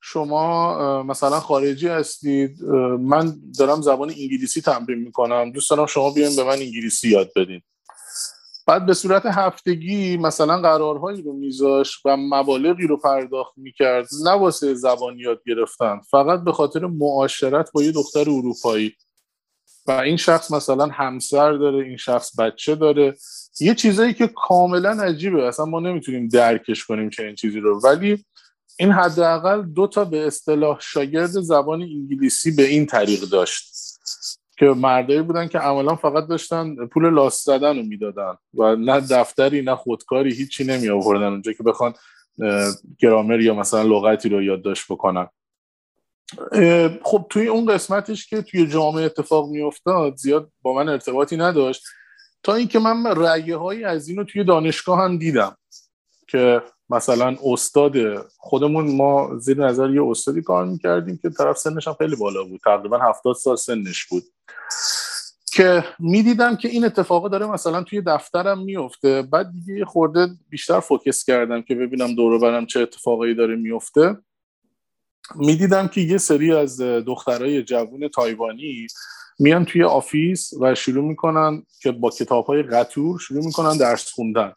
شما 0.00 1.02
مثلا 1.02 1.40
خارجی 1.40 1.88
هستید 1.88 2.62
من 3.00 3.34
دارم 3.58 3.82
زبان 3.82 4.10
انگلیسی 4.10 4.60
تمرین 4.60 4.98
می‌کنم. 4.98 5.50
دوست 5.50 5.70
دارم 5.70 5.86
شما 5.86 6.10
بیاین 6.10 6.36
به 6.36 6.44
من 6.44 6.52
انگلیسی 6.52 7.08
یاد 7.08 7.30
بدین. 7.36 7.62
بعد 8.68 8.86
به 8.86 8.94
صورت 8.94 9.26
هفتگی 9.26 10.16
مثلا 10.16 10.60
قرارهایی 10.60 11.22
رو 11.22 11.32
میذاش 11.32 12.00
و 12.04 12.16
مبالغی 12.16 12.86
رو 12.86 12.96
پرداخت 12.96 13.52
می‌کرد. 13.56 14.06
نه 14.24 14.30
واسه 14.30 14.74
زبان 14.74 15.18
یاد 15.18 15.40
گرفتن 15.46 16.00
فقط 16.10 16.44
به 16.44 16.52
خاطر 16.52 16.86
معاشرت 16.86 17.72
با 17.72 17.82
یه 17.82 17.92
دختر 17.92 18.20
اروپایی. 18.20 18.96
و 19.86 19.92
این 19.92 20.16
شخص 20.16 20.50
مثلا 20.50 20.86
همسر 20.86 21.52
داره 21.52 21.84
این 21.84 21.96
شخص 21.96 22.40
بچه 22.40 22.74
داره. 22.74 23.14
یه 23.60 23.74
چیزایی 23.74 24.14
که 24.14 24.26
کاملا 24.26 24.90
عجیبه. 24.90 25.48
اصلا 25.48 25.66
ما 25.66 25.80
نمی‌تونیم 25.80 26.28
درکش 26.28 26.84
کنیم 26.84 27.10
چه 27.10 27.22
این 27.22 27.34
چیزی 27.34 27.60
رو. 27.60 27.80
ولی 27.80 28.24
این 28.78 28.92
حداقل 28.92 29.62
دو 29.62 29.86
تا 29.86 30.04
به 30.04 30.26
اصطلاح 30.26 30.80
شاگرد 30.80 31.30
زبان 31.30 31.82
انگلیسی 31.82 32.50
به 32.50 32.62
این 32.62 32.86
طریق 32.86 33.20
داشت. 33.20 33.76
که 34.58 34.66
مردایی 34.66 35.22
بودن 35.22 35.48
که 35.48 35.58
عملا 35.58 35.96
فقط 35.96 36.26
داشتن 36.26 36.86
پول 36.86 37.14
لاس 37.14 37.44
زدن 37.44 37.76
رو 37.76 37.82
می‌دادن. 37.82 38.34
و 38.54 38.76
نه 38.76 39.00
دفتری 39.00 39.62
نه 39.62 39.76
خودکاری 39.76 40.34
هیچی 40.34 40.64
نمی 40.64 40.88
آوردن 40.88 41.26
اونجا 41.26 41.52
که 41.52 41.62
بخوان 41.62 41.94
گرامر 42.98 43.40
یا 43.40 43.54
مثلا 43.54 43.82
لغتی 43.82 44.28
رو 44.28 44.42
یادداشت 44.42 44.84
بکنن. 44.88 45.26
خب 47.02 47.26
توی 47.30 47.48
اون 47.48 47.66
قسمتش 47.66 48.26
که 48.26 48.42
توی 48.42 48.66
جامعه 48.66 49.04
اتفاق 49.04 49.48
میافتاد 49.48 50.16
زیاد 50.16 50.50
با 50.62 50.74
من 50.74 50.88
ارتباطی 50.88 51.36
نداشت. 51.36 51.84
تا 52.42 52.54
اینکه 52.54 52.78
من 52.78 53.06
رأیه 53.06 53.56
هایی 53.56 53.84
از 53.84 54.08
اینو 54.08 54.24
توی 54.24 54.44
دانشگاه 54.44 55.00
هم 55.00 55.18
دیدم 55.18 55.56
که 56.28 56.62
مثلا 56.90 57.36
استاد 57.44 57.92
خودمون 58.38 58.96
ما 58.96 59.38
زیر 59.38 59.66
نظر 59.66 59.90
یه 59.90 60.04
استادی 60.04 60.42
کار 60.42 60.64
می‌کردیم 60.64 61.18
که 61.22 61.30
طرف 61.30 61.58
سنش 61.58 61.88
هم 61.88 61.94
خیلی 61.94 62.16
بالا 62.16 62.44
بود. 62.44 62.60
تقریبا 62.64 62.98
هفتاد 62.98 63.34
سال 63.34 63.56
سنش 63.56 64.04
بود. 64.04 64.22
که 65.52 65.84
می‌دیدم 65.98 66.56
که 66.56 66.68
این 66.68 66.84
اتفاق 66.84 67.30
داره 67.30 67.46
مثلا 67.46 67.82
توی 67.82 68.00
دفترم 68.00 68.64
میفته 68.64 69.22
بعد 69.22 69.52
دیگه 69.52 69.84
خورده 69.84 70.28
بیشتر 70.48 70.80
focus 70.80 71.24
کردم 71.24 71.62
که 71.62 71.74
ببینم 71.74 72.14
دور 72.14 72.32
و 72.32 72.38
برم 72.38 72.66
چه 72.66 72.80
اتفاقایی 72.80 73.34
داره 73.34 73.56
میفته 73.56 74.16
می‌دیدم 75.34 75.88
که 75.88 76.00
یه 76.00 76.18
سری 76.18 76.52
از 76.52 76.80
دخترای 76.80 77.62
جوون 77.62 78.08
تایوانی 78.08 78.86
میان 79.38 79.64
توی 79.64 79.82
office 79.82 80.52
و 80.60 80.74
شروع 80.74 81.04
می‌کنن 81.04 81.62
که 81.82 81.92
با 81.92 82.10
کتاب 82.10 82.46
های 82.46 82.62
قطور 82.62 83.18
شروع 83.18 83.44
می‌کنن 83.44 83.76
درس 83.76 84.12
خوندن. 84.12 84.52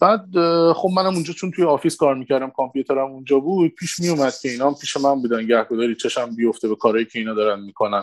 بعد 0.00 0.24
خب 0.72 0.88
منم 0.96 1.14
اونجا 1.14 1.32
چون 1.32 1.50
توی 1.50 1.64
office 1.64 1.96
کار 1.96 2.14
می‌کردم 2.14 2.50
کامپیوترم 2.50 3.10
اونجا 3.12 3.38
بود 3.38 3.74
پیش 3.74 3.98
میومد 4.00 4.34
که 4.42 4.48
اینا 4.48 4.74
پیش 4.74 4.96
من 4.96 5.14
بودن 5.14 5.46
گهگداری 5.46 5.94
چشم 5.94 6.36
بیفته 6.36 6.68
به 6.68 6.76
کارهایی 6.76 7.06
که 7.06 7.18
اینا 7.18 7.34
دارن 7.34 7.60
می‌کنن. 7.60 8.02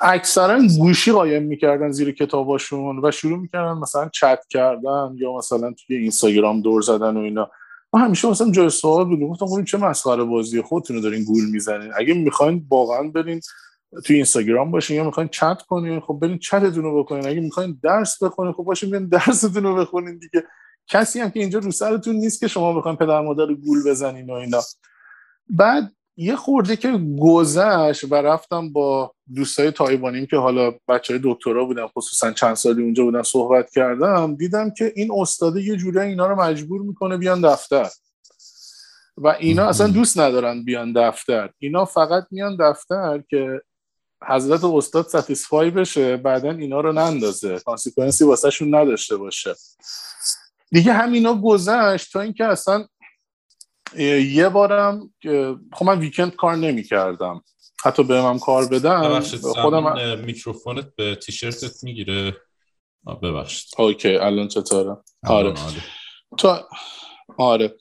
اکثرا 0.00 0.62
گوشی 0.78 1.12
قایم 1.12 1.42
می‌کردن 1.42 1.90
زیر 1.90 2.10
کتاباشون 2.12 3.04
و 3.04 3.10
شروع 3.10 3.38
می‌کردن 3.38 3.72
مثلا 3.72 4.08
چت 4.08 4.40
کردن 4.50 5.14
یا 5.16 5.36
مثلا 5.36 5.74
توی 5.86 5.96
اینستاگرام 5.96 6.62
دور 6.62 6.82
زدن 6.82 7.16
و 7.16 7.20
اینا. 7.20 7.50
من 7.94 8.00
همیشه 8.00 8.30
مثلا 8.30 8.50
جای 8.50 8.70
سوال 8.70 9.04
بود 9.04 9.20
گفتم 9.20 9.46
خب 9.46 9.64
چه 9.64 9.78
مسخره 9.78 10.24
بازی 10.24 10.62
خودتون 10.62 10.96
رو 10.96 11.02
دارین 11.02 11.24
گول 11.24 11.44
می‌زنین. 11.50 11.92
اگه 11.96 12.14
می‌خواین 12.14 12.66
واقعا 12.70 13.08
برین 13.08 13.40
توی 14.04 14.16
اینستاگرام 14.16 14.70
باشین 14.70 14.96
یا 14.96 15.04
می‌خواین 15.04 15.28
چت 15.28 15.62
کنین 15.62 16.00
خب 16.00 16.18
برین 16.22 16.38
چتتون 16.38 16.82
رو 16.82 17.02
بکنین. 17.02 17.26
اگه 17.26 17.40
می‌خواین 17.40 17.78
درس 17.82 18.22
بخونین 18.22 18.52
خب 18.52 18.62
باشین 18.62 18.90
برین 18.90 19.08
درستون 19.08 19.62
رو 19.62 19.74
بخونین 19.74 20.18
دیگه. 20.18 20.44
کسی 20.86 21.20
هم 21.20 21.30
که 21.30 21.40
اینجا 21.40 21.58
رو 21.58 21.70
سرتون 21.70 22.16
نیست 22.16 22.40
که 22.40 22.48
شما 22.48 22.72
بخواین 22.72 22.96
پدر 22.96 23.20
مادر 23.20 23.46
رو 23.46 23.54
گول 23.54 23.84
بزنین 23.86 24.30
و 24.30 24.32
اینا. 24.32 24.60
بعد 25.48 25.92
یه 26.16 26.36
خورده 26.36 26.76
که 26.76 27.00
گذشت 27.20 28.04
و 28.12 28.14
رفتم 28.14 28.72
با 28.72 29.13
دوستای 29.34 29.70
تایوانیم 29.70 30.26
که 30.26 30.36
حالا 30.36 30.74
بچه 30.88 31.14
های 31.14 31.20
دکترا 31.24 31.64
بودن 31.64 31.86
خصوصا 31.86 32.32
چند 32.32 32.54
سالی 32.54 32.82
اونجا 32.82 33.04
بودن 33.04 33.22
صحبت 33.22 33.70
کردم 33.70 34.34
دیدم 34.36 34.70
که 34.70 34.92
این 34.96 35.12
استاده 35.20 35.62
یه 35.62 35.76
جوری 35.76 35.98
اینا 35.98 36.26
رو 36.26 36.40
مجبور 36.40 36.82
می‌کنه 36.82 37.16
بیان 37.16 37.40
دفتر. 37.40 37.90
و 39.16 39.28
اینا 39.28 39.68
اصلا 39.68 39.86
دوست 39.86 40.18
ندارن 40.18 40.64
بیان 40.64 40.92
دفتر. 40.92 41.50
اینا 41.58 41.84
فقط 41.84 42.24
میان 42.30 42.56
دفتر 42.56 43.22
که 43.30 43.62
حضرت 44.26 44.64
استاد 44.64 45.06
satisfy 45.06 45.70
بشه 45.70 46.16
بعدا 46.16 46.50
اینا 46.50 46.80
رو 46.80 46.92
نندازه. 46.92 47.58
consequence 47.58 48.18
ی 48.18 48.24
واسه 48.24 48.50
شون 48.50 48.74
نداشته 48.74 49.16
باشه. 49.16 49.54
دیگه 50.70 50.92
همینا 50.92 51.34
گذشت 51.34 52.12
تا 52.12 52.20
اینکه 52.20 52.44
اصلا 52.44 52.86
یه 54.28 54.48
بارم 54.48 55.14
خب 55.72 55.84
من 55.84 55.98
ویکند 55.98 56.36
کار 56.36 56.56
نمی 56.56 56.82
کردم 56.82 57.42
حتی 57.82 58.02
به 58.02 58.22
من 58.22 58.38
کار 58.38 58.66
ببخشید 58.68 59.40
خودم 59.40 60.18
میکروفونت 60.18 60.96
به 60.96 61.16
تیشرتت 61.16 61.84
می‌گیره. 61.84 62.36
ببخشید. 63.22 63.68
اوکی 63.78 64.16
الان 64.16 64.48
چطوره؟ 64.48 64.96
آره. 65.26 65.48
عالی. 65.48 65.80
تا 66.38 66.68
آره. 67.38 67.76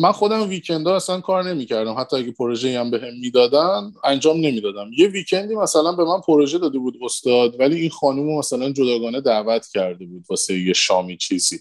من 0.00 0.12
خودم 0.12 0.48
ویکند 0.48 0.86
ها 0.86 0.96
اصلا 0.96 1.20
کار 1.20 1.44
نمی 1.44 1.66
کردم 1.66 1.94
حتی 1.98 2.16
اگه 2.16 2.32
پروژه 2.32 2.80
هم 2.80 2.90
بهم 2.90 3.18
می‌دادن 3.20 3.92
انجام 4.04 4.36
نمی‌دادم. 4.36 4.90
یه 4.98 5.08
ویکندی 5.08 5.54
مثلا 5.54 5.92
به 5.92 6.04
من 6.04 6.20
پروژه 6.20 6.58
داده 6.58 6.78
بود 6.78 6.94
استاد 7.02 7.60
ولی 7.60 7.80
این 7.80 7.90
خانم 7.90 8.22
رو 8.22 8.38
مثلا 8.38 8.70
جداگانه 8.72 9.20
دعوت 9.20 9.66
کرده 9.74 10.06
بود 10.06 10.24
واسه 10.30 10.58
یه 10.58 10.72
شامی 10.72 11.16
چیزی. 11.16 11.60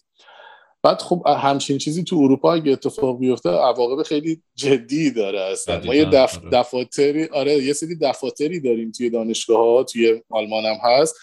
بعد 0.83 1.01
خب 1.01 1.23
همچین 1.27 1.77
چیزی 1.77 2.03
تو 2.03 2.15
اروپا 2.15 2.53
اگه 2.53 2.71
اتفاق 2.71 3.19
بیفته 3.19 3.49
عواقب 3.49 4.03
خیلی 4.03 4.41
جدی 4.55 5.11
داره 5.11 5.41
اصلا. 5.41 5.81
ما 5.85 5.95
یه 5.95 6.05
دف... 6.05 6.37
آره. 6.37 6.49
دفاتری 6.49 7.25
آره 7.25 7.53
یه 7.53 7.73
سری 7.73 7.95
دفاتری 7.95 8.59
داریم 8.59 8.91
توی 8.91 9.09
دانشگاه 9.09 9.57
ها 9.57 9.83
توی 9.83 10.21
آلمان 10.29 10.65
هم 10.65 10.77
هست 10.83 11.15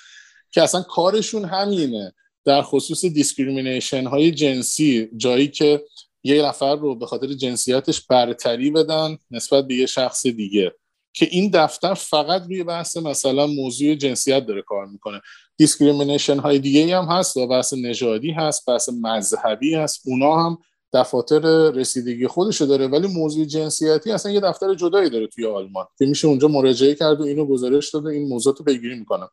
که 0.50 0.62
اصلا 0.62 0.82
کارشون 0.82 1.44
همینه. 1.44 2.14
در 2.44 2.62
خصوص 2.62 3.04
discrimination 3.04 4.06
های 4.06 4.30
جنسی 4.32 5.08
جایی 5.16 5.48
که 5.48 5.84
یه 6.22 6.42
نفر 6.42 6.76
رو 6.76 6.94
به 6.94 7.06
خاطر 7.06 7.26
جنسیتش 7.26 8.00
برتری 8.00 8.70
بدن 8.70 9.18
نسبت 9.30 9.66
به 9.66 9.74
یه 9.74 9.86
شخص 9.86 10.26
دیگه. 10.26 10.72
که 11.14 11.28
این 11.30 11.50
دفتر 11.50 11.94
فقط 11.94 12.42
روی 12.42 12.64
بحث 12.64 12.96
مثلا 12.96 13.46
موضوع 13.46 13.94
جنسیت 13.94 14.46
داره 14.46 14.62
کار 14.62 14.86
می‌کنه. 14.86 15.20
discrimination 15.56 16.38
های 16.38 16.58
دیگه 16.58 16.98
هم 16.98 17.04
هست 17.04 17.36
و 17.36 17.46
بحث 17.46 17.74
نژادی 17.74 18.30
هست 18.30 18.66
بحث 18.66 18.88
مذهبی 19.02 19.74
هست. 19.74 20.02
اونا 20.04 20.44
هم 20.44 20.58
دفاتر 20.92 21.70
رسیدگی 21.70 22.26
خودشو 22.26 22.64
داره 22.64 22.86
ولی 22.86 23.08
موضوع 23.08 23.44
جنسیتی 23.44 24.12
اصلا 24.12 24.32
یه 24.32 24.40
دفتر 24.40 24.74
جدایی 24.74 25.10
داره 25.10 25.26
توی 25.26 25.46
آلمان 25.46 25.86
که 25.98 26.06
میشه 26.06 26.28
اونجا 26.28 26.48
مراجعه 26.48 26.94
کرد 26.94 27.20
و 27.20 27.24
اینو 27.24 27.46
گزارش 27.46 27.90
داده 27.90 28.10
این 28.10 28.28
موضوع 28.28 28.54
رو 28.58 28.64
پیگیری 28.64 28.94
می‌کنم 28.94 29.28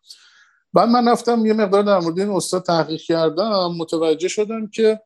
بعد 0.74 0.90
من 0.90 1.10
رفتم 1.10 1.46
یه 1.46 1.54
مقدار 1.54 1.84
در 1.84 2.00
مورد 2.00 2.20
این 2.20 2.30
استاد 2.30 2.64
تحقیق 2.64 3.02
کردم 3.02 3.76
متوجه 3.78 4.28
شدم 4.28 4.68
که 4.68 5.00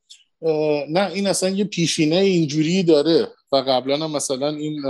نه 0.89 1.11
این 1.13 1.27
اصلا 1.27 1.49
یه 1.49 1.65
پیشینه 1.65 2.15
اینجوری 2.15 2.83
داره. 2.83 3.27
و 3.55 3.63
قبلا 3.67 4.05
هم 4.05 4.11
مثلا 4.11 4.49
این 4.49 4.81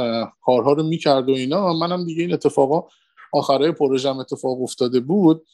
کارها 0.42 0.74
رو 0.74 0.84
می‌کرد 0.84 1.30
و 1.30 1.32
اینا. 1.32 1.74
منم 1.74 2.06
دیگه 2.06 2.22
این 2.22 2.34
اتفاقا 2.34 2.88
آخرای 3.34 3.72
پروژم 3.72 4.18
اتفاق 4.18 4.62
افتاده 4.62 5.00
بود. 5.00 5.46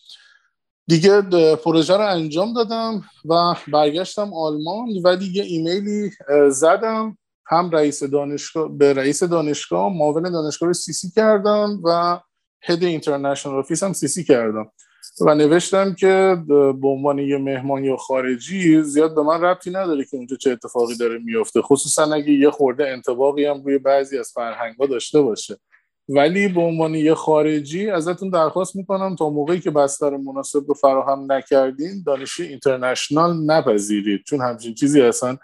دیگه 0.88 1.22
پروژه 1.55 1.97
رو 1.97 2.07
انجام 2.07 2.53
دادم 2.53 3.03
و 3.26 3.55
برگشتم 3.74 4.34
آلمان 4.34 4.89
و 5.03 5.16
دیگه 5.16 5.43
ایمیلی 5.43 6.12
زدم. 6.49 7.18
هم 7.45 7.70
رئیس 7.70 8.03
دانشگاه 8.03 8.78
به 8.78 8.93
رئیس 8.93 9.24
دانشگاه 9.24 9.93
معاون 9.93 10.32
دانشگاه 10.32 10.68
رو 10.68 10.74
CC 10.74 11.12
کردم 11.16 11.82
و 11.84 12.20
head 12.64 12.84
international 12.84 13.56
office 13.56 13.84
هم 13.84 13.93
CC 13.93 14.24
کردم. 14.24 14.72
و 15.20 15.36
نوشتم 15.36 15.93
که 15.93 16.38
به 16.47 16.88
عنوان 16.88 17.20
یه 17.20 17.38
مهمان 17.38 17.84
یا 17.84 17.97
خارجی 17.97 18.82
زیاد 18.82 19.16
به 19.16 19.24
من 19.24 19.41
ربطی 19.41 19.70
نداره 19.70 20.05
که 20.05 20.18
اونجا 20.18 20.36
چه 20.36 20.51
اتفاقی 20.51 20.97
داره 20.97 21.18
میفته 21.18 21.62
خصوصا 21.62 22.14
اگه 22.14 22.32
یه 22.32 22.51
خورده 22.51 22.88
انطباقی 22.88 23.45
هم 23.45 23.64
روی 23.64 23.78
بعضی 23.78 24.18
از 24.18 24.32
فرهنگا 24.36 24.86
داشته 24.86 25.22
باشه. 25.22 25.57
ولی 26.09 26.47
به 26.47 26.62
عنوان 26.62 26.95
یه 26.95 27.14
خارجی 27.14 27.89
ازتون 27.89 28.30
درخواست 28.30 28.76
می‌کنم 28.76 29.16
تا 29.16 29.30
موقعی 29.30 29.59
که 29.59 29.72
بستر 29.72 30.18
مناسب 30.18 30.68
رو 30.68 30.74
فراهم 30.74 31.32
نکردین 31.32 32.03
دانشی 32.05 32.43
اینترنشنال 32.43 33.45
نپذیرید. 33.45 34.24
چون 34.24 34.41
همچین 34.41 34.74
چیزی 34.74 35.01
اصلا 35.01 35.38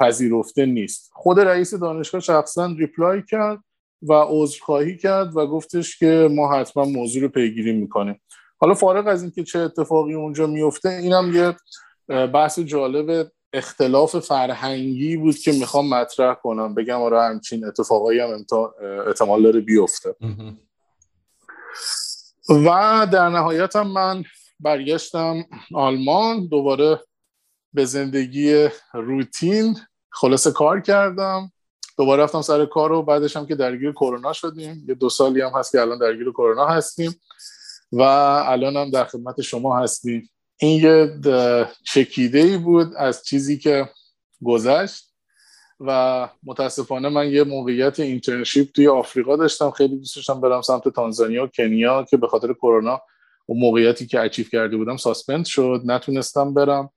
پذیرفته 0.00 0.66
نیست. 0.66 1.10
خود 1.12 1.40
رئیس 1.40 1.74
دانشگاه 1.74 2.20
شخصا 2.20 2.74
ریپلای 2.78 3.22
کرد 3.28 3.58
و 4.02 4.12
عذرخواهی 4.28 4.96
کرد 4.96 5.36
و 5.36 5.46
گفتش 5.46 5.98
که 5.98 6.28
ما 6.30 6.52
حتما 6.52 6.84
موضوع 6.84 7.22
رو 7.22 7.28
پیگیری 7.28 7.72
می‌کنیم. 7.72 8.20
حالا 8.60 8.74
فارغ 8.74 9.06
از 9.06 9.22
اینکه 9.22 9.44
چه 9.44 9.58
اتفاقی 9.58 10.14
اونجا 10.14 10.46
میفته 10.46 10.88
اینم 10.88 11.32
یه 11.34 11.56
بحث 12.26 12.58
جالب 12.58 13.30
اختلاف 13.52 14.18
فرهنگی 14.18 15.16
بود 15.16 15.38
که 15.38 15.52
می‌خوام 15.52 15.88
مطرح 15.88 16.34
کنم 16.34 16.74
بگم 16.74 17.02
آره 17.02 17.22
همچین 17.22 17.64
اتفاقایی 17.64 18.20
هم 18.20 18.46
احتمال 19.06 19.42
داره 19.42 19.60
بیفته. 19.60 20.14
و 22.48 23.06
در 23.12 23.28
نهایت 23.28 23.76
هم 23.76 23.86
من 23.86 24.24
برگشتم 24.60 25.44
آلمان 25.74 26.46
دوباره 26.46 27.00
به 27.72 27.84
زندگی 27.84 28.68
روتین 28.94 29.76
خلاص 30.10 30.46
کار 30.46 30.80
کردم. 30.80 31.52
دوباره 31.98 32.22
رفتم 32.22 32.42
سر 32.42 32.66
کار 32.66 32.92
و 32.92 33.02
بعدش 33.02 33.36
هم 33.36 33.46
که 33.46 33.54
درگیر 33.54 33.92
کرونا 33.92 34.32
شدیم. 34.32 34.84
یه 34.88 34.94
دو 34.94 35.08
سالی 35.08 35.40
هم 35.40 35.50
هست 35.54 35.72
که 35.72 35.80
الان 35.80 35.98
درگیر 35.98 36.30
کرونا 36.30 36.66
هستیم. 36.66 37.20
و 37.92 38.02
الان 38.02 38.76
هم 38.76 38.90
در 38.90 39.04
خدمت 39.04 39.40
شما 39.40 39.78
هستیم. 39.78 40.30
این 40.56 40.84
یه 40.84 41.20
چکیده 41.86 42.38
ای 42.38 42.56
بود 42.56 42.94
از 42.96 43.24
چیزی 43.24 43.58
که 43.58 43.88
گذشت 44.44 45.10
و 45.80 46.28
متاسفانه 46.42 47.08
من 47.08 47.30
یه 47.30 47.44
موقعیت 47.44 48.00
internship 48.00 48.72
توی 48.72 48.88
آفریقا 48.88 49.36
داشتم. 49.36 49.70
خیلی 49.70 49.96
دوست 49.96 50.16
داشتم 50.16 50.40
برم 50.40 50.62
سمت 50.62 50.88
تانزانیا 50.88 51.44
و 51.44 51.46
کنیا 51.46 52.04
که 52.10 52.16
به 52.16 52.26
خاطر 52.26 52.52
کرونا 52.52 53.02
و 53.48 53.54
موقعیتی 53.54 54.06
که 54.06 54.20
achieve 54.20 54.50
کرده 54.50 54.76
بودم 54.76 54.96
suspend 54.96 55.44
شد. 55.44 55.82
نتونستم 55.84 56.54
برم. 56.54 56.90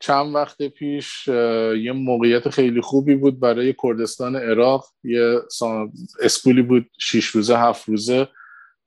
چند 0.00 0.34
وقت 0.34 0.62
پیش 0.62 1.28
یه 1.82 1.92
موقعیت 1.92 2.48
خیلی 2.48 2.80
خوبی 2.80 3.14
بود 3.14 3.40
برای 3.40 3.74
کردستان 3.82 4.36
عراق. 4.36 4.86
یه 5.04 5.40
school 6.20 6.56
ی 6.56 6.62
بود 6.62 6.86
شیش 6.98 7.26
روزه 7.26 7.58
هفت 7.58 7.88
روزه. 7.88 8.28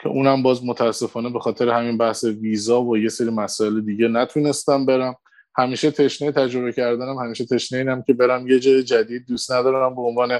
که 0.01 0.09
اونم 0.09 0.43
باز 0.43 0.65
متاسفانه 0.65 1.29
به 1.29 1.39
خاطر 1.39 1.69
همین 1.69 1.97
بحث 1.97 2.23
ویزا 2.23 2.83
و 2.83 2.97
یه 2.97 3.09
سری 3.09 3.29
مسائل 3.29 3.81
دیگه 3.81 4.07
نتونستم 4.07 4.85
برم. 4.85 5.15
همیشه 5.57 5.91
تشنه 5.91 6.31
تجربه 6.31 6.71
کردنم 6.71 7.17
همیشه 7.17 7.45
تشنه 7.45 7.79
اینم 7.79 8.01
که 8.01 8.13
برم 8.13 8.47
یه 8.47 8.59
جای 8.59 8.83
جدید. 8.83 9.25
دوست 9.27 9.51
ندارم 9.51 9.95
به 9.95 10.01
عنوان 10.01 10.39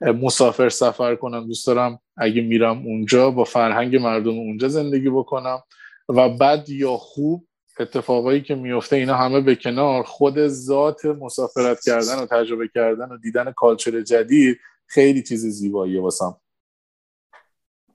مسافر 0.00 0.68
سفر 0.68 1.14
کنم. 1.14 1.46
دوست 1.46 1.66
دارم 1.66 1.98
اگه 2.16 2.42
میرم 2.42 2.78
اونجا 2.86 3.30
با 3.30 3.44
فرهنگ 3.44 3.96
مردم 3.96 4.38
اونجا 4.38 4.68
زندگی 4.68 5.10
بکنم. 5.10 5.62
و 6.08 6.28
بد 6.28 6.68
یا 6.68 6.96
خوب 6.96 7.46
اتفاقایی 7.80 8.42
که 8.42 8.54
میفته 8.54 8.96
اینا 8.96 9.14
همه 9.14 9.40
به 9.40 9.54
کنار. 9.54 10.02
خود 10.02 10.46
ذات 10.46 11.04
مسافرت 11.04 11.80
کردن 11.84 12.22
و 12.22 12.26
تجربه 12.26 12.68
کردن 12.74 13.08
و 13.08 13.18
دیدن 13.18 13.52
کالچر 13.52 14.00
جدید 14.00 14.58
خیلی 14.86 15.22
چیز 15.22 15.46
زیباییه 15.46 16.00
واسم. 16.00 16.39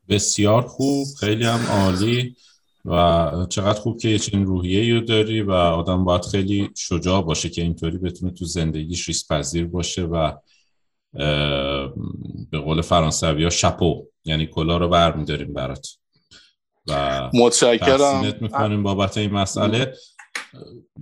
بسیار 0.09 0.61
خوب 0.61 1.07
خیلی 1.19 1.45
هم 1.45 1.59
عالی 1.69 2.35
و 2.85 3.45
چقدر 3.49 3.79
خوب 3.79 3.99
که 3.99 4.19
چنین 4.19 4.45
روحیه 4.45 4.93
رو 4.93 5.01
داری 5.01 5.41
و 5.41 5.51
آدم 5.51 6.03
باید 6.03 6.25
خیلی 6.25 6.69
شجاع 6.75 7.21
باشه 7.21 7.49
که 7.49 7.61
اینطوری 7.61 7.97
بتونه 7.97 8.31
تو 8.31 8.45
زندگیش 8.45 9.07
ریس 9.07 9.31
پذیر 9.31 9.65
باشه 9.65 10.03
و 10.03 10.31
به 12.51 12.59
قول 12.59 12.81
فرانسوی 12.81 13.43
ها 13.43 13.49
شپو 13.49 14.05
یعنی 14.25 14.47
کلا 14.47 14.77
رو 14.77 14.89
بر 14.89 15.15
میداریم 15.15 15.53
برات. 15.53 15.87
و 16.87 17.29
متشکرم. 17.33 18.35
می‌کنیم 18.41 18.83
بابت 18.83 19.17
این 19.17 19.31
مسئله. 19.31 19.93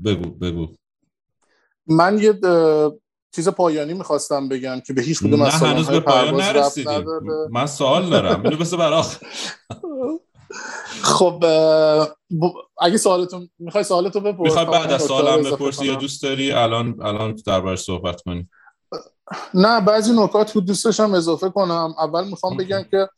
بگو 0.05 0.29
بگو. 0.29 0.67
من 1.87 2.19
یه 2.19 2.33
چیز 3.35 3.49
پایانی 3.49 3.93
می‌خواستم 3.93 4.49
بگم 4.49 4.79
که 4.79 4.93
به 4.93 5.01
هیچ 5.01 5.19
کدوم 5.19 5.41
از 5.41 5.53
هنوز 5.53 5.87
به 5.87 5.99
پایان 5.99 6.35
نرسیدیم. 6.35 7.05
من 7.51 7.65
سوال 7.65 8.09
دارم. 8.09 8.43
اینو 8.43 8.57
بس 8.57 8.73
براخ 8.73 9.17
خب 11.03 11.43
اگه 12.81 12.97
سوالتون 12.97 13.49
می‌خوای 13.59 13.83
سوالتو 13.83 14.19
بپرس 14.19 14.57
می‌خوای 14.57 14.65
بعد 14.65 14.91
از 14.91 15.03
سوالم 15.03 15.43
بپرسی 15.43 15.85
یا 15.85 15.95
دوست 15.95 16.23
داری؟ 16.23 16.51
الان 16.51 17.01
الان 17.01 17.35
دربارش 17.45 17.79
صحبت 17.79 18.21
کنی 18.21 18.49
نه 19.53 19.81
بعضی 19.81 20.13
نکات 20.15 20.53
بود 20.53 20.65
دوست 20.65 20.85
داشتم 20.85 21.13
اضافه 21.13 21.49
کنم. 21.49 21.95
اول 21.99 22.27
می‌خوام 22.27 22.57
بگم 22.57 22.83
که 22.91 23.09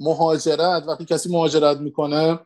مهاجرت 0.00 0.84
وقتی 0.88 1.04
کسی 1.04 1.32
مهاجرت 1.32 1.76
می‌کنه 1.76 2.38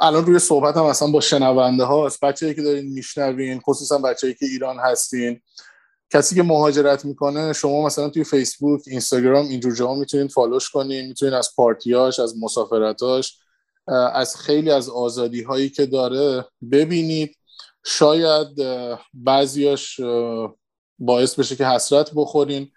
الان 0.00 0.26
روی 0.26 0.38
صحبت 0.38 0.76
هم 0.76 0.84
اصلا 0.84 1.08
با 1.08 1.20
شنونده 1.20 1.84
هاست. 1.84 2.20
بچه 2.20 2.54
که 2.54 2.62
دارین 2.62 2.92
میشنوین 2.92 3.60
خصوصا 3.60 3.98
بچه 3.98 4.34
که 4.34 4.46
ایران 4.46 4.78
هستین 4.78 5.40
کسی 6.10 6.34
که 6.34 6.42
مهاجرت 6.42 7.04
می‌کنه 7.04 7.52
شما 7.52 7.86
مثلا 7.86 8.08
توی 8.08 8.24
فیسبوک 8.24 8.82
اینستاگرام 8.86 9.46
اینجور 9.46 9.74
جاها 9.74 9.94
می‌تونید 9.94 10.30
فالوش 10.30 10.70
کنین 10.70 11.06
می‌تونید 11.06 11.34
از 11.34 11.50
پارتیاش 11.56 12.20
از 12.20 12.34
مسافرتاش 12.38 13.38
از 14.14 14.36
خیلی 14.36 14.70
از 14.70 14.88
آزادی 14.88 15.42
هایی 15.42 15.70
که 15.70 15.86
داره 15.86 16.44
ببینید. 16.72 17.36
شاید 17.84 18.48
بعضیاش 19.14 20.00
باعث 20.98 21.34
بشه 21.34 21.56
که 21.56 21.66
حسرت 21.66 22.10
بخورین. 22.14 22.70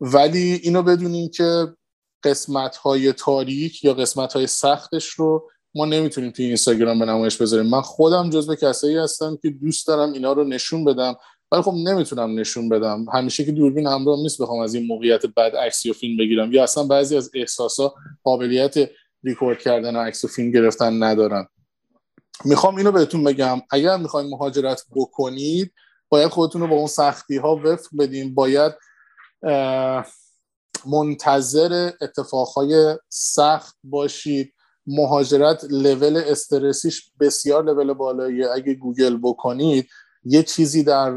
ولی 0.00 0.60
اینو 0.62 0.82
بدونین 0.82 1.30
که 1.30 1.66
قسمت 2.24 2.76
های 2.76 3.12
تاریک 3.12 3.84
یا 3.84 3.94
قسمت 3.94 4.32
های 4.32 4.46
سختش 4.46 5.06
رو 5.08 5.50
ما 5.74 5.84
نمی‌تونیم 5.84 6.30
توی 6.30 6.44
اینستاگرام 6.44 6.98
به 6.98 7.04
نمایش 7.04 7.36
بذاریم. 7.36 7.70
من 7.70 7.80
خودم 7.80 8.30
جزو 8.30 8.54
کسایی 8.54 8.96
هستم 8.96 9.38
که 9.42 9.50
دوست 9.50 9.86
دارم 9.86 10.12
اینا 10.12 10.32
رو 10.32 10.44
نشون 10.44 10.84
بدم 10.84 11.14
ولی 11.52 11.62
خب 11.62 11.74
نمی‌تونم 11.74 12.38
نشون 12.38 12.68
بدم. 12.68 13.06
همیشه 13.12 13.44
که 13.44 13.52
دوربین 13.52 13.86
همراه 13.86 14.18
نیست 14.18 14.42
بخوام 14.42 14.60
از 14.60 14.74
این 14.74 14.86
موقعیت 14.86 15.26
بد 15.26 15.56
عکس 15.56 15.86
و 15.86 15.92
فیلم 15.92 16.16
بگیرم. 16.16 16.52
یا 16.52 16.62
اصلا 16.62 16.84
بعضی 16.84 17.16
از 17.16 17.30
احساسا 17.34 17.94
قابلیت 18.22 18.74
ریکورد 19.24 19.58
کردن 19.58 19.96
و 19.96 19.98
عکس 19.98 20.24
و 20.24 20.28
فیلم 20.28 20.50
گرفتن 20.50 21.02
ندارن. 21.02 21.46
می‌خوام 22.44 22.76
اینو 22.76 22.92
بهتون 22.92 23.24
بگم. 23.24 23.62
اگر 23.70 23.96
می‌خواین 23.96 24.30
مهاجرت 24.30 24.82
بکنید 24.96 25.72
باید 26.08 26.28
خودتون 26.28 26.60
رو 26.60 26.68
با 26.68 26.76
اون 26.76 26.86
سختی 26.86 27.36
ها 27.36 27.56
وفق 27.56 27.88
بدین. 27.98 28.34
باید 28.34 28.72
منتظر 30.86 31.90
اتفاقهای 32.00 32.98
سخت 33.08 33.76
باشید. 33.84 34.54
مهاجرت 34.96 35.64
لول 35.70 36.16
استرسیش 36.26 37.10
بسیار 37.20 37.64
لول 37.64 37.92
بالاییه 37.92 38.50
اگه 38.50 38.74
گوگل 38.74 39.18
بکنید 39.22 39.88
یه 40.24 40.42
چیزی 40.42 40.82
در 40.82 41.14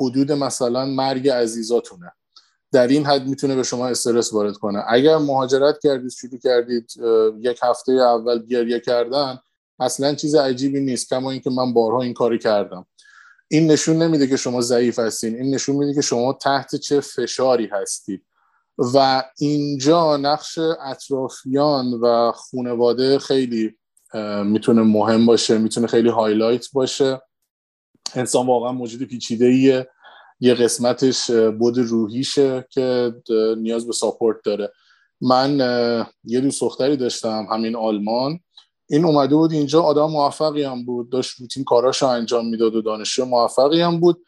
حدود 0.00 0.32
مثلا 0.32 0.84
مرگ 0.84 1.28
عزیزاتونه. 1.28 2.12
در 2.72 2.86
این 2.86 3.06
حد 3.06 3.26
می‌تونه 3.26 3.56
به 3.56 3.62
شما 3.62 3.88
استرس 3.88 4.32
وارد 4.32 4.56
کنه. 4.56 4.84
اگر 4.88 5.16
مهاجرت 5.16 5.78
کردید 5.82 6.10
شروع 6.10 6.38
کردید 6.38 6.90
یک 7.40 7.58
هفته 7.62 7.92
اول 7.92 8.46
گریه 8.46 8.80
کردن 8.80 9.38
اصلا 9.80 10.14
چیز 10.14 10.34
عجیبی 10.34 10.80
نیست 10.80 11.08
کما 11.08 11.30
اینکه 11.30 11.50
من 11.50 11.72
بارها 11.72 12.02
این 12.02 12.14
کاری 12.14 12.38
کردم. 12.38 12.86
این 13.48 13.70
نشون 13.70 13.96
نمیده 13.96 14.26
که 14.26 14.36
شما 14.36 14.60
ضعیف 14.60 14.98
هستین. 14.98 15.34
این 15.34 15.54
نشون 15.54 15.76
میده 15.76 15.94
که 15.94 16.00
شما 16.00 16.32
تحت 16.32 16.76
چه 16.76 17.00
فشاری 17.00 17.66
هستید. 17.66 18.24
و 18.78 19.24
اینجا 19.38 20.16
نقش 20.16 20.58
اطرافیان 20.58 21.94
و 22.02 22.32
خانواده 22.32 23.18
خیلی 23.18 23.76
می‌تونه 24.44 24.82
مهم 24.82 25.26
باشه 25.26 25.58
می‌تونه 25.58 25.86
خیلی 25.86 26.08
highlight 26.08 26.66
باشه. 26.72 27.20
انسان 28.14 28.46
واقعا 28.46 28.72
موجود 28.72 29.02
پیچیده 29.02 29.46
ایه 29.46 29.88
یه 30.40 30.54
قسمتش 30.54 31.30
بعد 31.30 31.78
روحیشه 31.78 32.66
که 32.70 33.14
نیاز 33.58 33.86
به 33.86 33.92
support 33.92 34.36
داره. 34.44 34.72
من 35.20 35.58
یه 36.24 36.40
دوست 36.40 36.60
دختری 36.60 36.96
داشتم 36.96 37.46
همین 37.50 37.76
آلمان. 37.76 38.40
این 38.90 39.04
اومده 39.04 39.34
بود 39.34 39.52
اینجا 39.52 39.82
آدم 39.82 40.10
موفقی 40.10 40.62
هم 40.62 40.84
بود. 40.84 41.10
داشت 41.10 41.40
روتین 41.40 41.64
کاراش 41.64 42.02
رو 42.02 42.08
انجام 42.08 42.48
می‌داد 42.48 42.74
و 42.74 42.82
دانشجو 42.82 43.24
موفقی 43.24 43.80
هم 43.80 44.00
بود. 44.00 44.24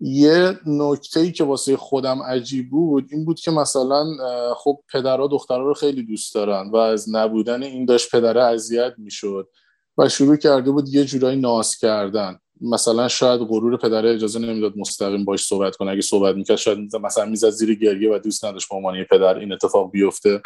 یه 0.00 0.58
نکته 0.66 1.20
ای 1.20 1.32
که 1.32 1.44
واسه 1.44 1.76
خودم 1.76 2.22
عجیب 2.22 2.70
بود 2.70 3.08
این 3.10 3.24
بود 3.24 3.40
که 3.40 3.50
مثلا 3.50 4.04
خب 4.54 4.80
پدرها 4.92 5.26
دخترها 5.26 5.62
رو 5.62 5.74
خیلی 5.74 6.02
دوست 6.02 6.34
دارن 6.34 6.70
و 6.70 6.76
از 6.76 7.14
نبودن 7.14 7.62
این 7.62 7.84
داشت 7.84 8.10
پدره 8.10 8.42
اذیت 8.42 8.94
می‌شد 8.98 9.48
و 9.98 10.08
شروع 10.08 10.36
کرده 10.36 10.70
بود 10.70 10.88
یه 10.88 11.04
جورایی 11.04 11.40
ناز 11.40 11.76
کردن. 11.76 12.38
مثلا 12.60 13.08
شاید 13.08 13.40
غرور 13.40 13.76
پدره 13.76 14.14
اجازه 14.14 14.38
نمی‌داد 14.38 14.72
مستقیم 14.76 15.24
باش 15.24 15.44
صحبت 15.44 15.76
کنه. 15.76 15.90
اگه 15.90 16.00
صحبت 16.00 16.34
می‌کرد 16.34 16.56
شاید 16.56 16.96
مثلا 16.96 17.24
می‌زد 17.24 17.50
زیر 17.50 17.74
گریه 17.74 18.14
و 18.14 18.18
دوست 18.18 18.44
نداشت 18.44 18.68
به 18.68 18.76
عنوان 18.76 19.04
پدر 19.04 19.38
این 19.38 19.52
اتفاق 19.52 19.90
بیفته. 19.90 20.40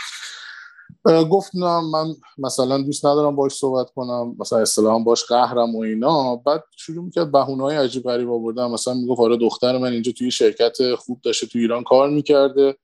گفت 1.05 1.51
نه 1.55 1.80
من 1.80 2.14
مثلا 2.38 2.78
دوست 2.78 3.07
ندارم 3.07 3.36
باش 3.36 3.53
صحبت 3.53 3.90
کنم 3.90 4.36
مثلا 4.38 4.59
اصطلاحا 4.59 4.98
باش 4.98 5.24
قهرم 5.24 5.76
و 5.76 5.80
اینا. 5.80 6.36
بعد 6.36 6.64
شروع 6.76 7.05
می‌کرد 7.05 7.32
بهونه 7.32 7.62
های 7.62 7.76
عجیب 7.76 8.03
غریب 8.03 8.30
آوردن. 8.30 8.66
مثلا 8.66 8.94
می‌گفت 8.94 9.20
آره 9.20 9.36
دختر 9.36 9.78
من 9.78 9.92
اینجا 9.92 10.12
توی 10.12 10.30
شرکت 10.30 10.94
خوب 10.94 11.20
داشته 11.22 11.46
توی 11.46 11.61
ایران 11.61 11.84
کار 11.84 12.11
می‌کرده. 12.11 12.76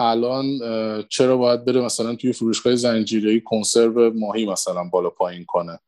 الان 0.00 0.44
چرا 1.08 1.36
باید 1.36 1.64
بره 1.64 1.80
مثلا 1.80 2.14
توی 2.14 2.32
فروشگاه 2.32 2.76
زنجیره‌ای 2.76 3.40
کنسرو 3.40 4.12
ماهی 4.14 4.46
مثلا 4.46 4.84
بالا 4.84 5.10
پایین 5.10 5.44
کنه؟ 5.44 5.78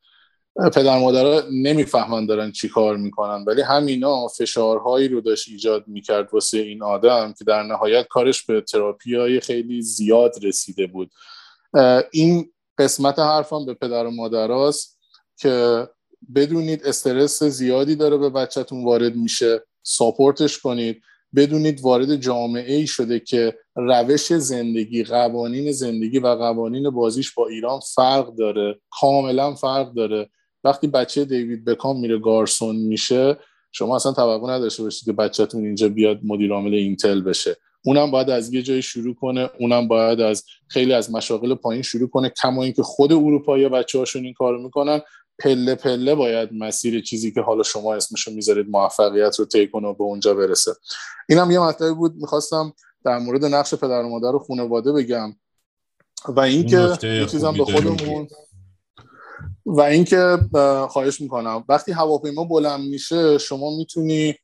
پدر 0.74 0.98
مادرها 0.98 1.42
نمی‌فهمن 1.52 2.26
دارن 2.26 2.52
چی 2.52 2.68
کار 2.68 2.96
می‌کنن. 2.96 3.44
ولی 3.46 3.62
همینا 3.62 4.28
فشارهایی 4.28 5.08
رو 5.08 5.20
داشت 5.20 5.48
ایجاد 5.48 5.84
می‌کرد 5.88 6.28
واسه 6.34 6.58
این 6.58 6.82
آدم 6.82 7.34
که 7.38 7.44
در 7.44 7.62
نهایت 7.62 8.06
کارش 8.08 8.42
به 8.42 8.60
تراپی 8.60 9.16
های 9.16 9.40
خیلی 9.40 9.82
زیاد 9.82 10.34
رسیده 10.42 10.86
بود. 10.86 11.10
این 12.12 12.52
قسمت 12.78 13.18
حرفم 13.18 13.66
به 13.66 13.74
پدر 13.74 14.06
و 14.06 14.10
مادراست 14.10 14.98
که 15.36 15.88
بدونید 16.34 16.86
استرس 16.86 17.42
زیادی 17.42 17.96
داره 17.96 18.16
به 18.16 18.30
بچهتون 18.30 18.84
وارد 18.84 19.16
میشه 19.16 19.60
ساپورتش 19.82 20.58
کنید. 20.58 21.02
بدونید 21.36 21.80
وارد 21.80 22.16
جامعه 22.16 22.74
ای 22.74 22.86
شده 22.86 23.20
که 23.20 23.58
روش 23.76 24.32
زندگی 24.32 25.04
قوانین 25.04 25.72
زندگی 25.72 26.18
و 26.18 26.26
قوانین 26.26 26.90
بازیش 26.90 27.34
با 27.34 27.48
ایران 27.48 27.80
فرق 27.94 28.34
داره 28.34 28.80
کاملا 29.00 29.54
فرق 29.54 29.92
داره. 29.92 30.30
وقتی 30.64 30.86
بچه 30.86 31.24
دیوید 31.24 31.64
بکام 31.64 32.00
میره 32.00 32.18
گارسون 32.18 32.76
میشه 32.76 33.36
شما 33.72 33.96
اصلا 33.96 34.12
توقع 34.12 34.52
نداشته 34.52 34.82
باشید 34.82 35.04
که 35.04 35.12
بچهتون 35.12 35.64
اینجا 35.64 35.88
بیاد 35.88 36.20
مدیر 36.24 36.52
عامل 36.52 36.74
اینتل 36.74 37.20
بشه. 37.20 37.56
اونم 37.84 38.10
باید 38.10 38.30
از 38.30 38.54
یه 38.54 38.62
جایی 38.62 38.82
شروع 38.82 39.14
کنه 39.14 39.50
اونم 39.58 39.88
باید 39.88 40.20
از 40.20 40.44
خیلی 40.68 40.92
از 40.92 41.10
مشاغل 41.10 41.54
پایین 41.54 41.82
شروع 41.82 42.08
کنه. 42.08 42.28
کما 42.42 42.62
اینکه 42.62 42.82
خود 42.82 43.12
اروپایی 43.12 43.68
بچه 43.68 43.98
هاشون 43.98 44.24
این 44.24 44.34
کارو 44.34 44.62
می‌کنن 44.62 45.00
پله 45.38 45.74
پله 45.74 46.14
باید 46.14 46.48
مسیر 46.52 47.00
چیزی 47.00 47.32
که 47.32 47.40
حالا 47.40 47.62
شما 47.62 47.94
اسمشو 47.94 48.30
می‌ذارید 48.30 48.66
موفقیت 48.68 49.38
رو 49.38 49.44
طی 49.44 49.68
کنه 49.68 49.88
و 49.88 49.94
به 49.94 50.04
اونجا 50.04 50.34
برسه. 50.34 50.72
اینم 51.28 51.50
یه 51.50 51.60
مطلبی 51.60 51.94
بود 51.94 52.14
می‌خواستم 52.14 52.72
در 53.04 53.18
مورد 53.18 53.44
نقش 53.44 53.74
پدر 53.74 54.02
و 54.02 54.08
مادر 54.08 54.36
و 54.36 54.38
خانواده 54.38 54.92
بگم. 54.92 55.36
و 56.28 56.40
اینکه 56.40 56.98
یه 57.02 57.26
چیزم 57.26 57.52
به 57.52 57.64
خودمون 57.64 58.28
و 59.66 59.80
اینکه 59.80 60.38
خواهش 60.88 61.20
می‌کنم 61.20 61.64
وقتی 61.68 61.92
هواپیما 61.92 62.44
بلند 62.44 62.80
میشه 62.80 63.38
شما 63.38 63.76
می‌تونی 63.76 64.34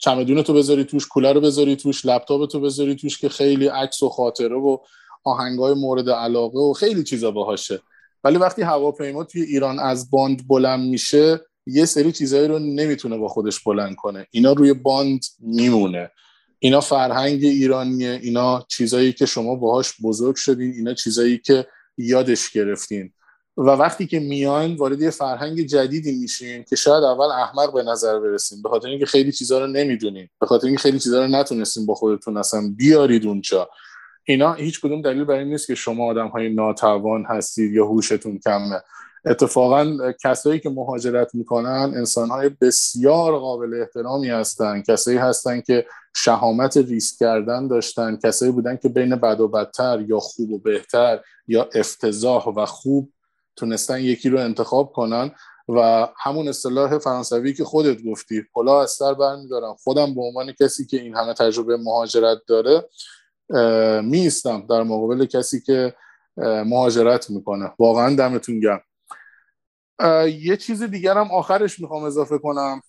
چمدون 0.00 0.42
تو 0.42 0.54
بذاری 0.54 0.84
توش 0.84 1.06
کولر 1.06 1.32
رو 1.32 1.40
بذاری 1.40 1.76
توش 1.76 2.06
لپتاپ 2.06 2.48
تو 2.48 2.60
بذاری 2.60 2.94
توش 2.94 3.18
که 3.18 3.28
خیلی 3.28 3.66
عکس 3.66 4.02
و 4.02 4.08
خاطره 4.08 4.56
و 4.56 4.76
آهنگای 5.24 5.74
مورد 5.74 6.10
علاقه 6.10 6.58
و 6.58 6.72
خیلی 6.72 7.02
چیزا 7.02 7.30
باهاشه. 7.30 7.80
ولی 8.24 8.36
وقتی 8.36 8.62
هواپیما 8.62 9.24
توی 9.24 9.42
ایران 9.42 9.78
از 9.78 10.10
باند 10.10 10.48
بلند 10.48 10.88
میشه 10.88 11.40
یه 11.66 11.84
سری 11.84 12.12
چیزایی 12.12 12.48
رو 12.48 12.58
نمی‌تونه 12.58 13.18
با 13.18 13.28
خودش 13.28 13.60
بلند 13.60 13.96
کنه. 13.96 14.26
اینا 14.30 14.52
روی 14.52 14.72
باند 14.72 15.20
میمونه. 15.38 16.10
اینا 16.58 16.80
فرهنگ 16.80 17.44
ایرانیه 17.44 18.20
اینا 18.22 18.64
چیزایی 18.68 19.12
که 19.12 19.26
شما 19.26 19.54
باهاش 19.54 19.92
بزرگ 20.02 20.36
شدین 20.36 20.72
اینا 20.72 20.94
چیزایی 20.94 21.38
که 21.38 21.66
یادش 21.98 22.50
گرفتین. 22.50 23.12
و 23.56 23.62
وقتی 23.62 24.06
که 24.06 24.20
میاین 24.20 24.76
وارد 24.76 25.02
یه 25.02 25.10
فرهنگ 25.10 25.60
جدیدی 25.60 26.20
میشین 26.20 26.64
که 26.64 26.76
شاید 26.76 27.04
اول 27.04 27.26
احمق 27.26 27.74
به 27.74 27.82
نظر 27.82 28.20
برسین 28.20 28.62
به 28.62 28.68
خاطر 28.68 28.88
اینکه 28.88 29.06
خیلی 29.06 29.32
چیزا 29.32 29.58
رو 29.58 29.66
نمی‌دونین 29.66 30.28
به 30.40 30.46
خاطر 30.46 30.66
اینکه 30.66 30.82
خیلی 30.82 30.98
چیزا 30.98 31.24
رو 31.24 31.30
نتونستین 31.30 31.86
با 31.86 31.94
خودتون 31.94 32.36
اصلا 32.36 32.74
بیارید 32.76 33.26
اونجا. 33.26 33.68
اینا 34.24 34.52
هیچ 34.52 34.80
کدوم 34.80 35.02
دلیل 35.02 35.24
بر 35.24 35.34
این 35.34 35.48
نیست 35.48 35.66
که 35.66 35.74
شما 35.74 36.10
آدم 36.10 36.28
های 36.28 36.54
ناتوان 36.54 37.24
هستید 37.28 37.72
یا 37.72 37.86
هوشتون 37.86 38.38
کمه. 38.38 38.82
اتفاقا 39.24 40.12
کسایی 40.24 40.60
که 40.60 40.70
مهاجرت 40.70 41.34
می‌کنن 41.34 41.92
انسان 41.96 42.30
های 42.30 42.48
بسیار 42.48 43.38
قابل 43.38 43.80
احترامی 43.80 44.28
هستن. 44.28 44.82
کسایی 44.82 45.18
هستن 45.18 45.60
که 45.60 45.86
شهامت 46.16 46.76
ریسک 46.76 47.18
کردن 47.18 47.68
داشتن. 47.68 48.18
کسایی 48.24 48.52
بودن 48.52 48.76
که 48.76 48.88
بین 48.88 49.16
بد 49.16 49.40
و 49.40 49.48
بدتر 49.48 50.04
یا 50.08 50.18
خوب 50.18 50.50
و 50.50 50.58
بهتر 50.58 51.20
یا 51.48 51.68
افتضاح 51.74 52.48
و 52.48 52.66
خوب 52.66 53.12
تونستن 53.60 54.00
یکی 54.00 54.28
رو 54.28 54.40
انتخاب 54.40 54.92
کنن 54.92 55.30
و 55.68 56.08
همون 56.16 56.48
اصطلاح 56.48 56.98
فرانسوی 56.98 57.54
که 57.54 57.64
خودت 57.64 58.02
گفتی 58.02 58.42
کلا 58.52 58.82
از 58.82 58.90
سر 58.90 59.14
برمیدارم. 59.14 59.76
خودم 59.84 60.14
به 60.14 60.22
عنوان 60.22 60.52
کسی 60.52 60.86
که 60.86 61.00
این 61.00 61.16
همه 61.16 61.34
تجربه 61.34 61.76
مهاجرت 61.76 62.38
داره 62.46 62.88
میستم 64.02 64.66
در 64.70 64.82
مقابل 64.82 65.24
کسی 65.24 65.60
که 65.60 65.94
مهاجرت 66.66 67.30
می‌کنه. 67.30 67.72
واقعا 67.78 68.16
دمتون 68.16 68.60
گرم. 68.60 68.82
یه 70.40 70.56
چیز 70.56 70.82
دیگرم 70.82 71.30
آخرش 71.30 71.80
می‌خوام 71.80 72.04
اضافه 72.04 72.38
کنم. 72.38 72.82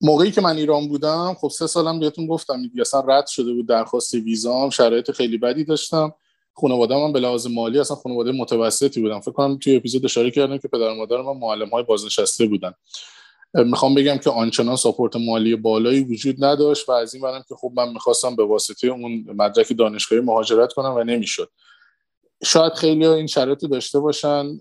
موقعی 0.00 0.30
که 0.30 0.40
من 0.40 0.56
ایران 0.56 0.88
بودم 0.88 1.34
خب 1.34 1.48
سه 1.48 1.66
سالم 1.66 2.00
بهتون 2.00 2.26
گفتم 2.26 2.62
اصلا 2.80 3.00
رد 3.00 3.26
شده 3.26 3.52
بود 3.52 3.68
درخواست 3.68 4.14
ویزام 4.14 4.70
شرایط 4.70 5.10
خیلی 5.10 5.38
بدی 5.38 5.64
داشتم. 5.64 6.14
خانواده 6.54 6.96
من 6.96 7.12
به 7.12 7.20
لحاظ 7.20 7.46
مالی 7.46 7.78
اصلا 7.78 7.96
خانواده 7.96 8.32
متوسطی 8.32 9.00
بودم 9.00 9.20
فکر 9.20 9.32
کنم 9.32 9.58
توی 9.58 9.76
اپیزود 9.76 10.04
اشاره 10.04 10.30
کردم 10.30 10.58
که 10.58 10.68
پدر 10.68 10.90
و 10.90 10.94
مادر 10.94 11.22
من 11.22 11.36
معلم 11.36 11.68
های 11.68 11.82
بازنشسته 11.82 12.46
بودن. 12.46 12.72
می‌خوام 13.54 13.94
بگم 13.94 14.18
که 14.18 14.30
آنچنان 14.30 14.76
ساپورت 14.76 15.16
مالی 15.16 15.56
بالایی 15.56 16.00
وجود 16.00 16.44
نداشت 16.44 16.88
و 16.88 16.92
از 16.92 17.14
این 17.14 17.22
برم 17.22 17.44
که 17.48 17.54
خب 17.54 17.72
من 17.76 17.92
می‌خواستم 17.92 18.36
به 18.36 18.44
واسطه 18.44 18.88
اون 18.88 19.24
مدرک 19.28 19.72
دانشگاهی 19.78 20.22
مهاجرت 20.22 20.72
کنم 20.72 20.94
و 20.94 21.04
نمی‌شد. 21.04 21.50
شاید 22.44 22.72
خیلی 22.72 23.06
این 23.06 23.26
شرایط 23.26 23.64
داشته 23.64 24.00
باشن 24.00 24.58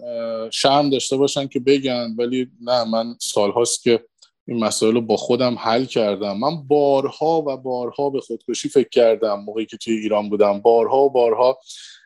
شرم 0.51 0.89
داشته 0.89 1.17
باشن 1.17 1.47
که 1.47 1.59
بگن 1.59 2.15
ولی 2.17 2.47
نه 2.61 2.83
من 2.83 3.15
سالهاست 3.19 3.83
که 3.83 4.05
این 4.47 4.63
مسائل 4.63 4.93
رو 4.93 5.01
با 5.01 5.17
خودم 5.17 5.55
حل 5.59 5.85
کردم. 5.85 6.37
من 6.37 6.67
بارها 6.67 7.43
و 7.47 7.57
بارها 7.57 8.09
به 8.09 8.19
خودکشی 8.19 8.69
فکر 8.69 8.89
کردم 8.89 9.39
موقعی 9.39 9.65
که 9.65 9.77
توی 9.77 9.93
ایران 9.93 10.29
بودم. 10.29 10.61
بارها 10.61 10.97
و 10.97 11.09
بارها 11.09 11.59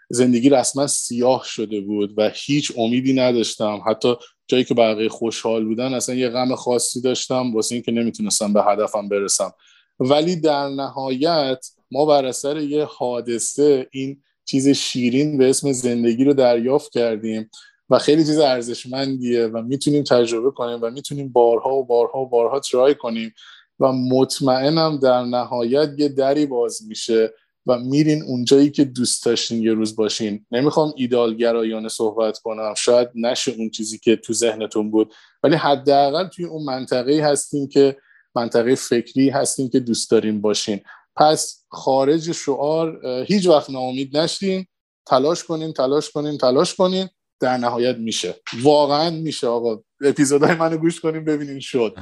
زندگی 0.09 0.49
رسما 0.49 0.87
سیاه 0.87 1.43
شده 1.45 1.81
بود 1.81 2.13
و 2.17 2.31
هیچ 2.35 2.71
امیدی 2.77 3.13
نداشتم. 3.13 3.81
حتی 3.87 4.15
جایی 4.47 4.63
که 4.63 4.73
بقیه 4.73 5.09
خوشحال 5.09 5.65
بودن 5.65 5.93
اصلا 5.93 6.15
یه 6.15 6.29
غم 6.29 6.55
خاصی 6.55 7.01
داشتم 7.01 7.55
واسه 7.55 7.75
اینکه 7.75 7.91
نمی‌تونستم 7.91 8.53
به 8.53 8.63
هدفم 8.63 9.09
برسم. 9.09 9.53
ولی 9.99 10.35
در 10.35 10.69
نهایت 10.69 11.65
ما 11.91 12.05
بر 12.05 12.25
اثر 12.25 12.57
یه 12.57 12.85
حادثه 12.85 13.87
این 13.91 14.21
چیز 14.45 14.69
شیرین 14.69 15.37
به 15.37 15.49
اسم 15.49 15.71
زندگی 15.71 16.23
رو 16.23 16.33
دریافت 16.33 16.91
کردیم. 16.91 17.49
و 17.89 17.99
خیلی 17.99 18.25
چیز 18.25 18.39
ارزشمندیه 18.39 19.47
و 19.47 19.61
می‌تونیم 19.61 20.03
تجربه 20.03 20.51
کنیم 20.51 20.79
و 20.81 20.89
می‌تونیم 20.89 21.31
بارها 21.31 21.75
و 21.75 21.85
بارها 21.85 22.19
و 22.19 22.29
بارها 22.29 22.59
ترای 22.59 22.95
کنیم 22.95 23.33
و 23.79 23.91
مطمئنم 23.91 24.97
در 24.97 25.23
نهایت 25.23 25.89
یه 25.97 26.09
دری 26.09 26.45
باز 26.45 26.81
میشه 26.87 27.33
و 27.67 27.79
میرین 27.79 28.23
اونجایی 28.23 28.71
که 28.71 28.83
دوست 28.83 29.25
داشتین 29.25 29.63
یه 29.63 29.73
روز 29.73 29.95
باشین. 29.95 30.45
نمی‌خوام 30.51 30.93
ایدالگرایانه 30.95 31.89
صحبت 31.89 32.39
کنم. 32.39 32.73
شاید 32.77 33.09
نشه 33.15 33.51
اون 33.51 33.69
چیزی 33.69 33.97
که 33.97 34.15
تو 34.15 34.33
ذهنتون 34.33 34.91
بود. 34.91 35.13
ولی 35.43 35.55
حداقل 35.55 36.27
توی 36.27 36.45
اون 36.45 36.63
منطقه 36.63 37.23
هستین 37.23 37.67
که 37.67 37.97
منطقه 38.35 38.75
فکری 38.75 39.29
هستین 39.29 39.69
که 39.69 39.79
دوست 39.79 40.11
دارین 40.11 40.41
باشین. 40.41 40.81
پس 41.15 41.65
خارج 41.69 42.31
شعار 42.31 43.05
هیچ 43.27 43.47
وقت 43.47 43.69
ناامید 43.69 44.17
نشین. 44.17 44.65
تلاش 45.05 45.43
کنین 45.43 45.73
تلاش 45.73 46.11
کنین 46.11 46.37
تلاش 46.37 46.75
کنین. 46.75 47.09
در 47.39 47.57
نهایت 47.57 47.97
میشه. 47.97 48.35
واقعا 48.61 49.09
میشه 49.09 49.47
آقا. 49.47 49.79
اپیزودهای 50.01 50.55
منو 50.55 50.77
گوش 50.77 50.99
کنین 50.99 51.25
ببینین 51.25 51.59
شد. 51.59 51.97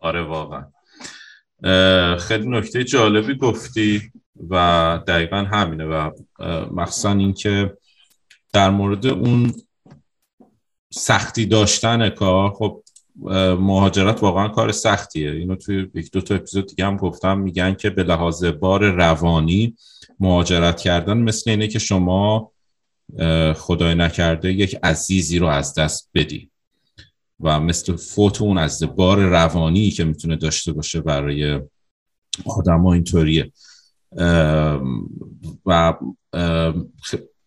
آره 0.00 0.22
واقعا. 0.22 0.64
خیلی 2.18 2.48
نکته 2.48 2.84
جالبی 2.84 3.36
گفتی 3.36 4.02
و 4.50 5.00
دقیقا 5.06 5.36
همینه 5.36 5.84
و 5.84 6.10
مخصوصا 6.70 7.12
اینکه 7.12 7.76
در 8.52 8.70
مورد 8.70 9.06
اون 9.06 9.52
سختی 10.92 11.46
داشتن 11.46 12.08
کار 12.08 12.50
خب 12.50 12.82
مهاجرت 13.60 14.22
واقعا 14.22 14.48
کار 14.48 14.72
سختیه. 14.72 15.30
اینو 15.30 15.56
توی 15.56 15.90
یک 15.94 16.10
دو 16.10 16.20
تا 16.20 16.34
اپیزود 16.34 16.66
دیگه 16.66 16.86
هم 16.86 16.96
گفتم 16.96 17.38
میگن 17.38 17.74
که 17.74 17.90
به 17.90 18.02
لحاظ 18.02 18.44
بار 18.44 18.90
روانی 18.90 19.76
مهاجرت 20.20 20.80
کردن 20.80 21.18
مثل 21.18 21.50
اینه 21.50 21.68
که 21.68 21.78
شما 21.78 22.52
خدای 23.56 23.94
نکرده 23.94 24.52
یک 24.52 24.76
عزیزی 24.82 25.38
رو 25.38 25.46
از 25.46 25.74
دست 25.74 26.10
بدی. 26.14 26.50
و 27.40 27.60
مثل 27.60 27.96
فوت 27.96 28.42
اون 28.42 28.58
از 28.58 28.82
بار 28.96 29.18
روانی 29.18 29.90
که 29.90 30.04
می‌تونه 30.04 30.36
داشته 30.36 30.72
باشه 30.72 31.00
برای 31.00 31.60
آدم 32.46 32.80
ها 32.80 32.92
اینطوریه 32.92 33.52
و 35.66 35.94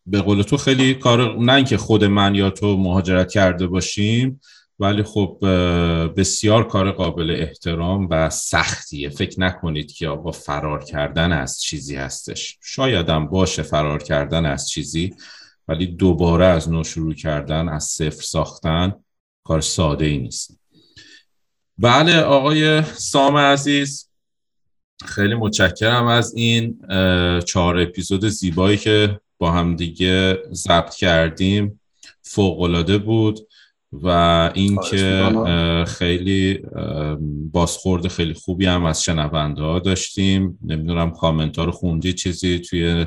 به 0.05 0.21
قول 0.21 0.41
تو 0.41 0.57
خیلی 0.57 0.93
کار 0.93 1.39
نه 1.39 1.53
اینکه 1.53 1.77
خود 1.77 2.03
من 2.03 2.35
یا 2.35 2.49
تو 2.49 2.77
مهاجرت 2.77 3.31
کرده 3.31 3.67
باشیم 3.67 4.41
ولی 4.79 5.03
خب 5.03 5.37
بسیار 6.17 6.67
کار 6.67 6.91
قابل 6.91 7.35
احترام 7.39 8.07
و 8.09 8.29
سختیه. 8.29 9.09
فکر 9.09 9.39
نکنید 9.39 9.91
که 9.91 10.07
آقا 10.07 10.31
فرار 10.31 10.83
کردن 10.83 11.31
از 11.31 11.61
چیزی 11.61 11.95
هستش. 11.95 12.57
شایدم 12.61 13.27
باشه 13.27 13.63
فرار 13.63 14.03
کردن 14.03 14.45
از 14.45 14.69
چیزی. 14.69 15.15
ولی 15.69 15.87
دوباره 15.87 16.45
از 16.45 16.69
نو 16.69 16.83
شروع 16.83 17.13
کردن 17.13 17.69
از 17.69 17.83
صفر 17.83 18.21
ساختن 18.21 18.93
کار 19.43 19.61
ساده 19.61 20.05
ای 20.05 20.17
نیست. 20.17 20.59
بله 21.77 22.21
آقای 22.21 22.83
سام 22.83 23.37
عزیز 23.37 24.09
خیلی 25.05 25.35
متشکرم 25.35 26.07
از 26.07 26.33
این 26.35 26.79
چهار 27.45 27.77
اپیزود 27.77 28.27
زیبایی 28.27 28.77
که 28.77 29.19
با 29.37 29.51
هم 29.51 29.75
دیگه 29.75 30.37
ضبط 30.51 30.95
کردیم. 30.95 31.81
فوق 32.21 33.01
بود 33.05 33.39
و 33.91 34.07
اینکه 34.53 35.31
خیلی 35.87 36.59
بازخورد 37.51 38.07
خیلی 38.07 38.33
خوبی 38.33 38.65
هم 38.65 38.85
از 38.85 39.03
شنونده 39.03 39.61
ها 39.61 39.79
داشتیم. 39.79 40.59
نمی‌دونم 40.65 41.11
کامنت 41.11 41.57
ها 41.57 41.65
رو 41.65 41.71
خوندی 41.71 42.13
چیزی 42.13 42.59
توی 42.59 43.05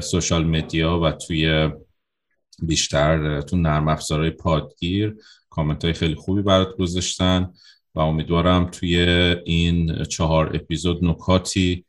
سوشال 0.00 0.44
مدیا 0.44 1.00
و 1.00 1.12
توی 1.12 1.70
بیشتر 2.62 3.40
تو 3.40 3.56
نرم 3.56 3.88
افزارهای 3.88 4.30
پادگیر 4.30 5.16
کامنت 5.50 5.84
های 5.84 5.94
خیلی 5.94 6.14
خوبی 6.14 6.42
برات 6.42 6.76
گذاشتن 6.76 7.50
و 7.94 8.00
امیدوارم 8.00 8.64
توی 8.64 8.98
این 9.44 10.04
چهار 10.04 10.56
اپیزود 10.56 11.04
نکاتی 11.04 11.84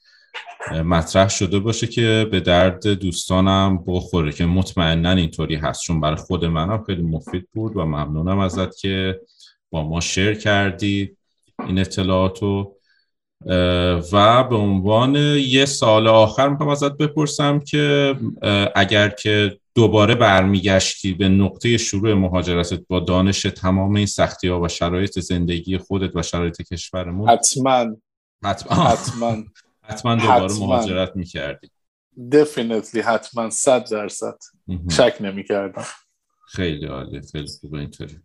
مطرح 0.72 1.30
شده 1.30 1.60
باشه 1.60 1.88
که 1.88 2.28
به 2.32 2.40
درد 2.40 2.88
دوستانم 2.88 3.84
بخوره 3.88 4.32
که 4.32 4.46
مطمئنا 4.46 5.12
اینطوری 5.12 5.56
هست. 5.56 5.82
چون 5.82 6.02
برای 6.02 6.16
خود 6.16 6.46
منم 6.46 6.84
خیلی 6.84 7.02
مفید 7.02 7.48
بود 7.54 7.78
و 7.78 7.86
ممنونم 7.86 8.40
ازت 8.40 8.78
که 8.78 9.20
با 9.70 9.84
ما 9.90 10.02
شیر 10.02 10.34
کردی 10.34 11.18
این 11.68 11.80
اطلاعاتو. 11.80 12.75
و 14.12 14.44
به 14.44 14.56
عنوان 14.56 15.16
یه 15.16 15.66
سال 15.66 16.08
آخر 16.08 16.50
می‌خوام 16.50 16.70
ازت 16.70 16.98
بپرسم 16.98 17.60
که 17.60 18.16
اگر 18.76 19.10
که 19.10 19.58
دوباره 19.76 20.16
برمیگشتی 20.16 21.14
به 21.14 21.30
نقطه 21.30 21.78
شروع 21.78 22.14
مهاجرتت 22.14 22.82
با 22.88 23.00
دانش 23.00 23.42
تمام 23.42 23.96
این 23.96 24.06
سختی 24.06 24.48
ها 24.48 24.62
و 24.62 24.68
شرایط 24.68 25.20
زندگی 25.20 25.78
خودت 25.78 26.16
و 26.16 26.22
شرایط 26.22 26.62
کشورمون 26.62 27.30
حتما. 27.30 27.86
حتما. 28.44 28.84
حتما. 28.84 29.44
حتما 29.90 30.16
دوباره 30.16 30.54
مهاجرت 30.60 31.16
می‌کردی. 31.16 31.70
دفینیتلی 32.32 33.02
حتما. 33.02 33.50
صد 33.50 33.90
درصد. 33.92 34.38
شک 34.92 35.18
نمی‌کردم. 35.20 35.86
خیلی 36.48 36.86
عالی 36.86 37.22
خیلی 37.32 37.48
خوبه 37.62 37.80
اینطوری. 37.80 38.20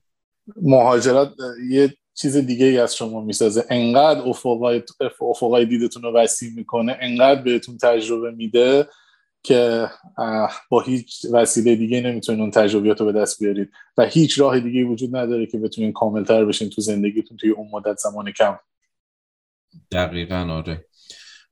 مهاجرت 0.63 1.29
یه 1.71 1.95
چیز 2.15 2.37
دیگه 2.37 2.67
ای 2.67 2.79
از 2.79 2.97
شما 2.97 3.21
می‌سازه. 3.21 3.65
انقدر 3.71 4.21
افقای, 4.21 4.83
افقای 5.21 5.67
دیدتون 5.67 6.03
رو 6.03 6.13
وسیع 6.13 6.51
می‌کنه 6.57 6.97
انقدر 7.01 7.43
بهتون 7.43 7.79
تجربه 7.79 8.31
میده 8.31 8.89
که 9.43 9.91
با 10.69 10.81
هیچ 10.81 11.27
وسیله 11.33 11.77
دیگه 11.77 12.01
نمی‌تونین 12.01 12.41
اون 12.41 12.51
تجربیات 12.51 13.01
رو 13.01 13.07
به 13.07 13.13
دست 13.13 13.43
بیارید. 13.43 13.71
و 13.97 14.07
هیچ 14.07 14.41
راه 14.41 14.61
دیگه 14.61 14.85
وجود 14.85 15.17
نداره 15.17 15.47
که 15.47 15.59
بتونین 15.59 15.93
کاملتر 15.93 16.45
بشین 16.45 16.71
تو 16.71 16.83
زندگیتون 16.83 17.37
توی 17.37 17.51
اون 17.51 17.69
مدت 17.73 17.97
زمان 17.97 18.33
کم. 18.33 18.59
دقیقا 19.93 20.37
آره. 20.37 20.87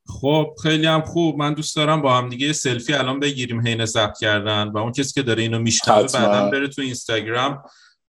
خب 0.06 0.54
خیلی 0.62 0.86
هم 0.86 1.02
خوب. 1.02 1.36
من 1.36 1.54
دوست 1.54 1.76
دارم 1.76 2.02
با 2.02 2.16
هم 2.16 2.28
دیگه 2.28 2.52
سلفی 2.52 2.92
الان 2.92 3.20
بگیریم 3.20 3.66
حین 3.66 3.84
ضبط 3.84 4.18
کردن 4.20 4.68
و 4.68 4.78
اون 4.78 4.92
کسی 4.92 5.12
که 5.12 5.22
داره 5.22 5.42
اینو 5.42 5.58
میشنوه 5.58 6.12
بعدا 6.12 6.50
بره 6.50 6.68
تو 6.68 6.82
اینستاگرام 6.82 7.62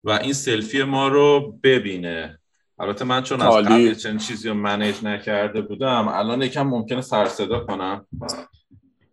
و 0.04 0.12
این 0.12 0.34
سلفی 0.34 0.84
ما 0.84 1.08
رو 1.08 1.60
ببینه. 1.64 2.39
البته 2.80 3.06
من 3.06 3.24
چون 3.24 3.42
از 3.42 3.54
قبل 3.54 3.94
چنین 3.94 4.18
چیزی 4.18 4.50
رو 4.50 4.54
منیج 4.54 5.04
نکرده 5.04 5.62
بودم 5.62 6.08
الان 6.08 6.42
یکم 6.42 6.62
ممکنه 6.62 7.02
سر 7.02 7.26
صدا 7.26 7.60
کنم. 7.60 8.08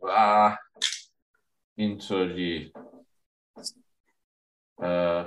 و 0.03 0.59
اینطوری. 1.75 2.73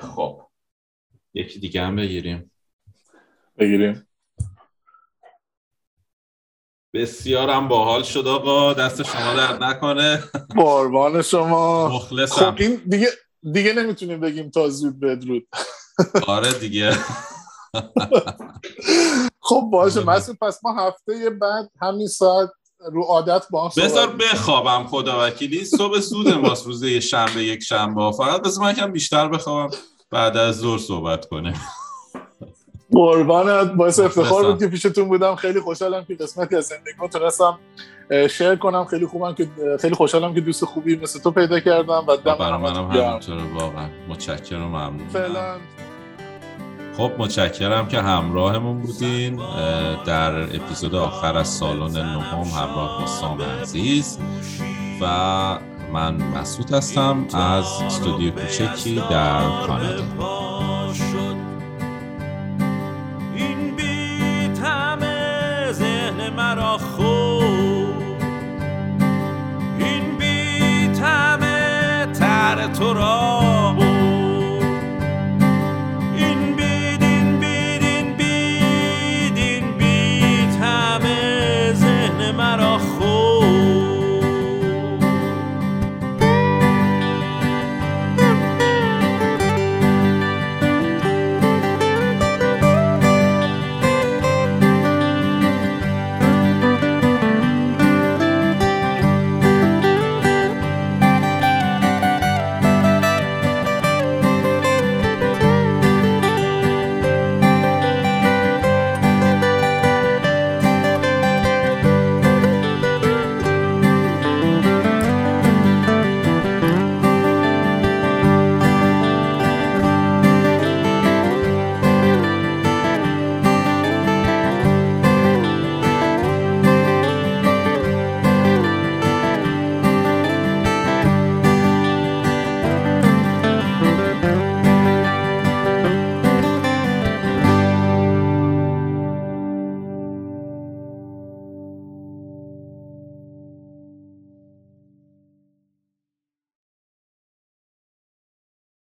خب. 0.01 0.41
یکی 1.33 1.59
دیگه 1.59 1.81
هم 1.81 1.95
بگیریم. 1.95 2.51
بگیریم. 3.57 4.07
بسیارم 6.93 7.67
باحال 7.67 8.03
شد 8.03 8.27
آقا. 8.27 8.73
دست 8.73 9.03
شما 9.03 9.33
در 9.33 9.57
نکنه. 9.57 10.23
قربان 10.55 11.21
شما. 11.21 11.89
مخلصم. 11.89 12.51
خب 12.51 12.61
این 12.61 12.75
دیگه 12.75 13.07
دیگه 13.53 13.73
نمی‌تونیم 13.73 14.19
بگیم 14.19 14.49
تا 14.49 14.69
زود 14.69 14.99
بدرود. 14.99 15.47
آره 16.27 16.53
دیگه. 16.53 16.91
خب 19.39 19.69
باشه 19.71 20.03
مسئول 20.03 20.35
پس 20.41 20.59
ما 20.63 20.73
هفته 20.73 21.29
بعد 21.29 21.69
همین 21.81 22.07
ساعت 22.07 22.49
رو 22.91 23.03
عادت 23.03 23.45
با 23.51 23.71
بذار 23.77 24.07
بخوابم 24.07 24.87
خدا 24.87 25.27
وکیلی. 25.27 25.65
صبح 25.65 25.99
زود 25.99 26.27
ماست 26.27 26.65
روز 26.65 26.83
یه 26.83 26.99
شنبه 26.99 27.43
یک 27.43 27.63
شنبه. 27.63 28.11
فقط 28.11 28.41
بذار 28.41 28.63
من 28.63 28.73
کم 28.73 28.91
بیشتر 28.91 29.27
بخوابم 29.27 29.77
بعد 30.11 30.37
از 30.37 30.57
ظهر 30.57 30.77
صحبت 30.77 31.25
کنیم. 31.25 31.61
قربانت 32.91 33.71
باعث 33.71 33.99
افتخار 33.99 34.51
بود 34.51 34.59
که 34.59 34.67
پیشتون 34.67 35.07
بودم. 35.07 35.35
خیلی 35.35 35.59
خوشحالم 35.59 36.05
که 36.05 36.15
قسمتی 36.15 36.55
از 36.55 36.65
زندگیمو 36.65 37.07
تونستم 37.07 37.59
شیر 38.29 38.55
کنم. 38.55 38.85
خیلی 38.85 39.07
خوبم 39.07 39.33
که 39.33 39.49
خیلی 39.81 39.95
خوشحالم 39.95 40.35
که 40.35 40.41
دوست 40.41 40.65
خوبی 40.65 40.95
مثل 40.95 41.19
تو 41.19 41.31
پیدا 41.31 41.59
کردم 41.59 42.05
و 42.07 42.15
دم 42.15 42.37
منم 42.37 42.91
همینطوره 42.91 43.53
واقعا. 43.53 43.89
متشکرم 44.09 44.67
ممنون 44.67 45.07
فعلا. 45.07 45.57
خب 46.99 47.11
متشکرم 47.17 47.87
که 47.87 48.01
همراهمون 48.01 48.81
بودین. 48.81 49.35
در 50.05 50.41
اپیزود 50.41 50.95
آخر 50.95 51.37
از 51.37 51.47
سالن 51.47 51.91
نهم 51.91 52.41
همراه 52.41 52.99
با 52.99 53.07
سام 53.07 53.41
عزیز 53.41 54.19
و 55.01 55.05
من 55.93 56.15
مسعود 56.15 56.73
هستم 56.73 57.25
از 57.33 57.65
استودیو 57.65 58.31
کوچکی 58.31 58.95
در 59.09 59.41
کانادا. 59.67 60.03
تو 72.79 72.93
را 72.93 73.98